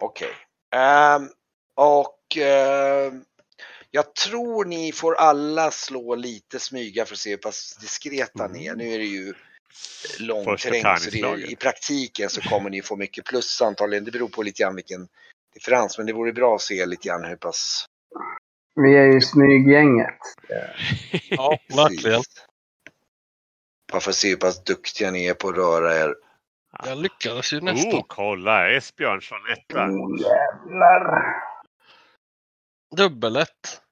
Okej. 0.00 0.32
Ehm, 0.74 1.28
och 1.74 2.17
ehm, 2.36 3.24
jag 3.90 4.14
tror 4.14 4.64
ni 4.64 4.92
får 4.92 5.14
alla 5.14 5.70
slå 5.70 6.14
lite 6.14 6.58
smyga 6.58 7.04
för 7.04 7.14
att 7.14 7.18
se 7.18 7.30
hur 7.30 7.36
pass 7.36 7.76
diskreta 7.80 8.48
ni 8.48 8.66
är. 8.66 8.72
Mm. 8.72 8.86
Nu 8.86 8.94
är 8.94 8.98
det 8.98 9.04
ju 9.04 9.34
lång 10.20 10.56
terräng 10.56 10.96
så 10.98 11.10
det 11.10 11.50
i 11.52 11.56
praktiken 11.56 12.30
så 12.30 12.40
kommer 12.40 12.70
ni 12.70 12.82
få 12.82 12.96
mycket 12.96 13.24
plus 13.24 13.62
antagligen. 13.62 14.04
Det 14.04 14.10
beror 14.10 14.28
på 14.28 14.42
lite 14.42 14.62
grann 14.62 14.74
vilken 14.74 15.08
differens 15.54 15.98
men 15.98 16.06
det 16.06 16.12
vore 16.12 16.32
bra 16.32 16.54
att 16.54 16.60
se 16.60 16.86
lite 16.86 17.08
grann 17.08 17.24
hur 17.24 17.36
pass. 17.36 17.86
Vi 18.74 18.96
är 18.96 19.12
ju 19.12 19.20
smyggänget. 19.20 20.18
Ja, 21.30 21.58
verkligen. 21.68 22.22
Bara 23.92 24.00
för 24.00 24.10
att 24.10 24.16
se 24.16 24.28
hur 24.28 24.36
pass 24.36 24.64
duktiga 24.64 25.10
ni 25.10 25.26
är 25.26 25.34
på 25.34 25.48
att 25.48 25.56
röra 25.56 25.96
er. 25.96 26.14
Jag 26.84 26.98
lyckades 26.98 27.52
ju 27.52 27.60
nästan. 27.60 27.92
Oh, 27.92 28.04
kolla! 28.06 28.70
Esbjörnsson 28.70 29.38
etta. 29.52 29.84
Oh, 29.84 30.20
jävlar. 30.20 31.34
Dubbel-ett. 32.96 33.82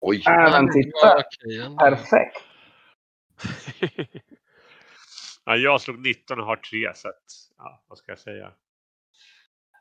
Oj! 0.00 0.22
Även 0.28 0.72
titta. 0.72 1.16
Okej, 1.18 1.60
ändå. 1.60 1.78
Perfekt. 1.78 2.36
ja, 5.44 5.56
jag 5.56 5.80
slog 5.80 5.98
19 5.98 6.40
och 6.40 6.46
har 6.46 6.56
3 6.56 6.92
så 6.94 7.08
att, 7.08 7.24
ja, 7.56 7.84
vad 7.88 7.98
ska 7.98 8.12
jag 8.12 8.18
säga? 8.18 8.52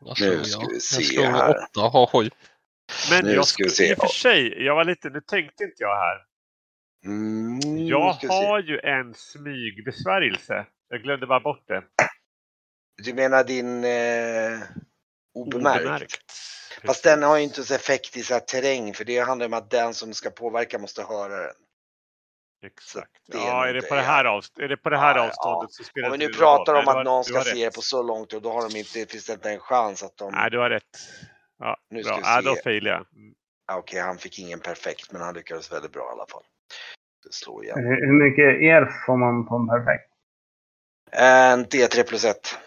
Vad 0.02 0.18
slog 0.18 0.30
Nu 0.30 0.36
jag? 0.36 0.46
ska 0.48 0.60
vi 0.68 0.74
Jag 0.74 0.82
se 0.82 1.04
slog 1.04 1.26
här. 1.26 1.50
åtta 1.50 1.86
och 1.86 1.92
har 1.92 2.08
sju. 2.08 2.30
Men 3.12 3.26
Nu 3.26 3.32
jag 3.34 3.48
ska 3.48 3.64
vi 3.64 3.70
se. 3.70 3.90
i 3.92 3.94
och 3.94 3.98
för 3.98 4.08
sig, 4.08 4.64
jag 4.64 4.76
var 4.76 4.84
lite, 4.86 5.10
nu 5.10 5.22
tänkte 5.22 5.64
inte 5.64 5.76
jag 5.84 5.96
här. 5.96 6.26
Mm, 7.06 7.60
Jag 7.88 8.18
vi 8.22 8.28
har 8.28 8.60
ju 8.60 8.80
en 8.80 9.14
smygbesvärjelse. 9.14 10.66
Jag 10.90 11.02
glömde 11.04 11.28
bara 11.28 11.40
bort 11.40 11.68
det. 11.68 11.84
Du 13.04 13.14
menar 13.14 13.44
din 13.44 13.84
eh, 13.84 14.60
obemärkt? 15.42 16.16
Fast 16.72 16.82
Precis. 16.82 17.02
den 17.02 17.24
har 17.24 17.38
ju 17.38 17.44
inte 17.44 17.64
så 17.64 17.74
effekt 17.76 18.18
i 18.18 18.24
så 18.24 18.34
här 18.34 18.42
terräng 18.42 18.94
för 18.94 19.06
det 19.06 19.20
handlar 19.20 19.46
om 19.46 19.54
att 19.54 19.70
den 19.70 19.94
som 19.94 20.14
ska 20.14 20.30
påverka 20.30 20.80
måste 20.80 21.04
höra 21.04 21.38
den. 21.38 21.56
Exakt. 22.66 23.12
det 23.28 23.38
Ja, 23.38 23.68
är 23.68 23.74
det 23.74 23.82
på 23.82 23.96
det 23.96 24.02
ja. 24.02 24.08
här, 24.08 24.26
avst- 24.26 24.60
är 24.60 24.68
det 24.68 24.78
på 24.78 24.90
det 24.90 24.98
här 24.98 25.16
Ja, 25.16 25.24
ja. 25.24 25.28
avståndet 25.30 25.72
så 25.74 25.84
spelar 25.84 26.08
Om 26.08 26.12
vi 26.12 26.18
nu 26.28 26.34
pratar 26.34 26.74
roll. 26.74 26.82
om 26.84 26.88
att 26.88 26.96
har- 26.96 27.04
någon 27.04 27.24
ska 27.24 27.42
se 27.42 27.68
rätt. 27.68 27.76
på 27.76 27.82
så 27.82 28.04
långt 28.04 28.34
och 28.34 28.42
då 28.42 28.52
har 28.52 28.70
de 28.70 28.78
inte, 28.78 29.06
finns 29.06 29.26
det 29.26 29.34
inte 29.34 29.50
en 29.52 29.60
chans 29.60 30.04
att 30.04 30.18
de... 30.18 30.32
Nej, 30.32 30.52
du 30.52 30.58
har 30.60 30.70
rätt. 30.70 30.84
Ja, 31.60 31.78
Nu 31.90 32.04
ska 32.04 32.12
bra. 32.14 32.18
vi 32.18 32.24
Ja, 32.26 32.42
då 32.42 32.62
failar 32.64 32.92
jag. 32.92 33.06
Mm. 33.16 33.34
Okej, 33.72 34.00
han 34.02 34.18
fick 34.18 34.40
ingen 34.40 34.60
perfekt 34.60 35.12
men 35.12 35.22
han 35.22 35.34
lyckades 35.34 35.72
väldigt 35.72 35.92
bra 35.92 36.02
i 36.10 36.12
alla 36.14 36.26
fall. 36.32 36.44
Det 37.24 37.34
slår 37.34 37.64
igen. 37.64 37.78
Hur 37.80 38.06
hur 38.08 38.30
mycket 38.30 38.62
er 38.62 39.04
får 39.06 39.18
man 39.18 39.46
på 39.48 39.56
en 39.56 39.68
perfekt? 39.68 40.12
En 41.12 41.66
D3 41.66 42.04
plus 42.08 42.26
1. 42.26 42.58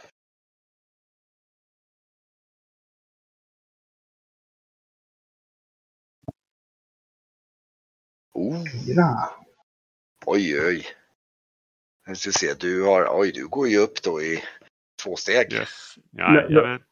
Oh, 8.34 8.64
Fyra. 8.86 9.08
oj, 10.26 10.60
oj. 10.66 10.86
Nu 12.06 12.14
ska 12.14 12.32
se, 12.32 12.54
du 12.54 12.82
har, 12.82 13.08
oj, 13.20 13.32
du 13.32 13.48
går 13.48 13.68
ju 13.68 13.78
upp 13.78 14.02
då 14.02 14.22
i 14.22 14.42
två 15.02 15.16
steg. 15.16 15.52
Yes. 15.52 15.94
Jajamän. 16.12 16.82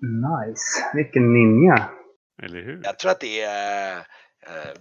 Nice. 0.00 0.90
Vilken 0.94 1.32
ninja. 1.32 1.90
Eller 2.42 2.62
hur? 2.62 2.80
Jag 2.84 2.98
tror 2.98 3.10
att 3.10 3.20
det 3.20 3.40
är... 3.40 3.96
Eh, 4.46 4.74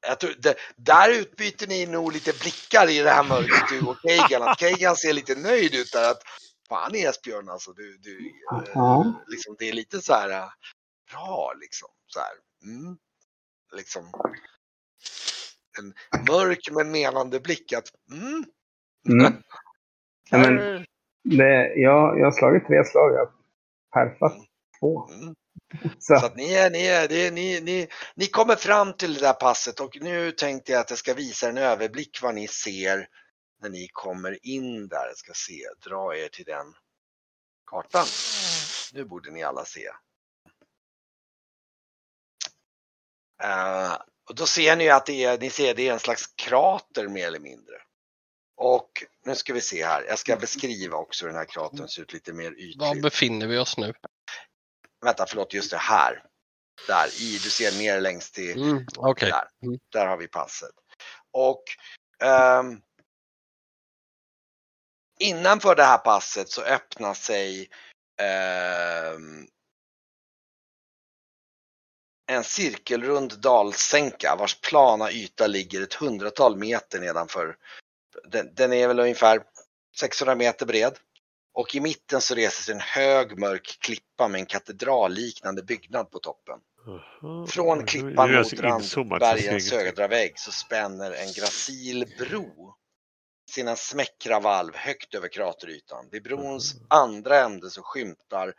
jag 0.00 0.20
tror, 0.20 0.30
det, 0.38 0.54
där 0.76 1.20
utbyter 1.20 1.66
ni 1.66 1.86
nog 1.86 2.12
lite 2.12 2.32
blickar 2.40 2.90
i 2.90 2.98
det 3.02 3.10
här 3.10 3.24
mörkret 3.24 3.68
du 3.70 3.86
och 3.86 3.96
Keigan. 4.02 4.48
Att 4.48 4.60
Keigan 4.60 4.96
ser 4.96 5.12
lite 5.12 5.34
nöjd 5.34 5.74
ut 5.74 5.92
där. 5.92 6.10
Att, 6.10 6.22
Fan 6.68 6.94
Esbjörn 6.94 7.48
alltså, 7.48 7.72
du, 7.72 7.98
du, 7.98 8.32
Ja. 8.74 9.24
liksom, 9.26 9.56
det 9.58 9.68
är 9.68 9.72
lite 9.72 10.00
så 10.00 10.12
här 10.12 10.44
bra 11.12 11.52
liksom. 11.60 11.88
Så 12.06 12.20
här. 12.20 12.30
Mm. 12.62 12.98
Liksom. 13.76 14.12
En 15.78 15.94
mörk 16.28 16.68
men 16.72 16.90
menande 16.90 17.40
blick 17.40 17.72
att 17.72 17.88
mm. 18.12 18.44
Mm. 19.08 19.42
Ja, 20.30 20.38
men- 20.38 20.86
Det, 21.24 21.74
jag, 21.76 22.18
jag 22.18 22.24
har 22.26 22.32
slagit 22.32 22.66
tre 22.66 22.84
slag. 22.84 23.12
Jag 23.14 23.18
har 23.20 23.32
perfat 24.10 24.32
två. 24.80 25.08
mm. 25.10 25.34
Så, 25.98 26.16
Så 26.16 26.26
att 26.26 26.36
ni, 26.36 26.54
är, 26.54 26.70
ni, 26.70 26.86
är, 26.86 27.08
det 27.08 27.26
är, 27.26 27.32
ni, 27.32 27.60
ni, 27.60 27.88
ni 28.16 28.26
kommer 28.26 28.56
fram 28.56 28.92
till 28.92 29.14
det 29.14 29.20
där 29.20 29.32
passet 29.32 29.80
och 29.80 29.98
nu 30.02 30.32
tänkte 30.32 30.72
jag 30.72 30.80
att 30.80 30.90
jag 30.90 30.98
ska 30.98 31.14
visa 31.14 31.48
en 31.48 31.58
överblick 31.58 32.22
vad 32.22 32.34
ni 32.34 32.48
ser 32.48 33.08
när 33.62 33.70
ni 33.70 33.88
kommer 33.92 34.46
in 34.46 34.88
där. 34.88 35.06
Jag 35.08 35.16
ska 35.16 35.32
se, 35.34 35.62
dra 35.88 36.16
er 36.16 36.28
till 36.28 36.44
den 36.44 36.74
kartan. 37.66 38.06
Nu 38.94 39.04
borde 39.04 39.30
ni 39.30 39.42
alla 39.42 39.64
se. 39.64 39.90
Eh, 43.42 43.96
och 44.28 44.34
då 44.34 44.46
ser 44.46 44.76
ni 44.76 44.88
att 44.88 45.06
det 45.06 45.24
är, 45.24 45.38
ni 45.38 45.50
ser 45.50 45.74
det 45.74 45.88
är 45.88 45.92
en 45.92 46.00
slags 46.00 46.26
krater 46.26 47.08
mer 47.08 47.26
eller 47.26 47.40
mindre. 47.40 47.74
Och 48.56 49.04
nu 49.24 49.34
ska 49.34 49.52
vi 49.52 49.60
se 49.60 49.84
här, 49.84 50.04
jag 50.08 50.18
ska 50.18 50.36
beskriva 50.36 50.96
också 50.96 51.24
hur 51.24 51.32
den 51.32 51.38
här 51.38 51.46
kratern 51.48 51.88
ser 51.88 52.02
ut 52.02 52.12
lite 52.12 52.32
mer 52.32 52.52
ytligt. 52.52 52.80
Var 52.80 53.02
befinner 53.02 53.46
vi 53.46 53.58
oss 53.58 53.76
nu? 53.76 53.94
Vänta, 55.04 55.26
förlåt, 55.28 55.54
just 55.54 55.70
det 55.70 55.76
här. 55.76 56.24
Där, 56.86 57.22
i, 57.22 57.32
du 57.32 57.50
ser 57.50 57.78
ner 57.78 58.00
längst 58.00 58.34
till, 58.34 58.62
Mm, 58.62 58.86
Okej. 58.96 59.30
där. 59.30 59.48
Mm. 59.62 59.78
Där 59.92 60.06
har 60.06 60.16
vi 60.16 60.28
passet. 60.28 60.74
Och 61.32 61.62
ehm, 62.22 62.80
innanför 65.18 65.74
det 65.74 65.84
här 65.84 65.98
passet 65.98 66.48
så 66.48 66.62
öppnar 66.62 67.14
sig 67.14 67.70
ehm, 68.20 69.46
en 72.28 72.44
cirkelrund 72.44 73.40
dalsänka 73.40 74.36
vars 74.38 74.60
plana 74.60 75.12
yta 75.12 75.46
ligger 75.46 75.82
ett 75.82 75.94
hundratal 75.94 76.56
meter 76.56 77.00
nedanför. 77.00 77.56
Den, 78.30 78.54
den 78.54 78.72
är 78.72 78.88
väl 78.88 79.00
ungefär 79.00 79.42
600 79.96 80.34
meter 80.34 80.66
bred. 80.66 80.98
Och 81.54 81.74
i 81.74 81.80
mitten 81.80 82.20
så 82.20 82.34
reser 82.34 82.62
sig 82.62 82.74
en 82.74 82.80
hög 82.80 83.38
mörk 83.38 83.78
klippa 83.80 84.28
med 84.28 84.38
en 84.38 84.46
katedralliknande 84.46 85.62
byggnad 85.62 86.10
på 86.10 86.18
toppen. 86.18 86.58
Från 87.48 87.86
klippan 87.86 88.34
mot 88.34 88.48
så 88.48 88.66
inzoomad 88.66 89.20
så 89.20 89.26
jag 89.26 89.38
ser 89.38 89.44
bergens 89.44 89.46
ingenting. 89.46 89.70
södra 89.70 90.08
vägg 90.08 90.38
så 90.38 90.52
spänner 90.52 91.10
en 91.10 91.32
gracil 91.32 92.06
bro 92.18 92.74
sina 93.50 93.76
smäckra 93.76 94.40
valv 94.40 94.74
högt 94.74 95.14
över 95.14 95.28
kraterytan. 95.28 96.08
Vid 96.10 96.22
brons 96.22 96.74
andra 96.88 97.38
ände 97.38 97.70
så 97.70 97.82
skymtar 97.82 98.54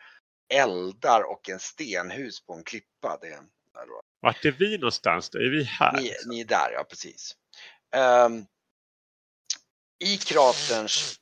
eldar 0.53 1.31
och 1.31 1.49
en 1.49 1.59
stenhus 1.59 2.45
på 2.45 2.53
en 2.53 2.63
klippa. 2.63 3.17
Det 3.21 3.27
är 3.27 3.39
där 3.73 3.87
då. 3.87 4.01
Vart 4.21 4.45
är 4.45 4.51
vi 4.51 4.77
någonstans? 4.77 5.29
Då? 5.29 5.39
Är 5.39 5.49
vi 5.49 5.63
här? 5.63 5.93
Ni, 5.93 6.13
ni 6.25 6.39
är 6.39 6.45
där, 6.45 6.71
ja 6.71 6.83
precis. 6.83 7.35
Ehm, 7.95 8.45
I 9.99 10.17
kraterns 10.17 11.19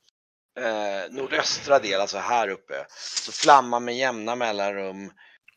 eh, 0.60 1.12
nordöstra 1.12 1.80
del, 1.80 2.02
alltså 2.02 2.18
här 2.18 2.50
uppe, 2.50 2.86
så 2.90 3.32
flammar 3.32 3.80
med 3.80 3.98
jämna 3.98 4.36
mellanrum 4.36 5.12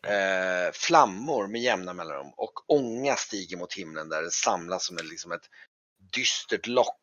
eh, 0.07 0.72
flammor 0.72 1.46
med 1.46 1.61
jämna 1.61 1.92
mellanrum 1.92 2.33
och 2.37 2.70
ånga 2.70 3.16
stiger 3.16 3.57
mot 3.57 3.74
himlen 3.74 4.09
där 4.09 4.22
det 4.22 4.31
samlas 4.31 4.87
som 4.87 4.96
ett, 4.96 5.11
liksom 5.11 5.33
ett 5.33 5.48
dystert 6.12 6.66
lock 6.66 6.96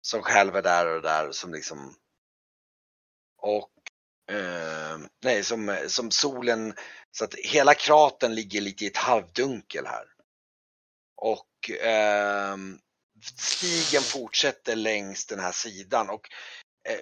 som 0.00 0.22
skälver 0.22 0.62
där 0.62 0.86
och 0.86 1.02
där 1.02 1.32
som 1.32 1.52
liksom 1.52 1.94
och 3.42 3.77
eh, 4.30 4.98
nej, 5.22 5.44
som, 5.44 5.78
som 5.88 6.10
solen 6.10 6.74
så 7.10 7.24
att 7.24 7.34
hela 7.34 7.74
kraten 7.74 8.34
ligger 8.34 8.60
lite 8.60 8.84
i 8.84 8.86
ett 8.86 8.96
halvdunkel 8.96 9.86
här. 9.86 10.06
Och 11.16 11.70
eh, 11.70 12.56
stigen 13.36 14.02
fortsätter 14.02 14.76
längs 14.76 15.26
den 15.26 15.38
här 15.38 15.52
sidan 15.52 16.10
och 16.10 16.28
eh, 16.88 17.00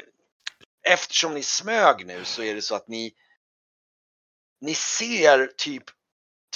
eftersom 0.88 1.34
ni 1.34 1.42
smög 1.42 2.06
nu 2.06 2.24
så 2.24 2.42
är 2.42 2.54
det 2.54 2.62
så 2.62 2.74
att 2.74 2.88
ni 2.88 3.14
ni 4.60 4.74
ser 4.74 5.46
typ 5.46 5.84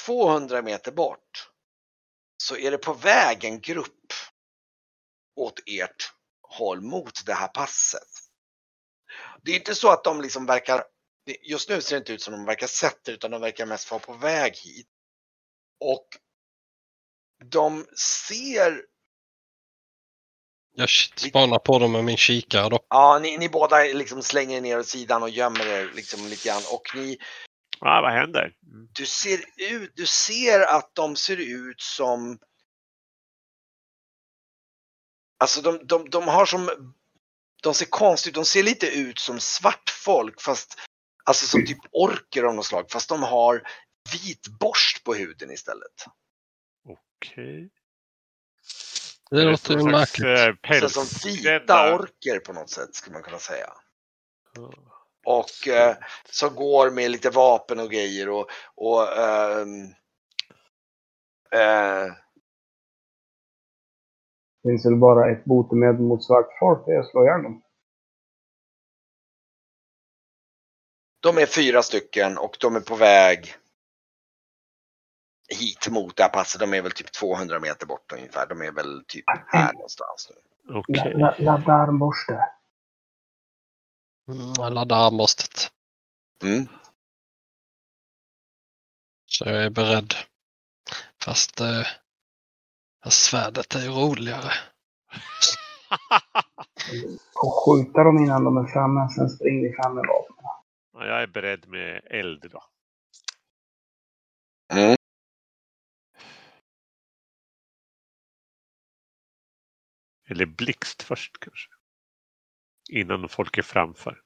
200 0.06 0.62
meter 0.62 0.92
bort 0.92 1.50
så 2.36 2.56
är 2.56 2.70
det 2.70 2.78
på 2.78 2.92
väg 2.92 3.44
en 3.44 3.60
grupp 3.60 4.12
åt 5.36 5.60
ert 5.66 6.12
håll 6.42 6.80
mot 6.80 7.26
det 7.26 7.34
här 7.34 7.48
passet. 7.48 8.29
Det 9.42 9.50
är 9.52 9.56
inte 9.56 9.74
så 9.74 9.90
att 9.90 10.04
de 10.04 10.20
liksom 10.20 10.46
verkar, 10.46 10.84
just 11.42 11.68
nu 11.68 11.80
ser 11.80 11.96
det 11.96 11.98
inte 11.98 12.12
ut 12.12 12.22
som 12.22 12.32
de 12.32 12.44
verkar 12.44 12.66
sett 12.66 13.04
det 13.04 13.12
utan 13.12 13.30
de 13.30 13.40
verkar 13.40 13.66
mest 13.66 13.90
vara 13.90 14.00
på 14.00 14.12
väg 14.12 14.56
hit. 14.56 14.88
Och 15.80 16.06
de 17.44 17.86
ser, 18.26 18.82
Jag 20.74 20.88
spanar 20.90 21.58
på 21.58 21.78
dem 21.78 21.92
med 21.92 22.04
min 22.04 22.16
kikare 22.16 22.68
då. 22.68 22.80
ja 22.88 23.18
ni, 23.22 23.38
ni 23.38 23.48
båda 23.48 23.76
liksom 23.82 24.22
slänger 24.22 24.56
er 24.56 24.60
ner 24.60 24.78
åt 24.78 24.86
sidan 24.88 25.22
och 25.22 25.30
gömmer 25.30 25.66
er 25.66 25.90
liksom 25.94 26.26
lite 26.26 26.48
grann 26.48 26.62
och 26.72 26.82
ni, 26.94 27.18
Ah, 27.82 28.00
vad 28.00 28.12
händer? 28.12 28.42
Mm. 28.72 28.88
du 28.92 29.06
ser 29.06 29.44
ut, 29.70 29.92
du 29.96 30.06
ser 30.06 30.60
att 30.60 30.94
de 30.94 31.16
ser 31.16 31.36
ut 31.36 31.80
som 31.80 32.38
Alltså 35.38 35.60
de, 35.62 35.86
de, 35.86 36.10
de 36.10 36.28
har 36.28 36.46
som, 36.46 36.94
de 37.62 37.74
ser 37.74 37.86
konstigt, 37.86 38.34
de 38.34 38.44
ser 38.44 38.62
lite 38.62 38.86
ut 38.86 39.18
som 39.18 39.40
svartfolk 39.40 40.40
fast, 40.40 40.78
alltså 41.24 41.46
som 41.46 41.66
typ 41.66 41.78
orker 41.90 42.44
av 42.44 42.54
något 42.54 42.66
slag 42.66 42.90
fast 42.90 43.08
de 43.08 43.22
har 43.22 43.62
vit 44.12 44.48
borst 44.48 45.04
på 45.04 45.14
huden 45.14 45.50
istället. 45.50 46.04
Okej. 46.88 47.70
Det 49.30 49.40
Är 49.40 49.44
låter 49.44 49.76
ju 49.78 49.84
märkligt. 49.84 50.70
eh, 50.70 50.88
Så 50.88 50.88
som 50.88 51.30
vita 51.30 51.94
orker 51.94 52.38
på 52.38 52.52
något 52.52 52.70
sätt 52.70 52.94
skulle 52.94 53.12
man 53.12 53.22
kunna 53.22 53.38
säga. 53.38 53.72
Och 55.24 55.68
eh, 55.68 55.96
som 56.30 56.54
går 56.54 56.90
med 56.90 57.10
lite 57.10 57.30
vapen 57.30 57.80
och 57.80 57.90
grejer 57.90 58.28
och, 58.28 58.50
och 58.74 59.18
ehm, 59.18 59.84
eh, 61.52 62.06
finns 64.62 64.86
väl 64.86 64.96
bara 64.96 65.30
ett 65.32 65.44
botemedel 65.44 66.00
mot 66.02 66.24
svart 66.24 66.48
folk, 66.60 66.86
det 66.86 66.92
är 66.92 67.00
att 67.00 67.10
slå 67.10 67.24
ihjäl 67.24 67.42
dem. 67.42 67.62
De 71.22 71.38
är 71.38 71.46
fyra 71.46 71.82
stycken 71.82 72.38
och 72.38 72.56
de 72.60 72.76
är 72.76 72.80
på 72.80 72.96
väg 72.96 73.54
hit 75.60 75.88
mot 75.90 76.16
det 76.16 76.22
här 76.22 76.30
passet. 76.30 76.60
De 76.60 76.74
är 76.74 76.82
väl 76.82 76.92
typ 76.92 77.12
200 77.12 77.60
meter 77.60 77.86
bort 77.86 78.12
ungefär. 78.12 78.46
De 78.48 78.62
är 78.62 78.72
väl 78.72 79.04
typ 79.08 79.24
här 79.46 79.72
någonstans 79.72 80.30
nu. 80.30 80.42
La- 81.18 81.34
Ladda 81.38 81.72
armborste. 81.72 82.32
Mm, 84.32 84.52
jag 84.58 84.72
laddar 84.72 85.06
armborstet. 85.06 85.70
Mm. 86.44 86.66
Så 89.26 89.44
jag 89.44 89.64
är 89.64 89.70
beredd. 89.70 90.14
Fast, 91.24 91.60
eh, 91.60 91.82
fast 91.82 91.99
svärdet 93.08 93.74
är 93.74 93.80
ju 93.80 93.88
roligare. 93.88 94.52
Och 97.42 97.64
skjuta 97.64 98.04
dem 98.04 98.18
innan 98.18 98.44
de 98.44 98.56
är 98.56 98.66
framme, 98.66 99.08
sen 99.08 99.30
springer 99.30 99.68
vi 99.68 99.74
fram 99.74 99.94
med 99.94 100.04
vapen. 100.06 100.36
Ja, 100.92 101.06
jag 101.06 101.22
är 101.22 101.26
beredd 101.26 101.68
med 101.68 102.02
eld 102.04 102.50
då. 102.52 102.62
Mm. 104.72 104.96
Eller 110.28 110.46
blixt 110.46 111.02
först 111.02 111.40
kanske. 111.40 111.70
Innan 112.90 113.28
folk 113.28 113.58
är 113.58 113.62
framför. 113.62 114.22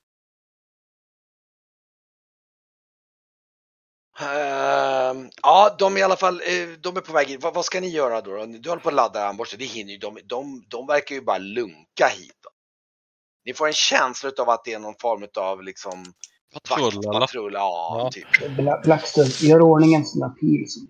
Ehm, 4.21 5.31
ja, 5.43 5.77
de 5.79 5.95
är 5.97 6.01
i 6.01 6.03
alla 6.03 6.17
fall 6.17 6.41
eh, 6.41 6.69
de 6.81 6.97
är 6.97 7.01
på 7.01 7.13
väg 7.13 7.31
in. 7.31 7.41
Vad, 7.41 7.55
vad 7.55 7.65
ska 7.65 7.81
ni 7.81 7.89
göra 7.89 8.21
då? 8.21 8.37
då? 8.37 8.47
Du 8.47 8.69
håller 8.69 8.83
på 8.83 8.89
att 8.89 8.95
ladda 8.95 9.25
armborsten. 9.29 9.59
Det 9.59 9.65
hinner 9.65 9.93
ju. 9.93 9.99
De, 9.99 10.19
de, 10.25 10.65
de 10.69 10.87
verkar 10.87 11.15
ju 11.15 11.21
bara 11.21 11.39
lunka 11.39 12.09
hit. 12.09 12.37
Då. 12.43 12.51
Ni 13.45 13.55
får 13.55 13.67
en 13.67 13.73
känsla 13.73 14.31
av 14.39 14.51
att 14.51 14.65
det 14.65 14.73
är 14.73 14.79
någon 14.79 14.95
form 15.01 15.27
av 15.37 15.63
liksom 15.63 16.05
Patrull 16.69 16.85
vaktpatrull. 17.07 17.53
Ja, 17.55 17.97
Ja. 17.99 18.11
typ. 18.11 18.29
Bla- 18.59 18.83
Blackstone, 18.85 19.29
gör 19.41 19.61
ordning 19.63 19.95
en 19.95 20.05
sån 20.07 20.21
där 20.21 20.29
pil. 20.29 20.65
Som... 20.69 20.89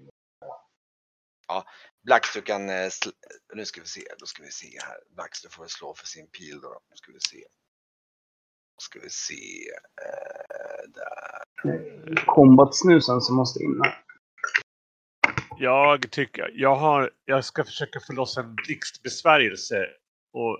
Blackster 2.06 2.40
kan, 2.40 2.68
eh, 2.68 2.74
sl- 2.74 3.12
nu 3.54 3.64
ska 3.64 3.80
vi 3.80 3.86
se, 3.86 4.00
då 4.18 4.26
ska 4.26 4.42
vi 4.42 4.50
se 4.50 4.78
här. 4.82 4.96
Blackster 5.14 5.48
får 5.48 5.66
slå 5.66 5.94
för 5.94 6.06
sin 6.06 6.26
pil 6.26 6.60
då. 6.60 6.68
då 6.68 6.96
ska 6.96 7.12
vi 7.12 7.20
se. 7.20 7.44
Ska 8.82 9.00
vi 9.00 9.10
se. 9.10 9.68
Eh, 10.04 10.90
där. 10.94 12.24
Kombatsnusen 12.26 13.20
som 13.20 13.36
måste 13.36 13.62
in 13.64 13.80
här. 13.84 14.04
Jag 15.58 16.10
tycker, 16.10 16.50
jag 16.54 16.76
har, 16.76 17.10
jag 17.24 17.44
ska 17.44 17.64
försöka 17.64 18.00
få 18.00 18.12
loss 18.12 18.36
en 18.36 18.54
blixtbesvärjelse. 18.54 19.86
Och 20.32 20.58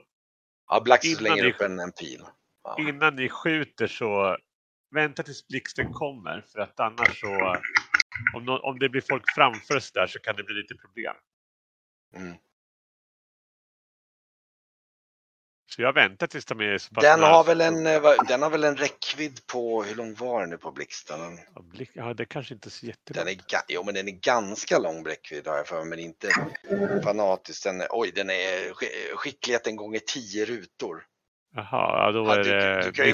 Ja, 0.66 0.84
Innan 0.86 0.98
slänger 1.16 1.42
ni- 1.42 1.52
upp 1.52 1.60
en, 1.60 1.78
en 1.80 1.92
pil. 1.92 2.22
Ja. 2.64 2.76
innan 2.78 3.16
ni 3.16 3.28
skjuter 3.28 3.86
så 3.86 4.36
vänta 4.94 5.22
tills 5.22 5.46
blixten 5.48 5.92
kommer. 5.92 6.44
För 6.52 6.58
att 6.60 6.80
annars 6.80 7.20
så, 7.20 7.56
om, 8.36 8.44
nå- 8.44 8.58
om 8.58 8.78
det 8.78 8.88
blir 8.88 9.00
folk 9.00 9.24
framför 9.34 9.76
oss 9.76 9.92
där 9.92 10.06
så 10.06 10.18
kan 10.18 10.36
det 10.36 10.42
bli 10.44 10.54
lite 10.54 10.74
problem. 10.74 11.14
Mm. 12.16 12.36
Så 15.76 15.82
jag 15.82 15.92
väntar 15.92 16.26
tills 16.26 16.44
de 16.44 16.60
är 16.60 16.78
så 16.78 16.94
pass 16.94 17.02
Den 17.02 17.22
har 17.22 17.44
väl 17.44 17.60
en, 17.60 17.86
eh, 17.86 18.02
den 18.28 18.42
har 18.42 18.50
väl 18.50 18.64
en 18.64 18.76
räckvidd 18.76 19.46
på, 19.46 19.82
hur 19.82 19.94
lång 19.94 20.14
var 20.14 20.40
den 20.40 20.50
nu 20.50 20.58
på 20.58 20.70
blixten? 20.72 21.20
Den, 21.20 21.38
Ja, 21.54 21.60
blick- 21.62 21.90
Ja, 21.94 22.14
det 22.14 22.24
kanske 22.26 22.54
inte 22.54 22.68
är 22.68 22.70
så 22.70 22.86
den 22.86 22.90
jättelångt. 22.90 23.52
är, 23.52 23.60
jo, 23.68 23.82
men 23.84 23.94
den 23.94 24.08
är 24.08 24.12
ganska 24.12 24.78
lång 24.78 25.06
räckvidd 25.06 25.46
har 25.46 25.56
jag 25.56 25.66
för 25.66 25.76
mig, 25.76 25.84
men 25.88 25.98
inte 25.98 26.28
fanatiskt. 27.04 27.64
Den, 27.64 27.82
oj, 27.90 28.12
den 28.14 28.30
är 28.30 28.72
sk- 28.72 29.14
skickligheten 29.16 29.76
gånger 29.76 29.98
tio 29.98 30.44
rutor. 30.44 31.06
Jaha, 31.54 31.66
ja, 32.06 32.12
då 32.12 32.24
Ja, 32.26 32.34
är 32.34 32.44
du, 32.44 32.50
det 32.50 32.82
du 32.84 32.92
kan 32.92 33.06
ju 33.06 33.12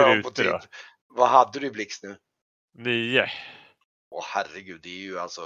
dem 0.00 0.22
på 0.22 0.30
typ, 0.30 0.70
vad 1.08 1.28
hade 1.28 1.58
du 1.60 1.66
i 1.66 1.70
blixt 1.70 2.02
nu? 2.02 2.16
nio. 2.74 3.30
Åh 4.10 4.24
herregud, 4.26 4.80
det 4.82 4.88
är 4.88 5.00
ju 5.00 5.18
alltså, 5.18 5.42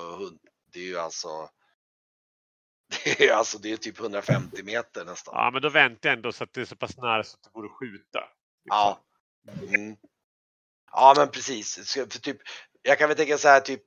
det 0.73 0.79
är 0.79 0.85
ju 0.85 0.99
alltså, 0.99 1.29
det 3.05 3.21
är 3.29 3.33
alltså, 3.33 3.59
det 3.59 3.73
är 3.73 3.77
typ 3.77 4.01
150 4.01 4.63
meter 4.63 5.05
nästan. 5.05 5.35
Ja, 5.37 5.51
men 5.51 5.63
då 5.63 5.69
väntar 5.69 6.09
jag 6.09 6.17
ändå 6.17 6.33
så 6.33 6.45
att 6.45 6.53
det 6.53 6.61
är 6.61 6.65
så 6.65 6.77
pass 6.77 6.97
nära 6.97 7.25
så 7.25 7.37
att 7.37 7.43
det 7.43 7.51
går 7.53 7.65
att 7.67 7.73
skjuta. 7.73 8.21
liksom. 8.21 8.35
Ja. 8.69 9.03
Mm. 9.77 9.97
Ja 10.93 11.15
men 11.17 11.29
precis. 11.29 11.89
Så 11.89 12.01
För 12.11 12.19
typ, 12.21 12.37
jag 12.83 12.99
kan 12.99 13.09
väl 13.09 13.17
tänka 13.17 13.39
så 13.39 13.49
här 13.49 13.61
typ 13.61 13.85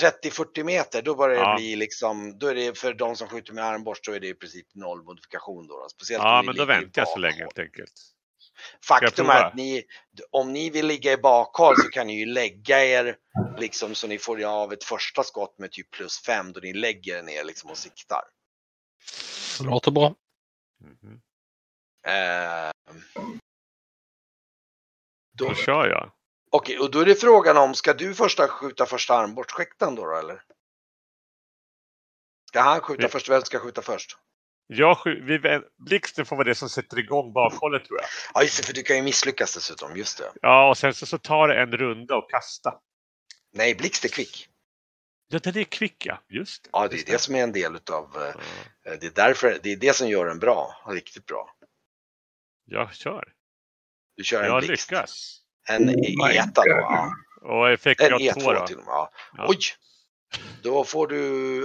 30-40 0.00 0.64
meter, 0.64 1.02
då 1.02 1.14
börjar 1.14 1.36
det 1.36 1.42
Ja. 1.50 1.56
bli 1.56 1.76
liksom, 1.76 2.38
då 2.38 2.46
är 2.46 2.54
det 2.54 2.78
för 2.78 2.94
de 2.94 3.16
som 3.16 3.28
skjuter 3.28 3.52
med 3.52 3.64
armborst, 3.64 4.04
då 4.04 4.12
är 4.12 4.20
det 4.20 4.28
i 4.28 4.34
princip 4.34 4.74
noll 4.74 5.02
modifikation 5.02 5.66
då. 5.66 5.78
då. 5.82 5.88
Speciellt 5.88 6.22
Ja, 6.24 6.42
men 6.42 6.56
då 6.56 6.64
väntar 6.64 7.02
jag 7.02 7.08
så 7.08 7.18
länge 7.18 7.38
helt 7.38 7.58
enkelt. 7.58 7.92
Faktum 8.84 9.30
är 9.30 9.44
att 9.44 9.54
ni, 9.54 9.84
om 10.30 10.52
ni 10.52 10.70
vill 10.70 10.86
ligga 10.86 11.12
i 11.12 11.16
bakhåll 11.16 11.76
så 11.76 11.88
kan 11.88 12.06
ni 12.06 12.18
ju 12.18 12.26
lägga 12.26 12.84
er 12.84 13.16
liksom 13.58 13.94
så 13.94 14.06
ni 14.06 14.18
får 14.18 14.44
av 14.44 14.72
ett 14.72 14.84
första 14.84 15.22
skott 15.22 15.58
med 15.58 15.72
typ 15.72 15.90
plus 15.90 16.22
fem 16.22 16.52
då 16.52 16.60
ni 16.60 16.72
lägger 16.72 17.18
er 17.18 17.22
ner 17.22 17.44
liksom 17.44 17.70
och 17.70 17.78
siktar. 17.78 18.22
Det 19.58 19.64
låter 19.64 19.90
bra. 19.90 20.14
Mhm. 20.80 21.20
Eh, 22.06 22.70
Då 25.32 25.48
då, 25.48 25.54
kör 25.54 25.88
jag. 25.88 26.12
Okej, 26.50 26.78
och 26.78 26.90
då 26.90 27.00
är 27.00 27.04
det 27.04 27.14
frågan 27.14 27.56
om, 27.56 27.74
ska 27.74 27.94
du 27.94 28.14
första 28.14 28.48
skjuta 28.48 28.86
första 28.86 29.14
armborstskikten 29.14 29.94
då, 29.94 30.06
då 30.06 30.16
eller? 30.16 30.42
Ska 32.48 32.60
han 32.60 32.80
skjuta 32.80 33.08
först? 33.08 33.28
Vem 33.28 33.42
ska 33.42 33.58
skjuta 33.58 33.82
först? 33.82 34.16
Jag 34.66 34.98
vi, 35.04 35.60
blixten 35.78 36.26
får 36.26 36.36
vara 36.36 36.48
det 36.48 36.54
som 36.54 36.68
sätter 36.68 36.98
igång 36.98 37.32
bakhållet 37.32 37.84
tror 37.84 37.98
jag. 38.00 38.08
Ja 38.34 38.42
just 38.42 38.56
det, 38.60 38.66
för 38.66 38.72
du 38.72 38.82
kan 38.82 38.96
ju 38.96 39.02
misslyckas 39.02 39.54
dessutom, 39.54 39.96
just 39.96 40.18
det. 40.18 40.32
Ja, 40.42 40.68
och 40.68 40.78
sen 40.78 40.94
så, 40.94 41.06
så 41.06 41.18
tar 41.18 41.48
det 41.48 41.62
en 41.62 41.72
runda 41.72 42.16
och 42.16 42.30
kasta. 42.30 42.74
Nej, 43.52 43.74
blixt 43.74 44.04
är 44.04 44.08
kvick. 44.08 44.48
Ja, 45.28 45.38
den 45.38 45.56
är 45.56 45.64
kvick 45.64 46.06
ja. 46.06 46.22
Just 46.28 46.68
Ja, 46.72 46.88
det 46.88 46.96
är 47.00 47.12
det 47.12 47.18
som 47.18 47.34
är 47.34 47.42
en 47.42 47.52
del 47.52 47.76
utav, 47.76 48.32
Ja, 48.84 48.96
det 49.00 49.06
är 49.06 49.10
därför, 49.14 49.58
det 49.62 49.72
är 49.72 49.76
det 49.76 49.96
som 49.96 50.08
gör 50.08 50.26
den 50.26 50.38
bra, 50.38 50.84
riktigt 50.88 51.26
bra. 51.26 51.54
Jag 52.64 52.94
kör. 52.94 53.32
Du 54.16 54.24
kör 54.24 54.42
en 54.42 54.46
Jag 54.46 54.62
blixt. 54.62 54.90
lyckas. 54.90 55.38
En 55.68 55.88
Oh 55.88 56.36
ETA 56.36 56.62
då, 56.62 56.70
ja. 56.70 57.12
Och 57.42 57.70
effekt 57.70 58.00
En 58.00 58.10
jag 58.10 58.20
E2 58.20 58.40
två 58.40 58.52
då. 58.52 58.66
till 58.66 58.76
och 58.76 58.84
med, 58.84 58.92
ja. 58.92 59.10
Ja. 59.36 59.46
Oj! 59.48 59.58
Då 60.62 60.84
får 60.84 61.06
du, 61.06 61.16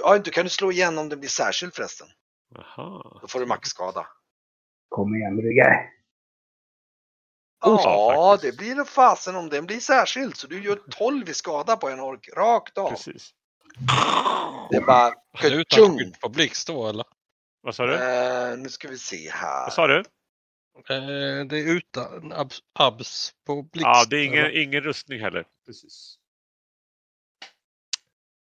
ja 0.04 0.18
du 0.18 0.32
kan 0.32 0.44
du 0.44 0.50
slå 0.50 0.72
igen 0.72 0.98
om 0.98 1.10
det 1.10 1.18
blir 1.18 1.30
särskild 1.30 1.76
förresten. 1.76 2.08
Aha. 2.56 3.20
Då 3.22 3.28
får 3.28 3.40
du 3.40 3.46
maxskada. 3.46 4.08
Kom 4.90 5.16
igen 5.16 5.38
Brygge. 5.38 5.90
Oh, 7.66 7.82
Ja, 7.84 8.32
faktiskt. 8.34 8.54
det 8.54 8.64
blir 8.64 8.76
det 8.76 8.86
fasen 8.86 9.36
om 9.36 9.50
den 9.50 9.66
blir 9.66 9.80
särskild. 9.80 10.38
Så 10.38 10.48
du 10.48 10.64
gör 10.64 10.80
12 10.90 11.30
i 11.30 11.34
skada 11.34 11.78
på 11.78 11.90
en 11.90 12.00
ork, 12.00 12.30
rakt 12.36 12.78
av. 12.78 12.90
Precis. 12.90 13.34
Det 14.70 14.78
är 14.78 14.82
bara 14.86 15.14
utan 15.44 15.98
skydd 15.98 16.20
på 16.20 16.30
blixt 16.30 16.68
då 16.68 16.88
eller? 16.88 17.06
Vad 17.62 17.76
sa 17.76 17.86
du? 17.86 17.94
Eh, 17.94 18.58
nu 18.58 18.70
ska 18.70 18.88
vi 18.88 18.98
se 18.98 19.30
här. 19.32 19.66
Vad 19.66 19.74
sa 19.74 19.88
du? 19.88 19.98
Eh, 19.98 21.46
det 21.46 21.60
är 21.60 21.76
utan 21.78 22.34
abs, 22.34 22.60
abs 22.80 23.34
på 23.46 23.62
blixt. 23.62 23.86
Ja, 23.86 24.06
det 24.10 24.18
är 24.18 24.26
ingen, 24.26 24.46
eller? 24.46 24.62
ingen 24.64 24.82
rustning 24.82 25.22
heller. 25.22 25.48
Precis. 25.66 26.16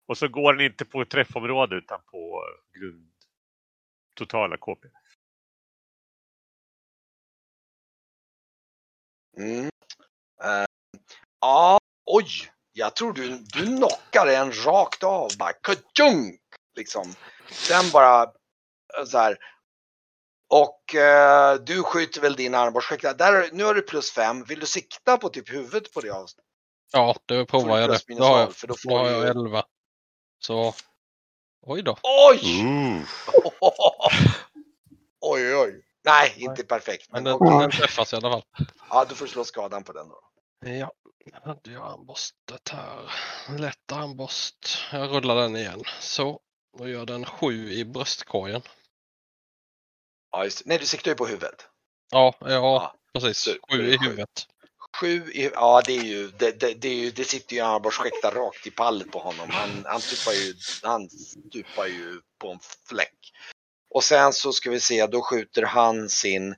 Och 0.09 0.19
så 0.19 0.29
går 0.29 0.55
den 0.55 0.67
inte 0.67 0.85
på 0.85 1.05
träffområde 1.05 1.77
utan 1.77 2.01
på 2.11 2.43
grund 2.79 3.11
totala 4.17 4.57
KP. 4.57 4.89
Mm. 9.39 9.65
Eh, 10.45 10.67
ja, 11.41 11.79
oj. 12.07 12.27
Jag 12.73 12.97
tror 12.97 13.13
du, 13.13 13.39
du 13.39 13.67
knockar 13.67 14.27
en 14.27 14.53
rakt 14.65 15.03
av 15.03 15.31
bara 15.39 15.53
kutjung. 15.53 16.39
Liksom. 16.77 17.15
Sen 17.51 17.91
bara 17.93 18.23
eh, 18.23 19.05
så 19.07 19.19
här. 19.19 19.37
Och 20.49 20.95
eh, 20.95 21.55
du 21.55 21.83
skjuter 21.83 22.21
väl 22.21 22.37
din 22.37 22.55
armborstskickla. 22.55 23.13
Där, 23.15 23.49
nu 23.53 23.65
har 23.65 23.75
du 23.75 23.83
plus 23.83 24.11
fem. 24.13 24.45
Vill 24.45 24.61
du 24.61 24.67
sikta 24.67 25.17
på 25.19 25.29
typ 25.29 25.53
huvudet 25.53 25.93
på 25.93 26.01
det? 26.01 26.11
av- 26.11 26.27
Ja, 26.93 27.17
det 27.27 27.35
Får 27.39 27.45
provar 27.47 27.79
jag 27.79 27.89
plus 27.91 28.05
det. 28.05 28.15
Då 28.15 28.25
har 28.25 28.41
jag, 28.41 28.53
för 28.57 28.67
då 28.67 28.75
då 28.75 28.91
får 28.91 28.99
har 28.99 29.05
du 29.05 29.11
jag 29.11 29.23
ju- 29.25 29.29
11. 29.31 29.65
Så, 30.39 30.75
oj 31.67 31.83
då. 31.83 31.97
Oj! 32.03 32.63
Ooh. 32.65 33.03
oj, 35.21 35.57
oj. 35.57 35.83
Nej, 36.05 36.35
inte 36.37 36.65
perfekt. 36.65 37.13
Men 37.13 37.23
Men 37.25 37.39
den, 37.39 37.59
den 37.59 37.71
träffas 37.71 38.13
i 38.13 38.17
alla 38.17 38.31
fall. 38.31 38.43
Ja, 38.91 39.05
du 39.09 39.15
får 39.15 39.27
slå 39.27 39.45
skadan 39.45 39.85
på 39.85 39.93
den 39.93 40.09
då. 40.09 40.21
Ja, 40.61 40.93
jag 41.25 41.41
hade 41.41 41.71
ju 41.71 41.81
armborstet 41.83 42.69
här. 42.69 43.11
Lätt 43.59 43.93
armborst. 43.93 44.79
Jag 44.93 45.11
rullar 45.11 45.37
den 45.37 45.57
igen. 45.57 45.83
Så, 46.01 46.41
då 46.79 46.89
gör 46.89 47.07
den 47.07 47.25
7 47.25 47.73
i 47.73 47.85
bröstkorgen. 47.85 48.63
Ja, 50.33 50.45
just, 50.45 50.63
nej, 50.67 50.79
du 50.79 50.87
siktar 50.87 51.11
ju 51.11 51.15
på 51.15 51.27
huvudet. 51.27 51.67
Ja, 52.11 52.35
ja, 52.41 52.49
Ja, 52.49 52.95
precis. 53.13 53.45
7 53.71 53.89
i 53.89 53.99
sju. 53.99 54.05
huvudet. 54.05 54.47
Sju, 55.01 55.33
ja 55.35 55.83
det 55.87 55.97
är 55.97 56.03
ju, 56.03 56.29
det, 56.29 56.61
det, 56.61 56.75
det, 56.75 56.89
är 56.89 56.95
ju, 56.95 57.11
det 57.11 57.25
sitter 57.25 57.57
ju 57.57 57.63
armborstsskäktar 57.63 58.33
rakt 58.33 58.67
i 58.67 58.71
pallet 58.71 59.11
på 59.11 59.19
honom. 59.19 59.51
Han, 59.51 59.85
han, 59.85 60.01
stupar 60.01 60.33
ju, 60.33 60.55
han 60.83 61.09
stupar 61.11 61.87
ju 61.87 62.21
på 62.39 62.51
en 62.51 62.59
fläck. 62.89 63.33
och 63.91 64.05
sen 64.05 64.33
så 64.33 64.53
ska 64.53 64.71
vi 64.71 64.81
se, 64.81 65.07
då 65.07 65.23
skjuter 65.23 65.63
han 65.63 66.09
sin, 66.09 66.55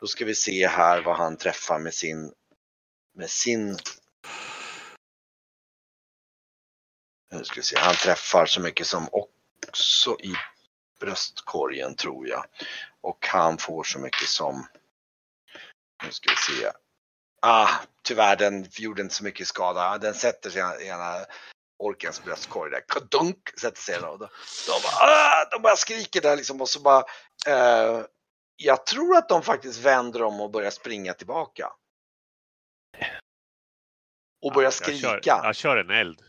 då 0.00 0.06
ska 0.06 0.24
vi 0.24 0.34
se 0.34 0.66
här 0.66 1.02
vad 1.02 1.16
han 1.16 1.36
träffar 1.36 1.78
med 1.78 1.94
sin, 1.94 2.32
med 3.14 3.30
sin 3.30 3.78
Nu 7.30 7.44
ska 7.44 7.54
vi 7.56 7.62
se, 7.62 7.78
han 7.78 7.94
träffar 7.94 8.46
så 8.46 8.60
mycket 8.60 8.86
som 8.86 9.08
också 9.12 10.16
i 10.20 10.34
bröstkorgen 11.00 11.94
tror 11.94 12.28
jag. 12.28 12.44
Och 13.00 13.26
han 13.26 13.58
får 13.58 13.84
så 13.84 13.98
mycket 13.98 14.28
som, 14.28 14.66
nu 16.04 16.10
ska 16.10 16.30
vi 16.30 16.36
se. 16.36 16.70
Ah, 17.40 17.68
tyvärr 18.02 18.36
den 18.36 18.66
gjorde 18.70 19.02
inte 19.02 19.14
så 19.14 19.24
mycket 19.24 19.46
skada. 19.46 19.98
Den 19.98 20.14
sätter 20.14 20.50
sig 20.50 20.62
i 20.84 20.88
ena 20.88 21.14
orkens 21.78 22.24
bröstkorg 22.24 22.70
där. 22.70 22.80
Kadunk 22.88 23.48
sätter 23.60 23.80
sig 23.80 23.96
och 23.96 24.18
då, 24.18 24.28
de, 24.66 24.72
bara, 24.82 25.08
ah, 25.08 25.48
de 25.50 25.62
bara 25.62 25.76
skriker 25.76 26.20
där 26.20 26.36
liksom 26.36 26.60
och 26.60 26.68
så 26.68 26.80
bara. 26.80 27.04
Eh, 27.46 28.04
jag 28.56 28.86
tror 28.86 29.16
att 29.16 29.28
de 29.28 29.42
faktiskt 29.42 29.84
vänder 29.84 30.22
om 30.22 30.40
och 30.40 30.50
börjar 30.50 30.70
springa 30.70 31.12
tillbaka. 31.12 31.72
Och 34.46 34.52
börjar 34.52 34.70
skrika. 34.70 35.08
Jag 35.08 35.24
kör, 35.24 35.44
jag 35.44 35.56
kör 35.56 35.76
en 35.76 35.90
eld. 35.90 36.20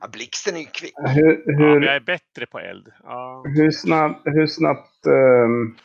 Ja, 0.00 0.08
blixten 0.08 0.56
är 0.56 0.60
ju 0.60 0.66
kvick. 0.66 0.94
Hur, 0.96 1.42
Ja, 1.46 1.58
hur, 1.58 1.74
men 1.74 1.82
jag 1.82 1.96
är 1.96 2.00
bättre 2.00 2.46
på 2.46 2.58
eld. 2.58 2.92
Ja. 3.02 3.44
hur, 3.46 3.70
snabb, 3.70 4.22
hur 4.24 4.46
snabbt... 4.46 5.06
ehm, 5.06 5.76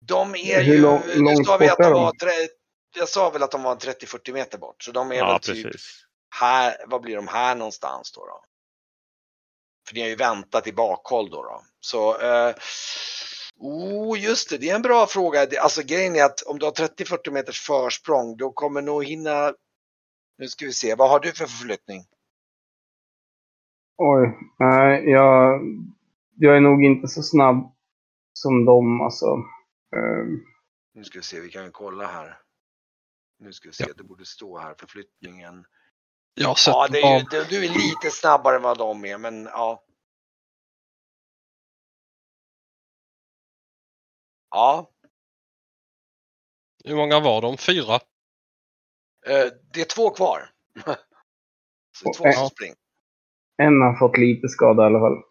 De 0.00 0.34
är 0.34 0.62
Hur 0.62 0.74
ju, 0.74 0.80
lång- 0.80 1.02
nu 1.06 1.22
långt 1.22 1.46
sa 1.46 1.56
vi 1.56 1.68
att 1.68 1.78
bort 1.78 1.86
är 1.86 1.90
de 1.90 2.02
var, 2.02 2.12
jag 2.96 3.08
sa 3.08 3.30
väl 3.30 3.42
att 3.42 3.50
de 3.50 3.62
var 3.62 3.76
30-40 3.76 4.32
meter 4.32 4.58
bort. 4.58 4.82
Så 4.82 4.92
de 4.92 5.12
är 5.12 5.16
ja, 5.16 5.26
väl 5.26 5.40
typ 5.40 5.64
precis. 5.64 6.04
här, 6.40 6.76
vad 6.86 7.00
blir 7.02 7.16
de 7.16 7.28
här 7.28 7.54
någonstans 7.54 8.12
då? 8.12 8.26
då? 8.26 8.44
För 9.88 9.94
ni 9.94 10.00
har 10.00 10.08
ju 10.08 10.16
väntat 10.16 10.66
i 10.66 10.72
bakhåll 10.72 11.30
då. 11.30 11.42
då. 11.42 11.62
Så, 11.80 12.20
eh, 12.20 12.54
oh 13.56 14.20
just 14.20 14.50
det, 14.50 14.58
det 14.58 14.70
är 14.70 14.74
en 14.74 14.82
bra 14.82 15.06
fråga. 15.06 15.46
Alltså 15.60 15.82
grejen 15.82 16.16
är 16.16 16.24
att 16.24 16.42
om 16.42 16.58
du 16.58 16.64
har 16.66 16.72
30-40 16.72 17.30
meters 17.30 17.60
försprång 17.60 18.36
då 18.36 18.52
kommer 18.52 18.82
nog 18.82 19.04
hinna, 19.04 19.54
nu 20.38 20.48
ska 20.48 20.64
vi 20.66 20.72
se, 20.72 20.94
vad 20.94 21.10
har 21.10 21.20
du 21.20 21.32
för 21.32 21.46
förflyttning? 21.46 22.04
oj, 24.02 24.38
nej, 24.58 25.10
jag, 25.10 25.60
jag 26.36 26.56
är 26.56 26.60
nog 26.60 26.84
inte 26.84 27.08
så 27.08 27.22
snabb 27.22 27.72
som 28.32 28.64
dem 28.64 29.00
alltså. 29.00 29.26
Ehm, 29.96 30.44
Nu 30.94 31.04
ska 31.04 31.18
vi 31.18 31.22
se, 31.22 31.40
vi 31.40 31.50
kan 31.50 31.64
ju 31.64 31.70
kolla 31.70 32.06
här. 32.06 32.38
Nu 33.38 33.52
ska 33.52 33.68
vi 33.68 33.72
se, 33.74 33.92
det 33.96 34.04
borde 34.04 34.24
stå 34.26 34.58
här 34.58 34.74
förflyttningen. 34.78 35.64
Jag 36.34 36.48
har 36.48 36.54
sett 36.54 36.72
Ja, 36.74 36.88
det 36.90 36.98
är 37.00 37.18
ju, 37.18 37.24
det, 37.24 37.48
du 37.50 37.64
är 37.64 37.68
lite 37.68 38.10
snabbare 38.10 38.56
än 38.56 38.62
vad 38.62 38.78
de 38.78 39.04
är, 39.04 39.18
men 39.18 39.44
ja. 39.44 39.84
Ja, 44.50 44.90
Hur 46.84 46.96
många 46.96 47.20
var 47.20 47.42
de? 47.42 47.56
Fyra? 47.56 47.94
eh, 49.26 49.46
det 49.72 49.80
är 49.80 49.84
två 49.94 50.10
kvar. 50.10 50.50
Så 51.96 52.04
två 52.04 52.08
Och- 52.10 52.16
som 52.16 52.42
ja. 52.42 52.48
springer. 52.52 52.76
en 53.56 53.80
har 53.80 53.98
fått 53.98 54.18
lite 54.18 54.48
skada 54.48 54.82
i 54.82 54.86
alla 54.86 54.98
fall. 55.00 55.22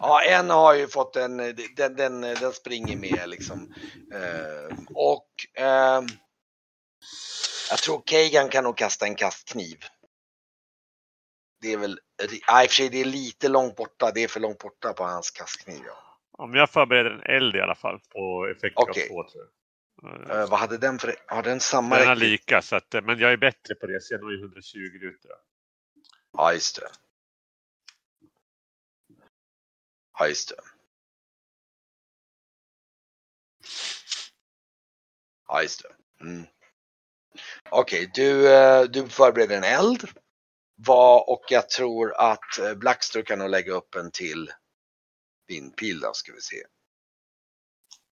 Ja, 0.00 0.22
en 0.22 0.50
har 0.50 0.74
ju 0.74 0.88
fått 0.88 1.16
en, 1.16 1.36
den, 1.76 1.96
den, 1.96 2.20
den 2.20 2.52
springer 2.52 2.96
med 2.96 3.28
liksom. 3.28 3.74
Eh, 4.12 4.78
och 4.94 5.28
ehm, 5.54 6.06
jag 7.70 7.78
tror 7.78 8.02
Kagan 8.06 8.48
kan 8.48 8.64
nog 8.64 8.76
kasta 8.76 9.06
en 9.06 9.14
kastkniv. 9.14 9.78
Det 11.60 11.72
är 11.72 11.78
väl, 11.78 12.00
ja, 12.46 12.62
i 12.62 12.66
och 12.66 12.70
för 12.70 12.74
sig 12.74 12.88
det 12.88 13.00
är 13.00 13.04
lite 13.04 13.48
långt 13.48 13.76
borta, 13.76 14.10
det 14.14 14.24
är 14.24 14.28
för 14.28 14.40
långt 14.40 14.58
borta 14.58 14.92
på 14.92 15.04
hans 15.04 15.30
kastkniv. 15.30 15.82
Ja. 15.86 16.18
Om 16.38 16.54
jag 16.54 16.70
förbereder 16.70 17.10
en 17.10 17.36
eld 17.36 17.56
i 17.56 17.60
alla 17.60 17.74
fall 17.74 18.00
på 18.12 18.46
effekt 18.56 18.76
av 18.76 18.84
två 18.84 19.30
tror 19.30 19.44
jag. 19.44 19.50
Eh, 20.30 20.50
vad 20.50 20.60
hade 20.60 20.78
den 20.78 20.98
för, 20.98 21.14
har 21.26 21.42
den 21.42 21.60
samma 21.60 21.98
Den 21.98 22.08
har 22.08 22.16
lika, 22.16 22.62
så 22.62 22.76
att, 22.76 22.94
eh, 22.94 23.02
men 23.02 23.18
jag 23.18 23.32
är 23.32 23.36
bättre 23.36 23.74
på 23.74 23.86
det 23.86 24.02
så 24.02 24.14
jag 24.14 24.20
når 24.20 24.32
ju 24.32 24.38
120 24.38 24.78
rutor. 24.78 25.32
Ja, 26.32 26.52
just 26.52 26.80
det. 26.80 26.88
Just 35.62 35.82
det. 35.82 36.24
Mm. 36.24 36.46
Okej, 37.70 38.10
du, 38.14 38.54
eh, 38.54 38.82
du 38.82 39.08
förbereder 39.08 39.56
en 39.56 39.64
eld. 39.64 40.08
Vad, 40.74 41.28
och 41.28 41.44
jag 41.48 41.68
tror 41.68 42.14
att 42.14 42.58
eh, 42.58 42.74
Blackster 42.74 43.22
kan 43.22 43.38
nog 43.38 43.50
lägga 43.50 43.72
upp 43.72 43.94
en 43.94 44.10
till 44.10 44.52
vindpil 45.46 46.00
då, 46.00 46.12
ska 46.12 46.32
vi 46.32 46.40
se. 46.40 46.66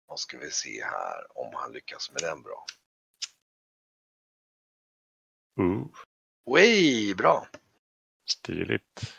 Då 0.08 0.16
ska 0.16 0.38
vi 0.38 0.50
se 0.50 0.84
här 0.84 1.38
om 1.38 1.54
han 1.54 1.72
lyckas 1.72 2.10
med 2.10 2.22
den 2.22 2.42
bra. 2.42 2.64
Uh, 5.60 5.86
Oj, 6.44 7.14
bra! 7.14 7.48
stiligt. 8.30 9.17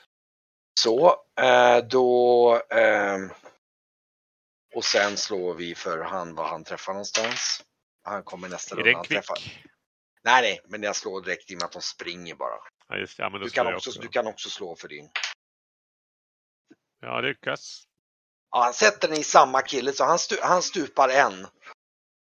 Så, 0.83 1.15
eh, 1.41 1.77
då... 1.77 2.55
Eh, 2.69 3.17
och 4.75 4.83
sen 4.85 5.17
slår 5.17 5.53
vi 5.53 5.75
för 5.75 5.97
han 6.03 6.35
vad 6.35 6.47
han 6.49 6.63
träffar 6.63 6.93
någonstans. 6.93 7.63
Han 8.03 8.23
kommer 8.23 8.49
nästa 8.49 8.75
Är 8.75 8.77
runda 8.77 8.91
det 8.91 8.97
en 8.97 9.03
kvick? 9.21 9.59
Nej, 10.23 10.41
nej, 10.41 10.59
men 10.67 10.83
jag 10.83 10.95
slår 10.95 11.21
direkt 11.21 11.51
i 11.51 11.55
och 11.55 11.57
med 11.59 11.65
att 11.65 11.71
de 11.71 11.81
springer 11.81 12.35
bara. 12.35 12.55
Ja, 12.87 12.97
just 12.97 13.17
det. 13.17 13.23
Ja, 13.23 13.29
men 13.29 13.41
Du 13.41 13.49
kan, 13.49 13.65
jag 13.65 13.75
också, 13.75 14.01
du 14.01 14.07
kan 14.07 14.27
också 14.27 14.49
slå 14.49 14.75
för 14.75 14.87
din. 14.87 15.09
Ja, 17.01 17.21
lyckas. 17.21 17.83
Ja, 18.51 18.63
han 18.63 18.73
sätter 18.73 19.07
den 19.07 19.17
i 19.17 19.23
samma 19.23 19.61
kille, 19.61 19.91
så 19.91 20.03
han, 20.05 20.19
stu, 20.19 20.35
han 20.41 20.61
stupar 20.61 21.09
en. 21.09 21.47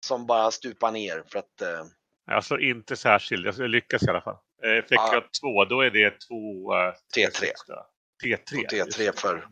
Som 0.06 0.26
bara 0.26 0.52
stupar 0.52 0.92
ner 0.92 1.24
för 1.32 1.40
att... 1.40 1.62
Eh, 1.62 1.86
Jag 2.26 2.46
slår 2.46 2.62
inte 2.64 2.96
särskilt. 2.96 3.58
Jag 3.58 3.70
lyckas 3.70 4.04
i 4.04 4.10
alla 4.10 4.22
fall. 4.22 4.38
Eh, 4.64 4.72
Effekt 4.72 4.92
Ja. 4.92 5.18
av 5.18 5.22
två, 5.42 5.66
då 5.66 5.82
är 5.82 5.90
det 5.90 6.20
två... 6.28 6.74
eh, 6.76 6.94
T3. 7.16 7.44
extra. 7.44 7.86
T3. 8.23 8.81
och 8.81 8.89
T3 8.89 9.19
för, 9.19 9.47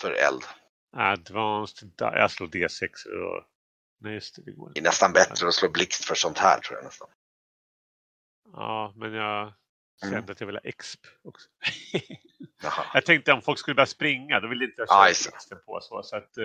för 0.00 0.10
eld. 0.12 0.42
Advanced. 0.96 1.90
Jag 1.98 2.30
slår 2.30 2.46
D6. 2.48 3.06
Och... 3.06 3.44
Nej, 4.00 4.14
just 4.14 4.36
det. 4.36 4.42
det 4.42 4.52
går 4.52 4.66
Det 4.68 4.70
är 4.70 4.80
inte. 4.80 4.88
nästan 4.88 5.12
bättre 5.12 5.46
att 5.48 5.54
slå 5.54 5.68
blixt 5.68 6.04
för 6.04 6.14
sånt 6.14 6.38
här 6.38 6.60
tror 6.60 6.76
jag 6.78 6.84
nästan. 6.84 7.08
Ja, 8.52 8.92
men 8.96 9.12
jag 9.12 9.52
kände 10.00 10.16
Mm. 10.18 10.30
att 10.30 10.40
jag 10.40 10.46
ville 10.46 10.58
ha 10.58 10.68
exp 10.68 11.00
också. 11.24 11.48
Jag 12.94 13.04
tänkte 13.04 13.32
om 13.32 13.42
folk 13.42 13.58
skulle 13.58 13.74
börja 13.74 13.86
springa, 13.86 14.40
då 14.40 14.48
ville 14.48 14.64
inte 14.64 14.74
jag 14.80 14.86
Ja, 14.88 15.14
köra 15.14 15.30
blixten 15.30 15.58
på. 15.66 15.80
Så, 15.82 16.02
så 16.02 16.16
att, 16.16 16.36
eh, 16.38 16.44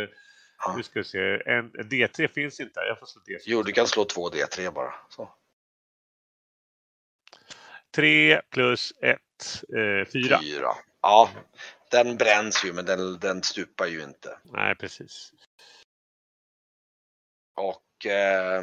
Ja. 0.59 0.73
nu 0.77 0.83
ska 0.83 0.99
vi 0.99 1.03
se. 1.03 1.19
En, 1.45 1.65
en 1.79 1.89
D3 1.89 2.27
finns 2.27 2.59
inte. 2.59 2.79
Jag 2.79 2.99
får 2.99 3.05
slå 3.05 3.21
D6. 3.21 3.37
Jo, 3.45 3.63
du 3.63 3.71
kan 3.71 3.87
slå 3.87 4.05
två 4.05 4.29
D3 4.29 4.71
bara. 4.71 4.93
Så. 5.09 5.33
3 7.95 8.41
plus 8.49 8.93
1. 9.01 9.17
Eh, 9.77 10.05
4. 10.11 10.75
Ja, 11.01 11.29
den 11.91 12.17
bränns 12.17 12.65
ju 12.65 12.73
men 12.73 12.85
den, 12.85 13.19
den 13.19 13.43
stupar 13.43 13.85
ju 13.85 14.03
inte. 14.03 14.39
Nej, 14.43 14.75
precis. 14.75 15.33
Och 17.55 18.05
eh, 18.05 18.61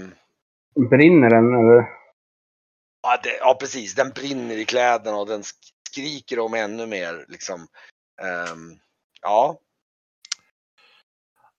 Brinner 0.90 1.30
den 1.30 1.54
eller? 1.54 1.88
ja, 3.02 3.20
det, 3.22 3.36
ja, 3.38 3.56
precis, 3.60 3.94
den 3.94 4.10
brinner 4.10 4.56
i 4.56 4.64
kläderna 4.64 5.16
och 5.16 5.26
den 5.26 5.42
sk- 5.42 5.72
skriker 5.90 6.38
om 6.38 6.54
ännu 6.54 6.86
mer 6.86 7.24
liksom. 7.28 7.68
Ehm, 8.22 8.80
ja, 9.22 9.60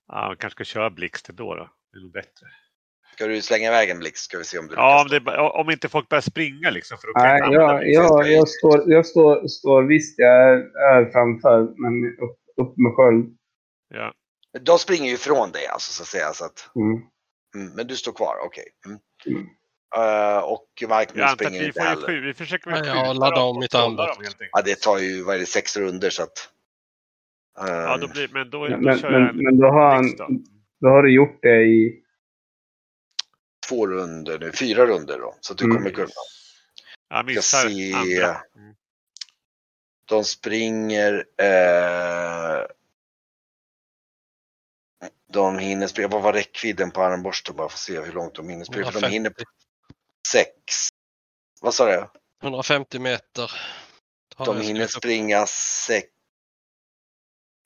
Ja, 0.08 0.28
man 0.28 0.38
kanske 0.38 0.56
ska 0.58 0.64
köra 0.64 0.90
blixt 0.90 1.28
då. 1.28 1.56
då. 1.56 1.70
Det 1.92 1.98
är 1.98 2.02
nog 2.02 2.12
bättre. 2.12 2.48
Ska 3.16 3.28
du 3.28 3.42
slänga 3.42 3.68
iväg 3.68 3.90
en 3.90 4.00
blixt 4.00 4.24
ska 4.24 4.38
vi 4.38 4.44
se 4.44 4.60
om 4.60 4.68
du 4.68 4.76
Ja, 4.76 5.02
om, 5.02 5.08
det, 5.08 5.38
om 5.38 5.70
inte 5.70 5.90
folk 5.90 6.10
börjar 6.10 6.22
springa 6.22 6.70
liksom. 6.70 6.98
För 6.98 7.08
Nej, 7.16 7.42
jag 7.54 7.90
jag, 7.90 8.30
jag, 8.32 8.50
står, 8.50 8.90
jag 8.92 9.06
står, 9.06 9.48
står 9.48 9.84
visst, 9.84 10.20
jag 10.20 10.30
är, 10.30 10.58
är 10.94 11.12
framför, 11.12 11.60
men 11.62 12.18
upp, 12.26 12.38
upp 12.62 12.78
med 12.78 12.94
sköld. 12.96 13.38
Ja. 13.94 14.14
De 14.62 14.80
springer 14.80 15.08
ju 15.10 15.14
ifrån 15.14 15.52
dig 15.52 15.68
alltså 15.68 15.92
så 15.94 16.04
att 16.04 16.08
säga. 16.08 16.34
Så 16.34 16.46
att, 16.46 16.70
Mm. 16.76 17.02
mm, 17.56 17.76
men 17.76 17.88
du 17.88 17.96
står 17.96 18.12
kvar, 18.12 18.36
okej. 18.46 18.66
Mm. 18.86 19.00
Mm. 19.26 19.48
Eh, 19.98 20.44
och 20.44 20.68
Markman 20.90 21.30
springer 21.30 21.60
vi, 21.60 21.66
inte 21.66 21.82
heller. 21.82 22.22
vi 22.22 22.34
försöker 22.34 22.72
väl 22.72 22.88
Ja, 22.88 23.32
dem 23.32 23.56
om 23.56 23.60
mitt 23.60 23.76
enkelt. 23.76 24.38
Ja, 24.52 24.62
det 24.66 24.80
tar 24.80 24.98
ju, 24.98 25.24
vad 25.24 25.36
är 25.36 25.40
det, 25.40 25.46
sex 25.46 25.78
runder 25.78 26.10
så 26.10 26.24
att. 26.24 26.50
Ja, 27.58 27.94
ehm, 27.94 28.02
då 28.02 28.08
blir, 28.08 28.30
men 28.34 28.50
då, 28.50 28.60
Men, 28.62 28.72
då 28.72 28.78
men, 28.78 29.00
kör 29.00 29.12
jag 29.12 29.30
en 29.30 29.44
men 29.44 29.58
då, 29.58 29.68
har 29.68 29.96
han, 29.96 30.06
då 30.82 30.88
har 30.88 31.04
du 31.04 31.14
gjort 31.14 31.40
det 31.42 31.62
i... 31.64 32.02
två 33.68 33.88
runder 33.88 34.40
nu, 34.40 34.52
fyra 34.52 34.86
runder 34.86 35.20
då. 35.20 35.38
Så 35.42 35.54
att 35.54 35.60
du 35.60 35.66
Mm. 35.66 35.78
kommer 35.78 35.90
kunna. 35.92 36.10
Jag 37.10 37.26
missar 37.26 37.70
se. 37.70 37.94
andra. 37.94 38.42
Mm. 38.56 38.76
De 40.06 40.24
springer. 40.24 41.26
Eh, 41.38 42.66
de 45.32 45.60
hinner 45.60 45.88
springa. 45.88 46.08
Vad 46.08 46.22
var 46.22 46.34
räckvidden 46.34 46.92
på 46.92 47.04
armborsten? 47.04 47.56
Bara 47.56 47.70
för 47.70 47.76
att 47.76 47.80
se 47.80 48.02
hur 48.02 48.14
långt 48.14 48.36
de 48.36 48.50
hinner 48.50 48.66
springa. 48.66 48.92
För 48.92 49.02
de 49.02 49.08
hinner 49.08 49.30
150, 49.30 49.44
sex. 50.28 50.88
Vad 51.62 51.74
sa 51.74 51.86
du? 51.86 52.10
150 52.44 53.00
meter. 53.00 53.52
De 54.38 54.62
hinner 54.62 54.88
springa 54.88 55.46
sex. 55.48 56.08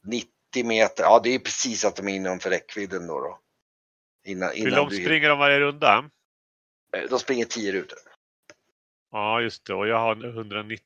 90 0.05 0.29
90 0.51 0.65
meter. 0.65 1.03
Ja, 1.03 1.19
det 1.23 1.29
är 1.29 1.39
precis 1.39 1.85
att 1.85 1.95
de 1.95 2.07
är 2.07 2.15
innanför 2.15 2.49
räckvidden 2.49 3.07
då. 3.07 3.19
då. 3.19 3.39
Innan, 4.29 4.49
Hur 4.49 4.57
innan 4.57 4.73
långt 4.73 4.89
du, 4.89 5.03
springer 5.03 5.29
de 5.29 5.39
varje 5.39 5.59
runda? 5.59 6.09
Eh, 6.97 7.09
De 7.09 7.19
springer 7.19 7.45
10 7.45 7.71
rutor. 7.71 7.99
Ja, 9.11 9.41
just 9.41 9.65
det. 9.65 9.73
Och 9.73 9.87
jag 9.87 9.99
har 9.99 10.25
190, 10.25 10.85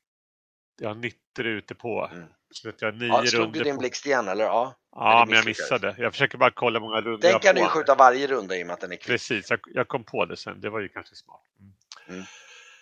jag 0.80 0.88
har 0.88 0.94
90 0.94 1.18
rutor 1.38 1.74
på. 1.74 2.08
Mm. 2.12 2.26
Så 2.50 2.68
att 2.68 2.82
jag 2.82 2.92
har 2.92 2.98
nio 2.98 3.08
Ja, 3.08 3.26
slog 3.26 3.42
runder 3.42 3.58
du 3.58 3.64
din 3.64 3.78
blixt 3.78 4.06
igen 4.06 4.28
eller? 4.28 4.44
Ja. 4.44 4.74
Ja, 4.90 5.24
men 5.28 5.36
jag 5.36 5.46
missade. 5.46 5.94
Jag 5.98 6.12
försöker 6.12 6.38
bara 6.38 6.50
kolla 6.50 6.78
hur 6.78 6.86
många 6.86 7.00
rundor 7.00 7.18
Den 7.18 7.30
jag 7.30 7.42
kan 7.42 7.54
du 7.54 7.60
ju 7.60 7.66
skjuta 7.66 7.94
varje 7.94 8.26
runda 8.26 8.56
i 8.56 8.62
och 8.62 8.66
med 8.66 8.74
att 8.74 8.80
den 8.80 8.92
är 8.92 8.96
kvick. 8.96 9.06
Precis, 9.06 9.50
jag, 9.50 9.60
jag 9.66 9.88
kom 9.88 10.04
på 10.04 10.24
det 10.24 10.36
sen. 10.36 10.60
Det 10.60 10.70
var 10.70 10.80
ju 10.80 10.88
kanske 10.88 11.14
smart. 11.14 11.42
Mm. 11.60 11.72
Mm. 12.08 12.24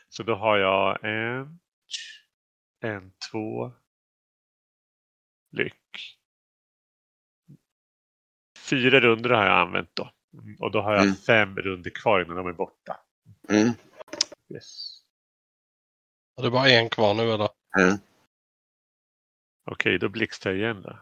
Så 0.09 0.23
då 0.23 0.35
har 0.35 0.59
jag 0.59 1.05
en, 1.05 1.61
en, 2.81 3.13
två, 3.31 3.73
lyck. 5.51 6.19
Fyra 8.59 9.01
runder 9.01 9.31
har 9.31 9.45
jag 9.45 9.61
använt 9.61 9.91
då. 9.95 10.11
Mm, 10.33 10.57
Och 10.61 10.71
då 10.71 10.81
har 10.83 10.93
jag 10.95 11.03
Mm. 11.03 11.15
fem 11.15 11.57
runder 11.57 11.91
kvar 11.91 12.21
innan 12.25 12.37
de 12.37 12.47
är 12.47 12.53
borta. 12.53 13.01
Mm. 13.49 13.69
Yes. 14.55 14.99
Det 16.37 16.47
är 16.47 16.51
bara 16.51 16.69
en 16.69 16.91
kvar 16.91 17.15
nu 17.15 17.23
eller? 17.23 17.49
Mm. 17.79 17.99
Okej, 19.65 19.99
då 19.99 20.09
blixtrar 20.09 20.53
jag 20.53 20.61
igen 20.61 20.83
då. 20.83 20.99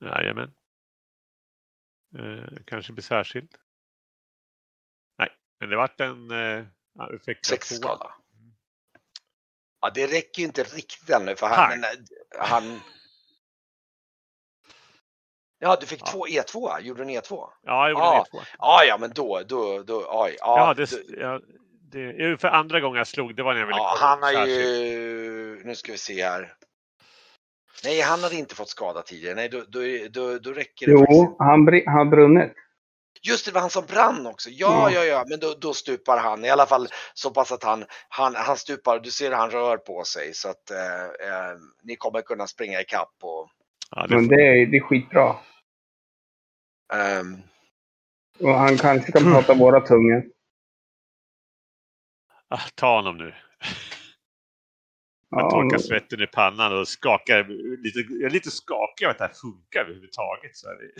Jajamän. 0.00 0.54
Eh, 2.18 2.62
kanske 2.66 2.92
blir 2.92 3.02
särskild. 3.02 3.54
Nej, 5.18 5.28
men 5.60 5.68
det 5.70 5.76
vart 5.76 6.00
en 6.00 6.30
eh, 6.30 6.66
ja, 6.94 7.14
effekt. 7.14 7.46
Sex 7.46 7.68
skada. 7.68 8.14
Ja, 9.80 9.90
det 9.94 10.06
räcker 10.06 10.42
ju 10.42 10.46
inte 10.46 10.62
riktigt 10.62 11.10
ännu 11.10 11.36
för 11.36 11.46
han... 12.38 12.80
Ja, 15.64 15.76
du 15.80 15.86
fick 15.86 16.00
Ja. 16.00 16.06
två 16.12 16.26
E2. 16.26 16.80
Gjorde 16.80 17.04
du 17.04 17.10
en 17.12 17.20
E2? 17.22 17.30
Ja, 17.30 17.48
jag 17.62 17.90
gjorde 17.90 18.02
Ja. 18.04 18.24
det 18.24 18.38
två. 18.38 18.44
Ja, 18.58 18.84
ja, 18.84 18.96
men 19.00 19.10
då, 19.14 19.40
då, 19.46 19.82
då, 19.82 19.96
oj. 20.08 20.36
Ja, 20.40 20.58
Ja, 20.58 20.74
det, 20.74 20.90
du- 20.90 21.16
ja, 21.20 21.40
det, 21.92 22.40
för 22.40 22.48
andra 22.48 22.80
gången 22.80 22.98
jag 22.98 23.06
slog, 23.06 23.36
det 23.36 23.42
var 23.42 23.52
när 23.52 23.60
jag 23.60 23.66
ville 23.66 23.78
ja, 23.78 23.94
han 23.98 24.22
har 24.22 24.32
särskilt. 24.32 24.58
ju... 24.66 25.62
Nu 25.64 25.74
ska 25.74 25.92
vi 25.92 25.98
se 25.98 26.24
här. 26.24 26.52
Nej, 27.84 28.00
han 28.00 28.22
hade 28.22 28.34
inte 28.36 28.54
fått 28.54 28.68
skada 28.68 29.02
tidigare. 29.02 29.34
Nej, 29.34 29.48
då, 29.48 29.58
då, 29.68 29.80
då, 30.10 30.38
då 30.38 30.50
räcker 30.52 30.86
det 30.86 30.98
faktiskt 30.98 31.18
Jo, 31.18 31.22
inte. 31.30 31.34
han 31.44 31.68
br- 31.68 31.90
har 31.90 32.04
brunnit. 32.04 32.52
Just 33.28 33.46
det, 33.46 33.52
var 33.52 33.60
han 33.60 33.70
som 33.70 33.84
brann 33.86 34.26
också. 34.26 34.50
Ja, 34.50 34.90
Ja. 34.90 34.98
ja, 34.98 35.04
ja, 35.04 35.24
men 35.28 35.40
då, 35.40 35.54
då 35.60 35.74
stupar 35.74 36.18
han. 36.18 36.44
I 36.44 36.50
alla 36.50 36.66
fall 36.66 36.88
så 37.14 37.30
pass 37.30 37.52
att 37.52 37.62
han, 37.64 37.84
han, 38.08 38.34
han 38.34 38.56
stupar. 38.56 38.98
Du 39.00 39.10
ser 39.10 39.32
han 39.32 39.50
rör 39.50 39.76
på 39.76 40.04
sig 40.04 40.34
så 40.34 40.48
att 40.48 40.70
eh, 40.70 41.02
eh, 41.04 41.56
ni 41.82 41.96
kommer 41.96 42.20
kunna 42.22 42.46
springa 42.46 42.80
ikapp 42.80 43.14
och 43.22 43.48
Ja, 43.96 44.06
det, 44.06 44.14
Men 44.14 44.28
det 44.28 44.34
är, 44.34 44.66
det 44.66 44.76
är 44.76 44.80
skitbra. 44.80 45.36
Ehm, 46.92 47.36
Och 48.40 48.54
han 48.54 48.78
kanske 48.78 49.12
kan 49.12 49.22
prata 49.32 49.54
våra 49.54 49.80
tungor. 49.80 50.22
ah, 52.48 52.60
ta 52.74 52.96
honom 52.96 53.16
nu. 53.18 53.34
Jag 55.30 55.40
Ja, 55.40 55.50
torkar 55.50 55.78
svetten 55.78 56.22
i 56.22 56.26
pannan 56.26 56.78
och 56.78 56.88
skakar. 56.88 57.44
Lite, 57.82 57.98
jag 57.98 58.22
är 58.26 58.30
lite 58.30 58.50
skakig 58.50 59.04
av 59.04 59.10
att 59.10 59.18
det 59.18 59.24
här 59.26 59.32
funkar 59.34 59.80
överhuvudtaget. 59.80 60.56
Så 60.56 60.68
är 60.68 60.74
det. 60.74 60.90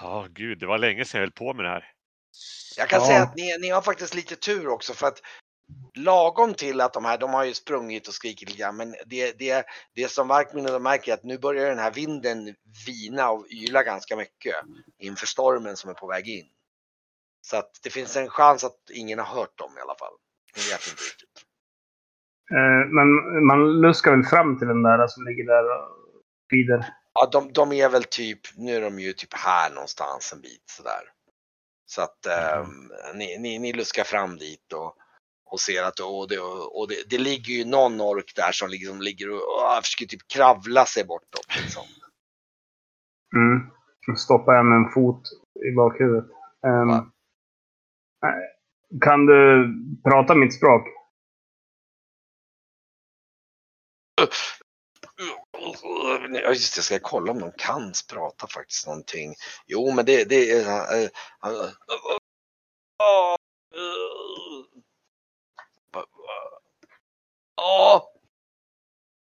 Ja, 0.00 0.26
gud, 0.30 0.58
det 0.58 0.66
var 0.66 0.78
länge 0.78 1.04
sedan 1.04 1.18
jag 1.20 1.26
höll 1.26 1.32
på 1.32 1.54
med 1.54 1.64
det 1.64 1.68
här. 1.68 1.92
jag 2.76 2.88
kan 2.88 3.00
Ja. 3.00 3.06
säga 3.06 3.22
att 3.22 3.36
ni, 3.36 3.58
ni 3.60 3.68
har 3.68 3.82
faktiskt 3.82 4.14
lite 4.14 4.36
tur 4.36 4.68
också 4.68 4.94
för 4.94 5.06
att 5.06 5.22
lagom 5.94 6.54
till 6.54 6.80
att 6.80 6.92
de 6.92 7.04
här, 7.04 7.18
de 7.18 7.34
har 7.34 7.44
ju 7.44 7.54
sprungit 7.54 8.08
och 8.08 8.14
skrikit 8.14 8.48
lite 8.48 8.60
grann, 8.60 8.76
men 8.76 8.94
det, 9.06 9.38
det, 9.38 9.66
det 9.94 10.08
som 10.10 10.28
de 10.54 10.82
märker 10.82 11.12
är 11.12 11.16
att 11.16 11.24
nu 11.24 11.38
börjar 11.38 11.68
den 11.68 11.78
här 11.78 11.90
vinden 11.92 12.54
vina 12.86 13.30
och 13.30 13.46
yla 13.50 13.82
ganska 13.82 14.16
mycket 14.16 14.54
inför 14.98 15.26
stormen 15.26 15.76
som 15.76 15.90
är 15.90 15.94
på 15.94 16.06
väg 16.06 16.28
in. 16.28 16.46
Så 17.40 17.56
att 17.56 17.70
det 17.82 17.90
finns 17.90 18.16
en 18.16 18.28
chans 18.28 18.64
att 18.64 18.78
ingen 18.94 19.18
har 19.18 19.26
hört 19.26 19.58
dem 19.58 19.78
i 19.78 19.80
alla 19.80 19.94
fall. 19.98 20.12
Ni 20.56 20.62
vet 20.62 20.88
inte 20.90 21.02
riktigt. 21.02 21.42
eh, 22.50 22.88
men 22.96 23.08
man 23.46 23.80
luskar 23.80 24.10
väl 24.10 24.24
fram 24.24 24.58
till 24.58 24.68
den 24.68 24.82
där 24.82 25.06
som 25.08 25.24
ligger 25.24 25.44
där 25.44 25.64
och 25.64 25.88
fider. 26.50 26.86
Ja, 27.14 27.28
de, 27.32 27.52
de 27.52 27.72
är 27.72 27.88
väl 27.88 28.04
typ, 28.04 28.40
nu 28.56 28.76
är 28.76 28.80
de 28.80 28.98
ju 29.00 29.12
typ 29.12 29.34
här 29.34 29.70
någonstans 29.70 30.32
en 30.32 30.40
bit 30.40 30.64
sådär. 30.66 31.02
Så 31.86 32.02
att 32.02 32.26
ehm, 32.26 32.92
ni, 33.14 33.38
ni, 33.38 33.58
ni 33.58 33.72
luskar 33.72 34.04
fram 34.04 34.36
dit 34.38 34.72
och, 34.72 34.96
och 35.52 35.60
ser 35.60 35.82
att 35.82 36.00
och 36.00 36.28
det, 36.28 36.38
och 36.78 36.88
det, 36.88 37.10
det 37.10 37.18
ligger 37.18 37.54
ju 37.54 37.64
någon 37.64 38.00
ork 38.00 38.32
där 38.36 38.52
som 38.52 38.70
liksom 38.70 39.00
ligger 39.00 39.30
och, 39.30 39.36
och 39.36 39.84
försöker 39.84 40.06
typ 40.06 40.28
kravla 40.28 40.86
sig 40.86 41.04
bortåt. 41.04 41.46
Liksom. 41.62 41.82
Mm. 43.36 43.70
Jag 44.06 44.64
med 44.64 44.76
en 44.76 44.92
fot 44.94 45.22
i 45.68 45.74
bakhuvudet. 45.76 46.30
Ja. 46.60 47.12
nej. 48.22 48.58
Kan 49.00 49.26
du 49.26 49.68
prata 50.04 50.34
mitt 50.34 50.54
språk? 50.54 50.88
Ja 56.32 56.48
just 56.48 56.74
det, 56.74 56.78
jag 56.78 56.84
ska 56.84 56.98
kolla 57.02 57.32
om 57.32 57.40
de 57.40 57.52
kan 57.56 57.92
prata 58.10 58.46
faktiskt 58.46 58.86
någonting. 58.86 59.34
Jo 59.66 59.92
men 59.92 60.04
det, 60.04 60.24
det 60.24 60.50
är... 60.50 60.94
äh, 60.94 61.02
äh, 61.02 61.50
äh, 61.50 63.36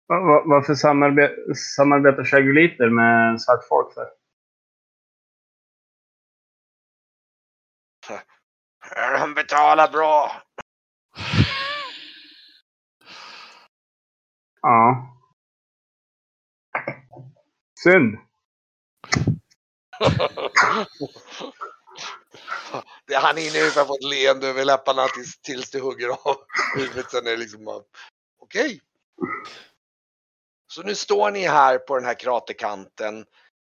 Va- 0.07 0.43
Varför 0.45 0.73
samarbe- 0.73 1.53
samarbetar 1.77 2.23
Shaguliter 2.23 2.89
med 2.89 3.41
svart 3.41 3.67
folk 3.69 3.93
för? 3.93 4.07
de 9.19 9.33
betalar 9.33 9.91
bra. 9.91 10.31
Ja. 14.61 15.07
Synd. 17.83 18.17
Det, 23.07 23.15
han 23.15 23.37
hinner 23.37 23.59
ungefär 23.59 23.85
få 23.85 23.95
ett 23.95 24.03
leende 24.09 24.47
över 24.47 24.65
läpparna 24.65 25.07
tills, 25.07 25.41
tills 25.41 25.71
du 25.71 25.81
hugger 25.81 26.09
av 26.09 26.35
huvudet. 26.75 27.11
Sen 27.11 27.27
är 27.27 27.31
det 27.31 27.37
liksom 27.37 27.65
bara, 27.65 27.81
okej. 28.43 28.81
Så 30.67 30.83
nu 30.83 30.95
står 30.95 31.31
ni 31.31 31.47
här 31.47 31.77
på 31.77 31.95
den 31.95 32.05
här 32.05 32.19
kraterkanten 32.19 33.25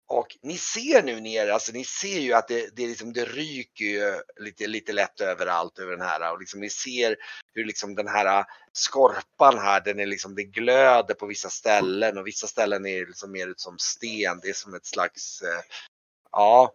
och 0.07 0.37
ni 0.41 0.57
ser 0.57 1.03
nu 1.03 1.19
ner, 1.19 1.47
alltså 1.47 1.71
ni 1.71 1.83
ser 1.83 2.19
ju 2.19 2.33
att 2.33 2.47
det, 2.47 2.75
det, 2.75 2.87
liksom, 2.87 3.13
det 3.13 3.25
ryker 3.25 3.85
ju 3.85 4.21
lite, 4.39 4.67
lite 4.67 4.93
lätt 4.93 5.21
överallt 5.21 5.79
över 5.79 5.91
den 5.91 6.07
här 6.07 6.31
och 6.31 6.39
liksom 6.39 6.59
ni 6.59 6.69
ser 6.69 7.15
hur 7.53 7.65
liksom 7.65 7.95
den 7.95 8.07
här 8.07 8.45
skorpan 8.73 9.57
här, 9.57 9.81
den 9.81 9.99
är 9.99 10.05
liksom, 10.05 10.35
det 10.35 10.43
glöder 10.43 11.13
på 11.13 11.25
vissa 11.25 11.49
ställen 11.49 12.17
och 12.17 12.27
vissa 12.27 12.47
ställen 12.47 12.85
är 12.85 13.05
liksom 13.05 13.31
mer 13.31 13.47
ut 13.47 13.59
som 13.59 13.77
sten. 13.79 14.39
Det 14.41 14.49
är 14.49 14.53
som 14.53 14.73
ett 14.73 14.85
slags, 14.85 15.41
eh, 15.41 15.61
ja, 16.31 16.73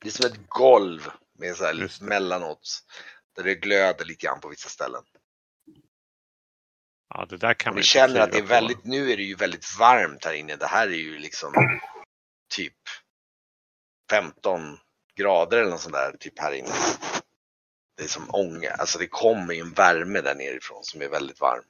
Det 0.00 0.08
är 0.08 0.12
som 0.12 0.26
ett 0.26 0.48
golv 0.48 1.10
med 1.32 1.56
så 1.56 1.64
här 1.64 2.04
mellanåt. 2.04 2.84
Där 3.38 3.44
det 3.44 3.54
glöder 3.54 4.04
lite 4.04 4.26
grann 4.26 4.40
på 4.40 4.48
vissa 4.48 4.68
ställen. 4.68 5.02
Ja, 7.08 7.26
det 7.28 7.36
där 7.36 7.54
kan 7.54 7.74
man 7.74 7.82
känner 7.82 8.20
att 8.20 8.32
det 8.32 8.38
är 8.38 8.42
på. 8.42 8.48
väldigt, 8.48 8.84
nu 8.84 9.10
är 9.10 9.16
det 9.16 9.22
ju 9.22 9.34
väldigt 9.34 9.78
varmt 9.78 10.24
här 10.24 10.34
inne. 10.34 10.56
Det 10.56 10.66
här 10.66 10.86
är 10.86 10.92
ju 10.92 11.18
liksom 11.18 11.52
typ 12.56 12.76
15 14.10 14.60
grader 15.16 15.58
eller 15.58 15.70
något 15.70 15.80
sånt 15.80 15.94
där 15.94 16.16
typ 16.20 16.38
här 16.38 16.52
inne. 16.52 16.68
Det 17.96 18.02
är 18.02 18.08
som 18.08 18.30
ånga, 18.32 18.70
alltså 18.70 18.98
det 18.98 19.08
kommer 19.08 19.54
ju 19.54 19.60
en 19.60 19.72
värme 19.72 20.20
där 20.20 20.34
nerifrån 20.34 20.84
som 20.84 21.02
är 21.02 21.08
väldigt 21.08 21.40
varm. 21.40 21.64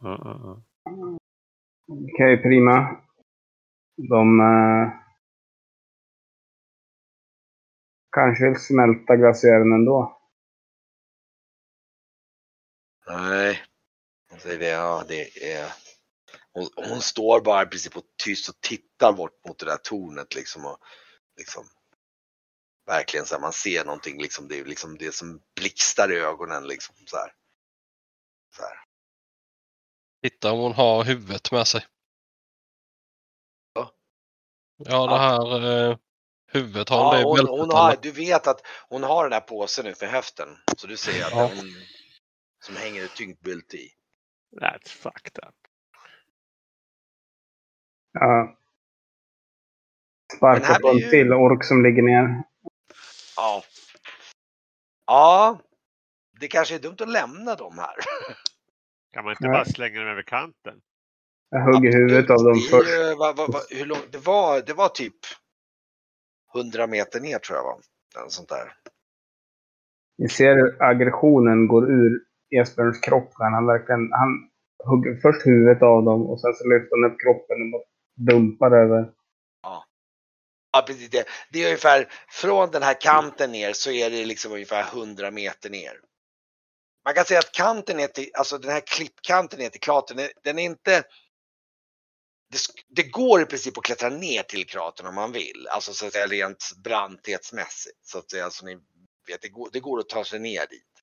Ja, 0.00 0.20
ja, 0.24 0.40
ja. 0.42 0.62
Okej, 1.88 2.42
prima. 2.42 3.02
De 3.96 4.40
eh, 4.40 4.92
kanske 8.10 8.44
vill 8.44 8.60
smälta 8.60 9.16
glaciären 9.16 9.72
ändå. 9.72 10.17
Nej, 13.08 13.64
hon 14.30 14.40
säger 14.40 14.58
det, 14.58 14.68
ja 14.68 15.04
det 15.08 15.52
är... 15.54 15.72
Hon, 16.52 16.68
hon 16.76 17.02
står 17.02 17.40
bara 17.40 17.62
i 17.62 17.66
princip 17.66 17.96
och 17.96 18.04
tyst 18.24 18.48
och 18.48 18.60
tittar 18.60 19.12
bort 19.12 19.44
mot 19.48 19.58
det 19.58 19.66
där 19.66 19.76
tornet 19.76 20.34
liksom 20.34 20.66
och 20.66 20.78
liksom 21.36 21.68
verkligen 22.86 23.26
så 23.26 23.34
här, 23.34 23.40
man 23.40 23.52
ser 23.52 23.84
någonting 23.84 24.22
liksom, 24.22 24.48
det 24.48 24.58
är 24.58 24.64
liksom 24.64 24.98
det 24.98 25.14
som 25.14 25.40
blixtar 25.60 26.12
i 26.12 26.16
ögonen 26.16 26.66
liksom 26.66 26.94
så 27.06 27.16
här. 27.16 27.32
Så 28.56 28.62
här. 28.62 28.78
Titta 30.22 30.52
om 30.52 30.58
hon 30.58 30.72
har 30.72 31.04
huvudet 31.04 31.52
med 31.52 31.66
sig. 31.66 31.86
Ja. 33.72 33.94
Ja, 34.76 35.06
det 35.06 35.18
här. 35.18 35.90
Eh, 35.90 35.96
Huvudet 36.50 36.88
har 36.88 37.04
hon 37.04 37.14
det 37.14 37.20
Ja, 37.20 37.36
i 37.36 37.40
hon, 37.40 37.58
hon 37.60 37.70
har, 37.70 37.96
du 38.02 38.10
vet 38.10 38.46
att 38.46 38.66
hon 38.88 39.02
har 39.02 39.24
den 39.24 39.32
här 39.32 39.40
påsen 39.40 39.84
nu 39.84 39.94
för 39.94 40.06
höften. 40.06 40.58
Så 40.76 40.86
du 40.86 40.96
ser 40.96 41.24
att 41.24 41.32
Ja. 41.32 41.50
hon 41.54 41.74
som 42.68 42.76
hänger 42.76 43.04
ett 43.04 43.16
tyngt 43.16 43.40
bylte 43.40 43.76
i. 43.76 43.90
That's 44.60 44.88
fucked 44.88 45.38
up. 45.48 45.54
Ja. 48.12 48.56
Sparkar 50.36 50.80
på 50.80 50.88
en 50.88 50.98
ju- 50.98 51.10
till 51.10 51.32
ork 51.32 51.64
som 51.64 51.82
ligger 51.82 52.02
ner. 52.02 52.42
Ja. 53.36 53.62
Ja. 55.06 55.60
Det 56.40 56.48
kanske 56.48 56.74
är 56.74 56.78
dumt 56.78 56.96
att 57.00 57.08
lämna 57.08 57.54
dem 57.54 57.78
här. 57.78 57.94
Kan 59.12 59.24
man 59.24 59.32
inte 59.32 59.44
Nej. 59.48 59.52
bara 59.52 59.64
slänga 59.64 60.00
dem 60.00 60.08
över 60.08 60.22
kanten? 60.22 60.80
Jag 61.50 61.64
hugger 61.64 61.92
huvudet 61.92 62.30
av 62.30 62.36
dem 62.44 62.54
Det 62.54 62.60
först. 62.60 63.18
vad- 63.18 63.36
vad- 63.36 63.52
vad- 63.52 63.66
hur 63.70 63.86
långt, 63.86 64.12
det, 64.12 64.18
var, 64.18 64.60
det 64.66 64.72
var 64.74 64.88
typ 64.88 65.14
100 66.54 66.86
meter 66.86 67.20
ner 67.20 67.38
tror 67.38 67.56
jag 67.58 67.64
var. 67.64 67.80
Eller 68.18 68.28
sånt 68.28 68.48
där. 68.48 68.72
Ni 70.18 70.28
ser 70.28 70.56
hur 70.56 70.82
aggressionen 70.82 71.68
går 71.68 71.90
ur 71.90 72.24
Esbjörns 72.50 73.00
kropp 73.00 73.32
när 73.38 73.50
han 73.50 73.66
verkligen... 73.66 74.12
Han 74.12 74.50
hugger 74.84 75.20
först 75.22 75.46
huvudet 75.46 75.82
av 75.82 76.04
dem 76.04 76.26
och 76.26 76.40
sen 76.40 76.54
så 76.54 76.68
lyfter 76.68 76.96
han 76.96 77.10
upp 77.10 77.20
kroppen 77.20 77.74
och 77.74 77.84
dumpar 78.16 78.70
över. 78.70 79.12
Ja, 80.72 80.84
precis. 80.86 81.10
Det, 81.10 81.28
det 81.52 81.62
är 81.62 81.66
ungefär 81.66 82.08
från 82.28 82.70
den 82.70 82.82
här 82.82 83.00
kanten 83.00 83.52
ner 83.52 83.72
så 83.72 83.90
är 83.90 84.10
det 84.10 84.24
liksom 84.24 84.52
ungefär 84.52 84.82
100 84.82 85.30
meter 85.30 85.70
ner. 85.70 86.00
Man 87.04 87.14
kan 87.14 87.24
säga 87.24 87.38
att 87.38 87.52
kanten 87.52 87.96
ner 87.96 88.06
till, 88.06 88.30
alltså 88.34 88.58
den 88.58 88.70
här 88.70 88.80
klippkanten 88.80 89.58
ner 89.58 89.68
till 89.68 89.80
kratern, 89.80 90.28
den 90.42 90.58
är 90.58 90.62
inte 90.62 91.04
det, 92.50 92.58
det 92.88 93.02
går 93.02 93.42
i 93.42 93.44
princip 93.44 93.78
att 93.78 93.84
klättra 93.84 94.08
ner 94.08 94.42
till 94.42 94.66
kratern 94.66 95.06
om 95.06 95.14
man 95.14 95.32
vill, 95.32 95.66
alltså 95.70 95.92
så 95.92 96.06
att 96.06 96.12
säga 96.12 96.26
rent 96.26 96.72
branthetsmässigt. 96.84 98.06
Så 98.06 98.18
att 98.18 98.30
säga, 98.30 98.44
alltså, 98.44 98.66
ni 98.66 98.74
vet, 99.26 99.42
det, 99.42 99.48
går, 99.48 99.68
det 99.72 99.80
går 99.80 99.98
att 99.98 100.08
ta 100.08 100.24
sig 100.24 100.38
ner 100.38 100.66
dit. 100.66 100.97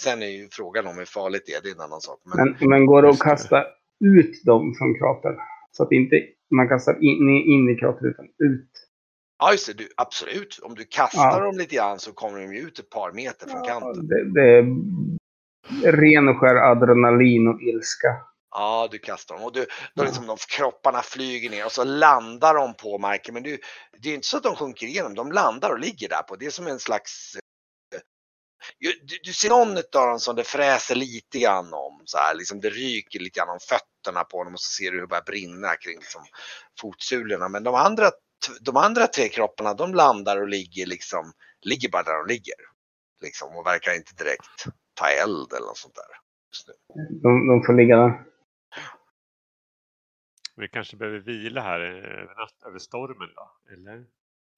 Sen 0.00 0.22
är 0.22 0.26
ju 0.26 0.48
frågan 0.52 0.86
om 0.86 0.98
hur 0.98 1.04
farligt 1.04 1.42
det 1.46 1.52
är, 1.52 1.62
det 1.62 1.68
är 1.68 1.74
en 1.74 1.80
annan 1.80 2.00
sak. 2.00 2.20
Men, 2.24 2.56
Men, 2.60 2.68
men 2.70 2.86
går 2.86 3.02
det 3.02 3.08
att 3.08 3.18
kasta 3.18 3.64
ut 4.04 4.44
dem 4.44 4.74
från 4.78 4.94
kratern? 4.98 5.36
Så 5.72 5.82
att 5.82 5.92
inte 5.92 6.22
man 6.50 6.68
kastar 6.68 6.94
in, 7.04 7.28
in 7.28 7.70
i 7.70 7.76
kratern 7.80 8.08
utan 8.10 8.24
ut. 8.24 8.70
ja, 9.38 9.52
just 9.52 9.66
det, 9.66 9.72
du, 9.72 9.88
absolut. 9.96 10.58
Om 10.62 10.74
du 10.74 10.84
kastar 10.84 11.38
Ja. 11.40 11.44
dem 11.44 11.58
lite 11.58 11.74
grann 11.76 11.98
så 11.98 12.12
kommer 12.12 12.40
de 12.40 12.54
ju 12.54 12.60
ut 12.60 12.78
ett 12.78 12.90
par 12.90 13.12
meter 13.12 13.48
från 13.48 13.62
kanten. 13.62 14.08
Det, 14.08 14.32
det 14.34 14.50
är 15.88 15.92
ren 15.92 16.28
och 16.28 16.36
skär 16.40 16.54
adrenalin 16.56 17.48
och 17.48 17.62
ilska. 17.62 18.08
Ja, 18.50 18.88
du 18.90 18.98
kastar 18.98 19.34
dem 19.34 19.44
och 19.44 19.52
du, 19.52 19.66
då 19.94 20.04
liksom 20.04 20.26
de 20.26 20.36
kropparna 20.56 21.02
flyger 21.02 21.50
ner 21.50 21.64
och 21.64 21.72
så 21.72 21.84
landar 21.84 22.54
de 22.54 22.74
på 22.74 22.98
marken. 22.98 23.34
Men 23.34 23.42
du, 23.42 23.58
det 24.02 24.08
är 24.10 24.14
inte 24.14 24.26
så 24.26 24.36
att 24.36 24.42
de 24.42 24.56
sjunker 24.56 24.86
igenom, 24.86 25.14
de 25.14 25.32
landar 25.32 25.70
och 25.70 25.78
ligger 25.78 26.08
där 26.08 26.22
på. 26.22 26.36
Det 26.36 26.46
är 26.46 26.50
som 26.50 26.66
en 26.66 26.78
slags... 26.78 27.36
Du, 28.78 29.18
du 29.22 29.32
ser 29.32 29.48
någon 29.48 29.76
av 29.76 30.08
dem 30.08 30.20
som 30.20 30.36
det 30.36 30.44
fräser 30.44 30.94
lite 30.94 31.38
grann 31.38 31.74
om, 31.74 32.02
så 32.04 32.18
här, 32.18 32.34
liksom 32.34 32.60
det 32.60 32.70
ryker 32.70 33.20
lite 33.20 33.40
grann 33.40 33.48
om 33.48 33.58
fötterna 33.60 34.24
på 34.24 34.44
dem 34.44 34.52
och 34.52 34.60
så 34.60 34.70
ser 34.70 34.90
du 34.90 34.96
hur 34.96 35.00
det 35.00 35.06
börjar 35.06 35.22
brinna 35.22 35.76
kring 35.76 35.98
liksom, 35.98 36.22
fotsulorna. 36.80 37.48
Men 37.48 37.62
de 37.62 37.74
andra, 37.74 38.10
de 38.60 38.76
andra 38.76 39.06
tre 39.06 39.28
kropparna, 39.28 39.74
de 39.74 39.94
landar 39.94 40.40
och 40.40 40.48
ligger 40.48 40.86
liksom, 40.86 41.32
ligger 41.62 41.90
bara 41.90 42.02
där 42.02 42.18
de 42.18 42.26
ligger. 42.26 42.54
Liksom, 43.22 43.56
och 43.56 43.66
verkar 43.66 43.94
inte 43.94 44.14
direkt 44.14 44.64
ta 44.94 45.06
eld 45.06 45.52
eller 45.52 45.66
något 45.66 45.78
sånt 45.78 45.94
där. 45.94 46.16
Just 46.50 46.68
nu. 46.68 46.74
De, 47.22 47.46
de 47.48 47.62
får 47.66 47.72
ligga 47.72 47.96
där. 47.96 48.24
Vi 50.56 50.68
kanske 50.68 50.96
behöver 50.96 51.18
vila 51.18 51.60
här 51.60 51.80
eh, 51.80 52.22
över, 52.22 52.34
natt, 52.34 52.62
över 52.66 52.78
stormen 52.78 53.28
då? 53.34 53.72
Eller? 53.72 54.04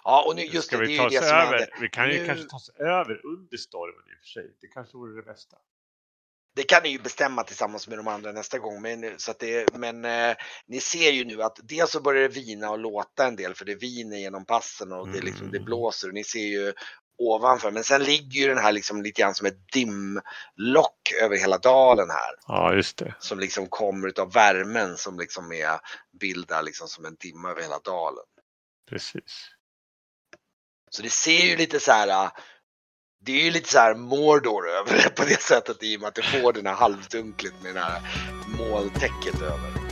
Ja, 0.09 0.25
och 0.27 0.37
nu, 0.37 0.43
just 0.43 0.67
Ska 0.67 0.77
det, 0.79 0.87
vi 0.87 0.97
ta 0.99 1.07
oss 1.07 1.15
över? 1.15 1.71
Vi 1.81 1.89
kan 1.89 2.11
ju 2.11 2.19
Nu- 2.21 2.27
kanske 2.27 2.49
ta 2.49 2.57
oss 2.57 2.69
över 2.79 3.27
under 3.27 3.57
stormen 3.57 4.05
i 4.13 4.15
och 4.15 4.21
för 4.21 4.27
sig. 4.29 4.57
Det 4.61 4.67
kanske 4.67 4.97
vore 4.97 5.17
det 5.17 5.23
bästa. 5.23 5.57
Det 6.57 6.63
kan 6.63 6.83
ni 6.83 6.89
ju 6.89 6.99
bestämma 6.99 7.43
tillsammans 7.43 7.89
med 7.89 7.99
de 7.99 8.09
andra 8.09 8.33
nästa 8.33 8.59
gång. 8.59 8.83
Men, 8.83 9.19
så 9.19 9.31
att 9.31 9.39
det, 9.39 9.75
men 9.75 10.05
eh, 10.05 10.37
ni 10.67 10.81
ser 10.81 11.11
ju 11.11 11.25
nu 11.25 11.43
att 11.43 11.59
dels 11.63 11.91
så 11.91 12.01
börjar 12.01 12.23
det 12.23 12.29
vina 12.35 12.71
och 12.71 12.79
låta 12.79 13.27
en 13.27 13.37
del 13.37 13.55
för 13.55 13.65
det 13.65 13.75
viner 13.75 14.17
genom 14.17 14.45
passen 14.45 14.93
och 14.93 15.09
det, 15.09 15.21
liksom, 15.21 15.51
det 15.51 15.57
Mm. 15.57 15.65
blåser. 15.65 16.09
Och 16.09 16.15
ni 16.15 16.25
ser 16.25 16.47
ju 16.47 16.73
ovanför. 17.19 17.71
Men 17.71 17.85
sen 17.85 18.05
ligger 18.05 18.41
ju 18.41 18.49
den 18.49 18.59
här 18.59 18.73
liksom 18.73 19.03
lite 19.03 19.21
grann 19.23 19.35
som 19.35 19.47
ett 19.47 19.69
dimlock 19.73 21.13
över 21.23 21.37
hela 21.37 21.59
dalen 21.59 22.11
här. 22.11 22.35
Ja, 22.47 22.75
just 22.75 22.97
det. 22.99 23.15
Som 23.19 23.39
liksom 23.39 23.67
kommer 23.67 24.09
utav 24.09 24.33
värmen 24.33 24.97
som 24.97 25.19
liksom 25.19 25.53
är 25.53 25.79
bildar 26.21 26.63
liksom 26.63 26.89
som 26.89 27.05
en 27.05 27.17
dimma 27.21 27.51
över 27.51 27.63
hela 27.63 27.79
dalen. 27.79 28.25
Precis. 28.91 29.51
Så 30.91 31.03
det 31.03 31.11
ser 31.11 31.47
ju 31.47 31.57
lite 31.57 31.81
så 31.81 31.93
här. 31.93 32.09
Äh, 32.09 32.31
det 33.21 33.33
är 33.33 33.45
ju 33.45 33.51
lite 33.51 33.73
så 33.73 33.79
här 33.79 33.95
Mordor 33.95 34.69
över 34.69 35.03
det 35.03 35.11
på 35.17 35.25
det 35.25 35.43
sättet 35.43 35.83
i 35.83 35.97
och 35.97 36.01
med 36.01 36.09
att 36.09 36.15
du 36.15 36.23
får 36.23 36.53
den 36.53 36.67
här 36.67 36.75
halvdunklet 36.75 37.55
med 37.63 37.75
det 37.75 37.81
här 37.81 38.01
molntäcket 38.59 39.43
över. 39.43 39.86